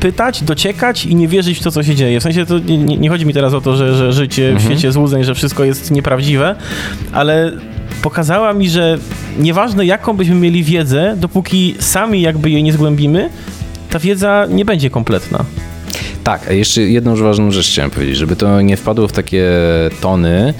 [0.00, 2.20] pytać, dociekać i nie wierzyć w to, co się dzieje.
[2.20, 4.92] W sensie to nie, nie chodzi mi teraz o to, że, że życie w świecie
[4.92, 6.56] złudzeń, że wszystko jest nieprawdziwe,
[7.12, 7.52] ale
[8.02, 8.98] pokazała mi, że
[9.38, 13.30] nieważne jaką byśmy mieli wiedzę, dopóki sami jakby jej nie zgłębimy,
[13.90, 15.44] ta wiedza nie będzie kompletna.
[16.24, 19.50] Tak, a jeszcze jedną ważną rzecz chciałem powiedzieć, żeby to nie wpadło w takie
[20.00, 20.54] tony,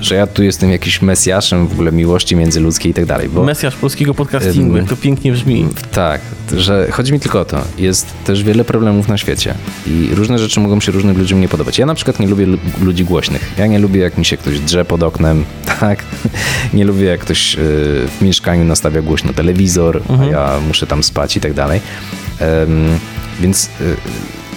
[0.00, 3.76] że ja tu jestem jakimś mesjaszem w ogóle miłości międzyludzkiej i tak dalej, bo Mesjasz
[3.76, 5.66] polskiego podcastingu, jak to pięknie brzmi.
[5.92, 6.20] tak,
[6.56, 9.54] że chodzi mi tylko o to, jest też wiele problemów na świecie
[9.86, 11.78] i różne rzeczy mogą się różnym ludziom nie podobać.
[11.78, 13.52] Ja na przykład nie lubię lu- ludzi głośnych.
[13.58, 15.44] Ja nie lubię jak mi się ktoś drze pod oknem,
[15.80, 16.04] tak?
[16.74, 21.36] Nie lubię jak ktoś y, w mieszkaniu nastawia głośno telewizor, a ja muszę tam spać
[21.36, 21.80] i tak dalej.
[23.40, 23.68] Więc y,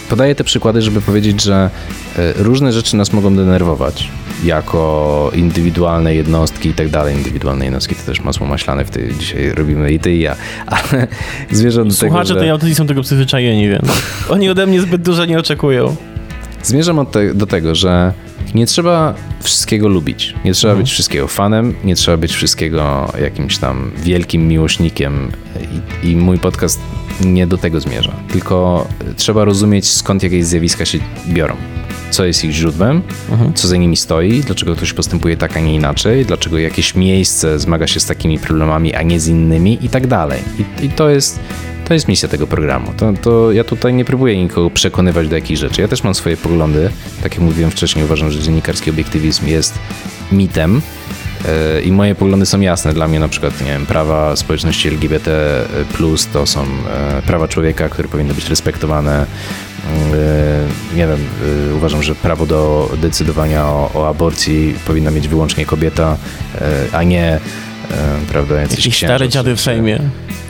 [0.10, 1.70] podaję te przykłady, żeby powiedzieć, że
[2.20, 4.10] y, różne rzeczy nas mogą denerwować
[4.44, 7.16] jako indywidualne jednostki i tak dalej.
[7.16, 10.36] Indywidualne jednostki to też masło maślane w tej dzisiaj robimy i ty i ja.
[10.68, 11.08] Ale
[11.52, 12.40] zmierzam do tego, Słuchacze że...
[12.40, 13.86] tej audycji są tego przyzwyczajeni, więc
[14.30, 15.96] oni ode mnie zbyt dużo nie oczekują.
[16.64, 18.14] Zmierzam te, do tego, że
[18.56, 20.36] nie trzeba wszystkiego lubić.
[20.46, 25.32] Nie trzeba być wszystkiego fanem, nie trzeba być wszystkiego jakimś tam wielkim miłośnikiem.
[26.04, 26.80] I, I mój podcast
[27.26, 28.12] nie do tego zmierza.
[28.32, 28.88] Tylko
[29.18, 31.56] trzeba rozumieć, skąd jakieś zjawiska się biorą.
[32.12, 33.02] Co jest ich źródłem,
[33.56, 37.88] co za nimi stoi, dlaczego ktoś postępuje tak, a nie inaczej, dlaczego jakieś miejsce zmaga
[37.88, 40.42] się z takimi problemami, a nie z innymi i tak dalej.
[40.60, 41.40] I, i to jest
[41.90, 42.94] to jest misja tego programu.
[42.98, 45.82] To, to ja tutaj nie próbuję nikogo przekonywać do jakichś rzeczy.
[45.82, 46.90] Ja też mam swoje poglądy.
[47.24, 49.80] Tak jak mówiłem wcześniej, uważam, że dziennikarski obiektywizm jest
[50.32, 50.82] mitem.
[51.76, 52.94] Yy, I moje poglądy są jasne.
[52.94, 55.32] Dla mnie na przykład, nie wiem, prawa społeczności LGBT
[55.94, 59.26] plus to są e, prawa człowieka, które powinny być respektowane.
[59.86, 61.20] Yy, Nie wiem,
[61.76, 66.18] uważam, że prawo do decydowania o, o aborcji powinna mieć wyłącznie kobieta,
[66.92, 67.40] a nie e,
[68.32, 70.00] prawda, jacyś księża stare dziady w Sejmie.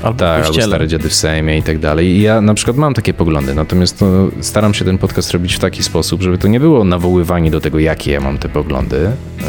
[0.04, 2.08] Albo tak, albo stare dziady w Sejmie i tak dalej.
[2.08, 5.60] I ja na przykład mam takie poglądy, natomiast to staram się ten podcast robić w
[5.60, 9.12] taki sposób, żeby to nie było nawoływanie do tego, jakie ja mam te poglądy.
[9.40, 9.46] Yy,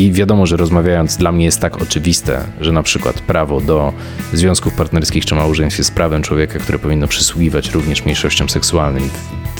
[0.00, 3.92] I wiadomo, że rozmawiając, dla mnie jest tak oczywiste, że na przykład prawo do
[4.32, 9.10] związków partnerskich czy małżeństw jest prawem człowieka, które powinno przysługiwać również mniejszościom seksualnym.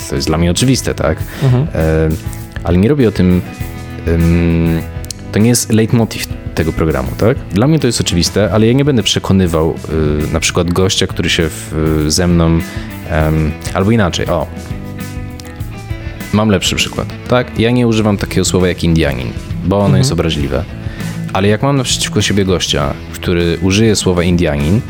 [0.09, 1.17] To jest dla mnie oczywiste, tak?
[1.43, 1.63] Mhm.
[1.63, 2.17] Yy,
[2.63, 3.41] Ale nie robię o tym.
[4.07, 4.81] ym,
[5.31, 7.37] To nie jest leitmotiv tego programu, tak?
[7.51, 9.75] Dla mnie to jest oczywiste, ale ja nie będę przekonywał
[10.29, 11.73] y, na przykład gościa, który się w,
[12.07, 12.59] y, ze mną,
[13.09, 14.47] em, albo inaczej, o.
[16.33, 17.59] Mam lepszy przykład, tak?
[17.59, 19.27] Ja nie używam takiego słowa jak Indianin,
[19.65, 20.63] bo ono jest obraźliwe.
[21.33, 24.81] Ale jak mam naprzeciwko siebie gościa, który użyje słowa Indianin,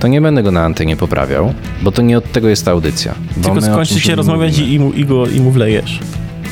[0.00, 3.14] to nie będę go na antenie poprawiał, bo to nie od tego jest ta audycja.
[3.42, 5.98] Tylko skończycie rozmawiać i, i, mu, i, go, i mu wlejesz.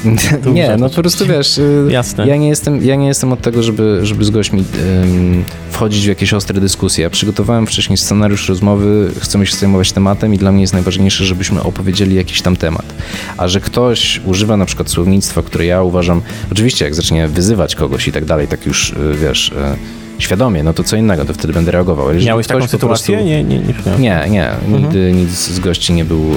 [0.54, 2.26] nie, no po prostu wiesz, y, Jasne.
[2.26, 4.64] Ja, nie jestem, ja nie jestem od tego, żeby, żeby z gośćmi
[5.04, 7.02] ym, wchodzić w jakieś ostre dyskusje.
[7.02, 11.62] Ja przygotowałem wcześniej scenariusz rozmowy, chcemy się zajmować tematem i dla mnie jest najważniejsze, żebyśmy
[11.62, 12.84] opowiedzieli jakiś tam temat.
[13.36, 16.22] A że ktoś używa na przykład słownictwa, które ja uważam,
[16.52, 19.48] oczywiście jak zacznie wyzywać kogoś i tak dalej, tak już y, wiesz...
[19.48, 22.06] Y, świadomie, no to co innego, to wtedy będę reagował.
[22.06, 23.16] Jeżeli Miałeś taką sytuację?
[23.16, 23.28] Prostu...
[23.28, 23.98] Nie, nie, nie.
[23.98, 24.50] Nie, nie.
[24.68, 26.36] Nigdy nic z gości nie był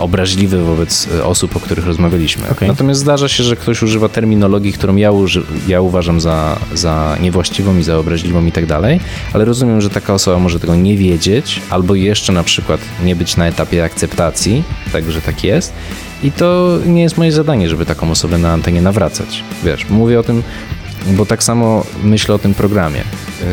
[0.00, 2.48] obraźliwy wobec y, osób, o których rozmawialiśmy.
[2.50, 2.68] Okej.
[2.68, 7.78] Natomiast zdarza się, że ktoś używa terminologii, którą ja, uży, ja uważam za, za niewłaściwą
[7.78, 9.00] i za obraźliwą i tak dalej,
[9.32, 13.36] ale rozumiem, że taka osoba może tego nie wiedzieć albo jeszcze na przykład nie być
[13.36, 15.72] na etapie akceptacji tego, że tak jest.
[16.22, 19.44] I to nie jest moje zadanie, żeby taką osobę na antenie nawracać.
[19.64, 20.42] Wiesz, mówię o tym,
[21.06, 22.98] bo tak samo myślę o tym programie.
[22.98, 23.46] Yy,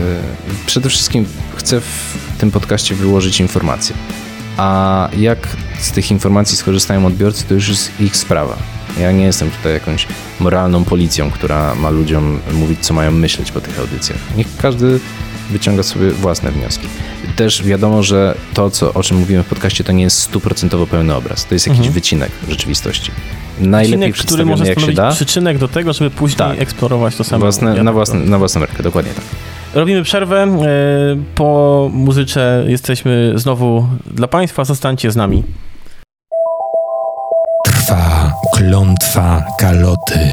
[0.65, 1.25] Przede wszystkim
[1.55, 3.95] chcę w tym podcaście wyłożyć informacje.
[4.57, 5.47] A jak
[5.80, 8.57] z tych informacji skorzystają odbiorcy, to już jest ich sprawa.
[8.99, 10.07] Ja nie jestem tutaj jakąś
[10.39, 14.17] moralną policją, która ma ludziom mówić, co mają myśleć po tych audycjach.
[14.38, 14.99] Niech każdy
[15.49, 16.88] wyciąga sobie własne wnioski.
[17.36, 21.15] Też wiadomo, że to, co, o czym mówimy w podcaście, to nie jest stuprocentowo pełny
[21.15, 21.45] obraz.
[21.45, 21.93] To jest jakiś Mhm.
[21.93, 23.11] wycinek rzeczywistości.
[23.59, 25.11] Najlepiej Odcinek, który może jak się da.
[25.11, 26.61] przyczynek do tego, żeby później Tak.
[26.61, 27.39] eksplorować to samo.
[27.41, 29.23] Własne, na, tak własne, na własną rękę, dokładnie tak.
[29.73, 30.43] Robimy przerwę.
[30.43, 30.47] e,
[31.36, 34.65] Po muzyce jesteśmy znowu dla Państwa.
[34.65, 35.43] Zostańcie z nami.
[37.88, 40.31] Trwa klątwa kaloty.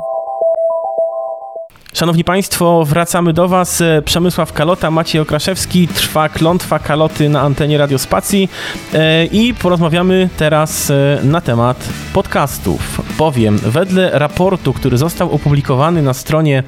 [1.95, 3.83] Szanowni Państwo, wracamy do Was.
[4.05, 5.89] Przemysław Kalota, Maciej Okraszewski.
[5.89, 8.49] Trwa klątwa kaloty na antenie Radiospacji
[8.95, 13.03] e, i porozmawiamy teraz e, na temat podcastów.
[13.19, 16.63] Powiem, wedle raportu, który został opublikowany na stronie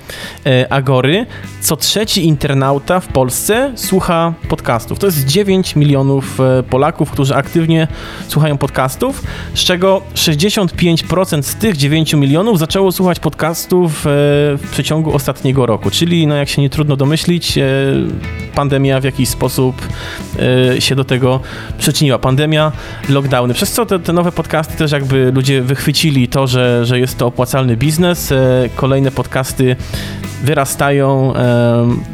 [0.46, 1.26] e, Agory,
[1.60, 4.98] co trzeci internauta w Polsce słucha podcastów.
[4.98, 6.38] To jest 9 milionów
[6.70, 7.88] Polaków, którzy aktywnie
[8.28, 9.22] słuchają podcastów,
[9.54, 15.90] z czego 65% z tych 9 milionów zaczęło słuchać podcastów w przeciągu ostatniego roku.
[15.90, 17.64] Czyli, no jak się nie trudno domyślić, e,
[18.54, 19.76] pandemia w jakiś sposób
[20.76, 21.40] e, się do tego
[21.78, 22.18] przyczyniła.
[22.18, 22.72] Pandemia,
[23.08, 23.54] lockdowny.
[23.54, 27.26] Przez co te, te nowe podcasty też jakby ludzie wychwycili to, że, że jest to
[27.26, 28.32] opłacalny biznes.
[28.32, 28.36] E,
[28.76, 29.76] Kolejne podcasty
[30.42, 31.32] wyrastają,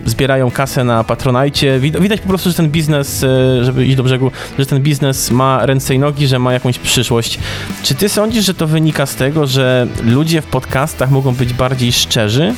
[0.06, 1.80] zbierają kasę na Patronajcie.
[1.80, 3.24] Wid- Widać po prostu, że ten biznes,
[3.62, 7.38] żeby iść do brzegu, że ten biznes ma ręce i nogi, że ma jakąś przyszłość.
[7.82, 11.92] Czy ty sądzisz, że to wynika z tego, że ludzie w podcastach mogą być bardziej
[11.92, 12.54] szczerzy?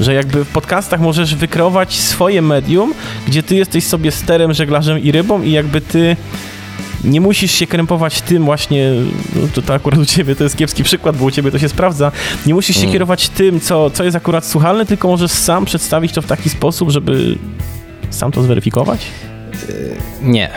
[0.00, 2.94] Że jakby w podcastach możesz wykreować swoje medium,
[3.26, 6.16] gdzie ty jesteś sobie sterem, żeglarzem i rybą i jakby ty
[7.04, 8.90] nie musisz się krępować tym właśnie,
[9.34, 11.68] no to, to akurat u ciebie to jest kiepski przykład, bo u ciebie to się
[11.68, 12.12] sprawdza,
[12.46, 12.92] nie musisz się Mm.
[12.92, 16.90] kierować tym, co, co jest akurat słuchalne, tylko możesz sam przedstawić to w taki sposób,
[16.90, 17.38] żeby
[18.10, 19.06] sam to zweryfikować?
[20.22, 20.50] Nie.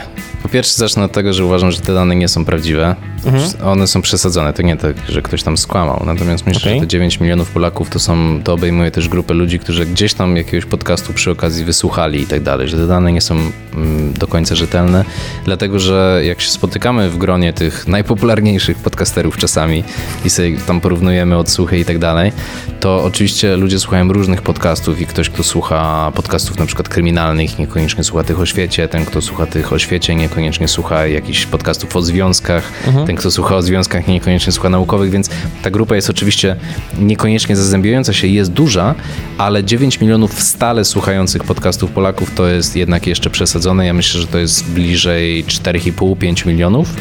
[0.52, 2.96] Pierwsze zacznę od tego, że uważam, że te dane nie są prawdziwe.
[3.24, 3.44] Mhm.
[3.64, 4.52] One są przesadzone.
[4.52, 6.02] To nie tak, że ktoś tam skłamał.
[6.06, 6.74] Natomiast myślę, Okej.
[6.74, 10.36] że te 9 milionów Polaków to są, to obejmuje też grupę ludzi, którzy gdzieś tam
[10.36, 13.36] jakiegoś podcastu przy okazji wysłuchali i tak dalej, że te dane nie są
[13.74, 15.04] mm, do końca rzetelne,
[15.44, 19.84] dlatego że jak się spotykamy w gronie tych najpopularniejszych podcasterów czasami
[20.24, 22.32] i sobie tam porównujemy odsłuchy i tak dalej,
[22.80, 28.04] to oczywiście ludzie słuchają różnych podcastów i ktoś, kto słucha podcastów na przykład kryminalnych, niekoniecznie
[28.04, 32.02] słucha tych o świecie, ten, kto słucha tych o świecie, niekoniecznie słucha jakichś podcastów o
[32.02, 32.72] związkach,
[33.06, 35.30] ten, kto słucha o związkach, niekoniecznie słucha naukowych, więc
[35.62, 36.56] ta grupa jest oczywiście
[36.98, 38.94] niekoniecznie zazębiająca się, jest duża,
[39.38, 43.86] ale 9 milionów stale słuchających podcastów Polaków to jest jednak jeszcze przesadzone.
[43.86, 46.94] Ja myślę, że to jest bliżej 4,5-5 milionów.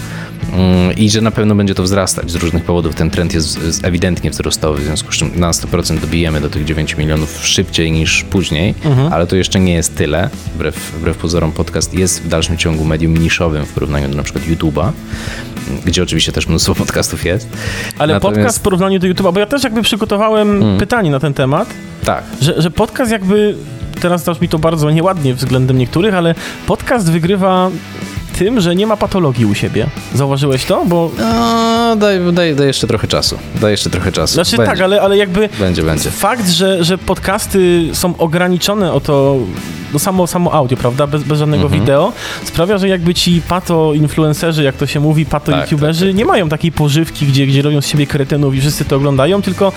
[0.53, 2.95] Mm, I że na pewno będzie to wzrastać z różnych powodów.
[2.95, 6.97] Ten trend jest ewidentnie wzrostowy, w związku z czym na 100% dobijemy do tych 9
[6.97, 8.73] milionów szybciej niż później,
[9.11, 10.29] ale to jeszcze nie jest tyle.
[10.55, 14.45] Wbrew, wbrew pozorom podcast jest w dalszym ciągu medium niszowym w porównaniu do na przykład
[14.45, 14.91] YouTube'a,
[15.86, 17.47] gdzie oczywiście też mnóstwo podcastów jest.
[17.99, 21.34] Ale Natomiast- podcast w porównaniu do YouTube'a, bo ja też jakby przygotowałem pytanie na ten
[21.34, 21.69] temat,
[22.05, 22.23] Tak.
[22.41, 23.55] że, że podcast jakby,
[24.01, 26.36] teraz też mi to bardzo nieładnie względem niektórych, ale
[26.67, 27.69] podcast wygrywa
[28.39, 29.87] tym, że nie ma patologii u siebie.
[30.13, 30.85] Zauważyłeś to?
[30.85, 33.37] Bo, No, daj, daj, daj jeszcze trochę czasu.
[33.61, 34.33] Daj jeszcze trochę czasu.
[34.33, 36.11] znaczy będzie, tak, ale, ale jakby Będzie, będzie.
[36.11, 39.37] fakt, że, że podcasty są ograniczone o to,
[39.93, 41.81] no samo, samo audio, prawda, bez, bez żadnego Mhm.
[41.81, 42.13] wideo,
[42.43, 46.49] sprawia, że jakby ci pato-influencerzy, jak to się mówi, pato-youtuberzy, Tak, tak, tak, nie mają
[46.49, 49.71] takiej pożywki, gdzie, gdzie robią z siebie kretynów i wszyscy to oglądają, tylko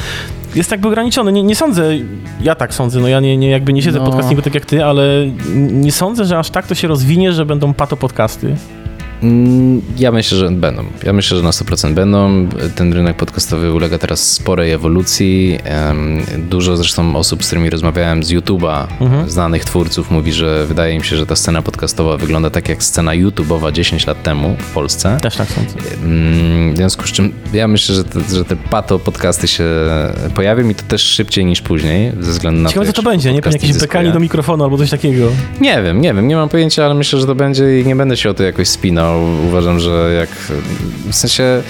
[0.55, 1.33] jest jakby ograniczone.
[1.33, 1.95] Nie, nie sądzę,
[2.41, 4.05] ja tak sądzę, no ja nie, nie, jakby nie siedzę No.
[4.05, 7.73] podcastingu tak jak ty, ale nie sądzę, że aż tak to się rozwinie, że będą
[7.75, 8.47] pato-podcasty.
[8.47, 8.59] Mm,
[9.99, 10.85] Ja myślę, że będą.
[11.05, 12.49] Ja myślę, że na 100% będą.
[12.75, 15.59] Ten rynek podcastowy ulega teraz sporej ewolucji.
[16.39, 18.87] Dużo zresztą osób, z którymi rozmawiałem z YouTube'a,
[19.27, 23.13] znanych twórców, mówi, że wydaje im się, że ta scena podcastowa wygląda tak jak scena
[23.13, 25.19] YouTube'owa 10 lat temu w Polsce.
[25.23, 25.75] Też tak sądzę.
[26.05, 29.65] Mm, W związku z czym ja myślę, że te, że te pato podcasty się
[30.35, 33.33] pojawią i to też szybciej niż później, ze względu na Ciekawe, co jak to będzie,
[33.33, 33.43] nie?
[33.43, 35.27] Pewnie jakieś bekanie do mikrofonu albo coś takiego.
[35.61, 38.17] Nie wiem, nie wiem, nie mam pojęcia, ale myślę, że to będzie i nie będę
[38.17, 39.12] się o to jakoś spinał.
[39.17, 40.31] Uważam, że jak.
[41.11, 41.63] W sensie.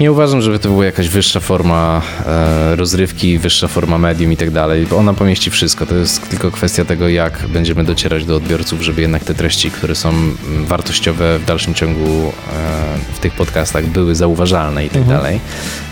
[0.00, 4.50] Nie uważam, żeby to była jakaś wyższa forma e, rozrywki, wyższa forma medium i tak
[4.50, 5.86] dalej, bo ona pomieści wszystko.
[5.86, 9.94] To jest tylko kwestia tego, jak będziemy docierać do odbiorców, żeby jednak te treści, które
[9.94, 10.34] są mm,
[10.66, 15.40] wartościowe w dalszym ciągu e, w tych podcastach były zauważalne i tak dalej.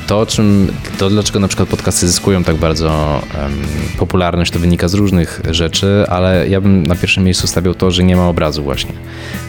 [0.07, 3.53] To, czym, to dlaczego na przykład podcasty zyskują tak bardzo em,
[3.99, 8.05] popularność, to wynika z różnych rzeczy, ale ja bym na pierwszym miejscu stawiał to, że
[8.05, 8.93] nie ma obrazu właśnie.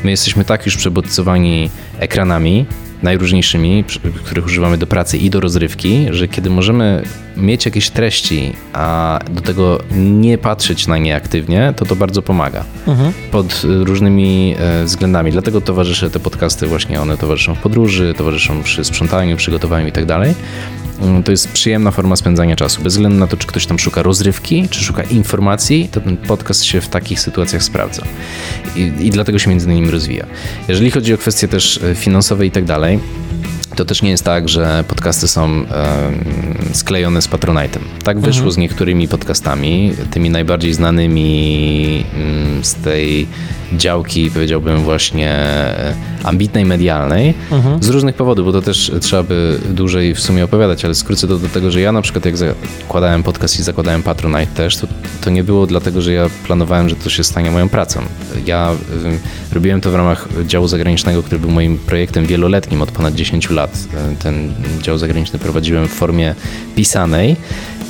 [0.03, 1.69] My jesteśmy tak już przebodźcowani
[1.99, 2.65] ekranami,
[3.03, 3.83] najróżniejszymi,
[4.23, 7.03] których używamy do pracy i do rozrywki, że kiedy możemy
[7.37, 12.63] mieć jakieś treści, a do tego nie patrzeć na nie aktywnie, to to bardzo pomaga.
[13.31, 15.31] Pod y, różnymi e, względami.
[15.31, 20.05] Dlatego towarzyszę te podcasty właśnie, one towarzyszą w podróży, towarzyszą przy sprzątaniu, przygotowaniu i tak
[20.05, 20.33] dalej.
[21.01, 22.83] Mm, To jest przyjemna forma spędzania czasu.
[22.83, 26.63] Bez względu na to, czy ktoś tam szuka rozrywki, czy szuka informacji, to ten podcast
[26.63, 28.03] się w takich sytuacjach sprawdza.
[28.75, 30.25] I, i dlatego się między innymi rozwija.
[30.67, 32.86] Jeżeli chodzi o kwestie też e, finansowe i tak dalej,
[33.75, 35.65] to też nie jest tak, że podcasty są
[36.73, 37.79] sklejone z Patronite'em.
[38.03, 43.27] Tak wyszło z niektórymi podcastami, tymi najbardziej znanymi mm, z tej
[43.73, 45.93] działki, powiedziałbym właśnie e,
[46.23, 47.33] ambitnej, medialnej,
[47.81, 51.37] z różnych powodów, bo to też trzeba by dłużej w sumie opowiadać, ale skrócę to
[51.37, 54.87] do tego, że ja na przykład jak zakładałem podcast i zakładałem Patronite też, to,
[55.21, 58.01] to nie było dlatego, że ja planowałem, że to się stanie moją pracą.
[58.45, 58.71] Ja
[59.57, 63.77] robiłem to w ramach działu zagranicznego, który był moim projektem wieloletnim od ponad 10 lat.
[64.19, 66.35] Ten dział zagraniczny prowadziłem w formie
[66.75, 67.35] pisanej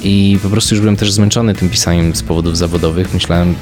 [0.03, 3.13] i po prostu już byłem też zmęczony tym pisaniem z powodów zawodowych.
[3.13, 3.55] Myślałem,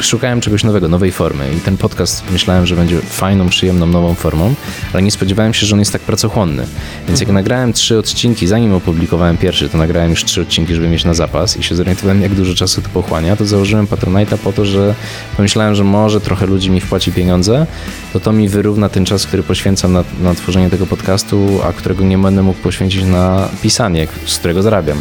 [0.00, 4.54] szukałem czegoś nowego, nowej formy i ten podcast myślałem, że będzie fajną, przyjemną, nową formą,
[4.92, 6.66] ale nie spodziewałem się, że on jest tak pracochłonny.
[7.08, 11.04] Więc jak nagrałem trzy odcinki, zanim opublikowałem pierwszy, to nagrałem już trzy odcinki, żeby mieć
[11.04, 14.64] na zapas i się zorientowałem, jak dużo czasu to pochłania, to założyłem Patronite'a po to,
[14.64, 14.94] że
[15.36, 17.66] pomyślałem, że może trochę ludzi mi wpłaci pieniądze,
[18.12, 22.04] to to mi wyrówna ten czas, który poświęcam na, na tworzenie tego podcastu, a którego
[22.04, 24.98] nie będę mógł poświęcić na pisanie, z którego zarabiam.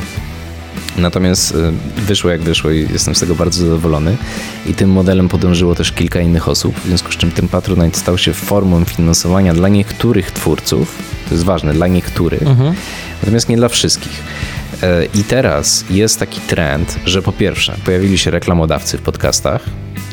[1.00, 1.56] Natomiast y,
[1.98, 4.18] wyszło jak wyszło i jestem z tego bardzo zadowolony.
[4.66, 8.18] I tym modelem podążyło też kilka innych osób, w związku z czym ten Patronite stał
[8.18, 10.96] się formą finansowania dla niektórych twórców.
[11.30, 12.44] To jest ważne, dla niektórych,
[13.22, 14.24] natomiast nie dla wszystkich.
[14.84, 19.62] E, I teraz jest taki trend, że po pierwsze pojawili się reklamodawcy w podcastach,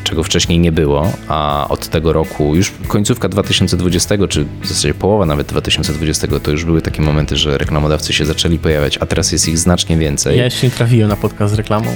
[0.07, 5.27] czego wcześniej nie było, a od tego roku, już końcówka 2020, czy w zasadzie połowa
[5.27, 9.49] nawet 2020, to już były takie momenty, że reklamodawcy się zaczęli pojawiać, a teraz jest
[9.49, 10.39] ich znacznie więcej.
[10.39, 11.91] Ja nie trafiłem na podcast z reklamą.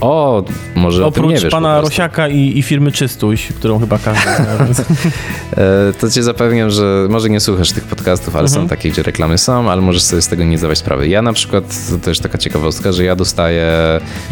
[0.00, 0.44] O,
[0.74, 1.80] może o Oprócz wiesz po pana.
[1.80, 4.56] Rosiaka i, i firmy Czystuś, którą chyba każdy zna.
[4.64, 4.84] więc- E,
[6.00, 8.62] To cię zapewniam, że może nie słuchasz tych podcastów, ale Mhm.
[8.62, 11.08] są takie, gdzie reklamy są, ale możesz sobie z tego nie zdawać sprawy.
[11.08, 13.72] Ja na przykład, to też taka ciekawostka, że ja dostaję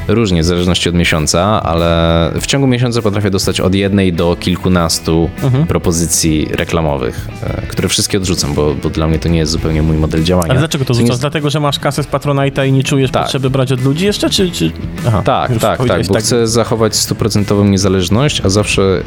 [0.09, 5.31] różnie, w zależności od miesiąca, ale w ciągu miesiąca potrafię dostać od jednej do kilkunastu
[5.43, 5.67] Mhm.
[5.67, 9.97] propozycji reklamowych, e, które wszystkie odrzucam, bo, bo dla mnie to nie jest zupełnie mój
[9.97, 10.51] model działania.
[10.51, 11.11] Ale dlaczego to Co nie?
[11.21, 13.23] Dlatego, że masz kasę z Patronite'a i nie czujesz Tak.
[13.23, 14.51] potrzeby brać od ludzi jeszcze, czy...
[14.51, 14.71] czy...
[15.09, 19.03] Aha, Tak, tak, tak, powiedziałeś bo chcę zachować stuprocentową niezależność, a zawsze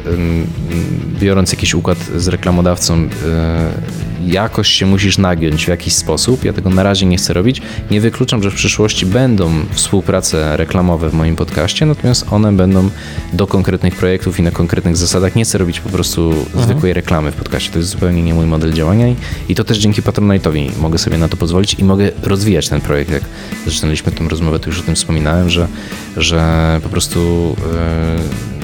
[1.20, 3.08] biorąc jakiś układ z reklamodawcą, y,
[4.26, 6.44] jakoś się musisz nagiąć w jakiś sposób.
[6.44, 7.62] Ja tego na razie nie chcę robić.
[7.90, 12.90] Nie wykluczam, że w przyszłości będą współprace reklamowe w moim podcaście, natomiast one będą
[13.32, 15.36] do konkretnych projektów i na konkretnych zasadach.
[15.36, 17.70] Nie chcę robić po prostu zwykłej reklamy w podcaście.
[17.70, 19.16] To jest zupełnie nie mój model działania i,
[19.48, 23.10] i to też dzięki Patronite'owi mogę sobie na to pozwolić i mogę rozwijać ten projekt.
[23.10, 23.22] Jak
[23.66, 25.68] zaczynaliśmy tę rozmowę, to już o tym wspominałem, że,
[26.16, 28.63] że po prostu yy,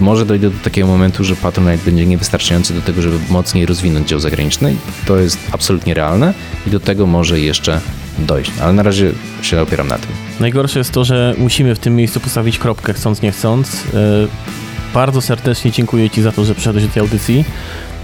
[0.00, 4.20] może dojdę do takiego momentu, że Patronite będzie niewystarczający do tego, żeby mocniej rozwinąć dział
[4.20, 4.74] zagraniczny.
[5.06, 6.34] To jest absolutnie realne
[6.66, 7.80] i do tego może jeszcze
[8.18, 8.50] dojść.
[8.62, 9.12] Ale na razie
[9.42, 10.10] się opieram na tym.
[10.40, 13.84] Najgorsze jest to, że musimy w tym miejscu postawić kropkę, chcąc nie chcąc.
[13.84, 14.28] Yy,
[14.94, 17.44] Bardzo serdecznie dziękuję Ci za to, że przyszedłeś do tej audycji.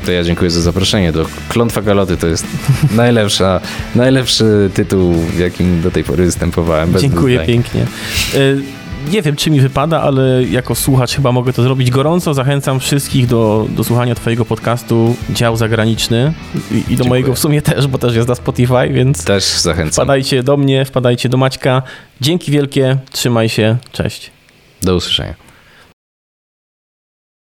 [0.05, 1.13] To ja dziękuję za zaproszenie.
[1.13, 2.47] Do Klątwa Galoty to jest
[2.97, 3.61] najlepsza,
[3.95, 6.95] najlepszy tytuł, w jakim do tej pory występowałem.
[6.99, 7.87] Dziękuję pięknie.
[8.35, 8.63] Y,
[9.11, 11.91] Nie wiem, czy mi wypada, ale jako słuchacz chyba mogę to zrobić.
[11.91, 17.09] Gorąco zachęcam wszystkich do, do słuchania Twojego podcastu Dział Zagraniczny i, i do Dziękuję.
[17.09, 19.93] mojego w sumie też, bo też jest na Spotify, więc Też zachęcam.
[19.93, 21.83] wpadajcie do mnie, wpadajcie do Maćka.
[22.21, 24.31] Dzięki wielkie, trzymaj się, cześć.
[24.83, 25.35] Do usłyszenia.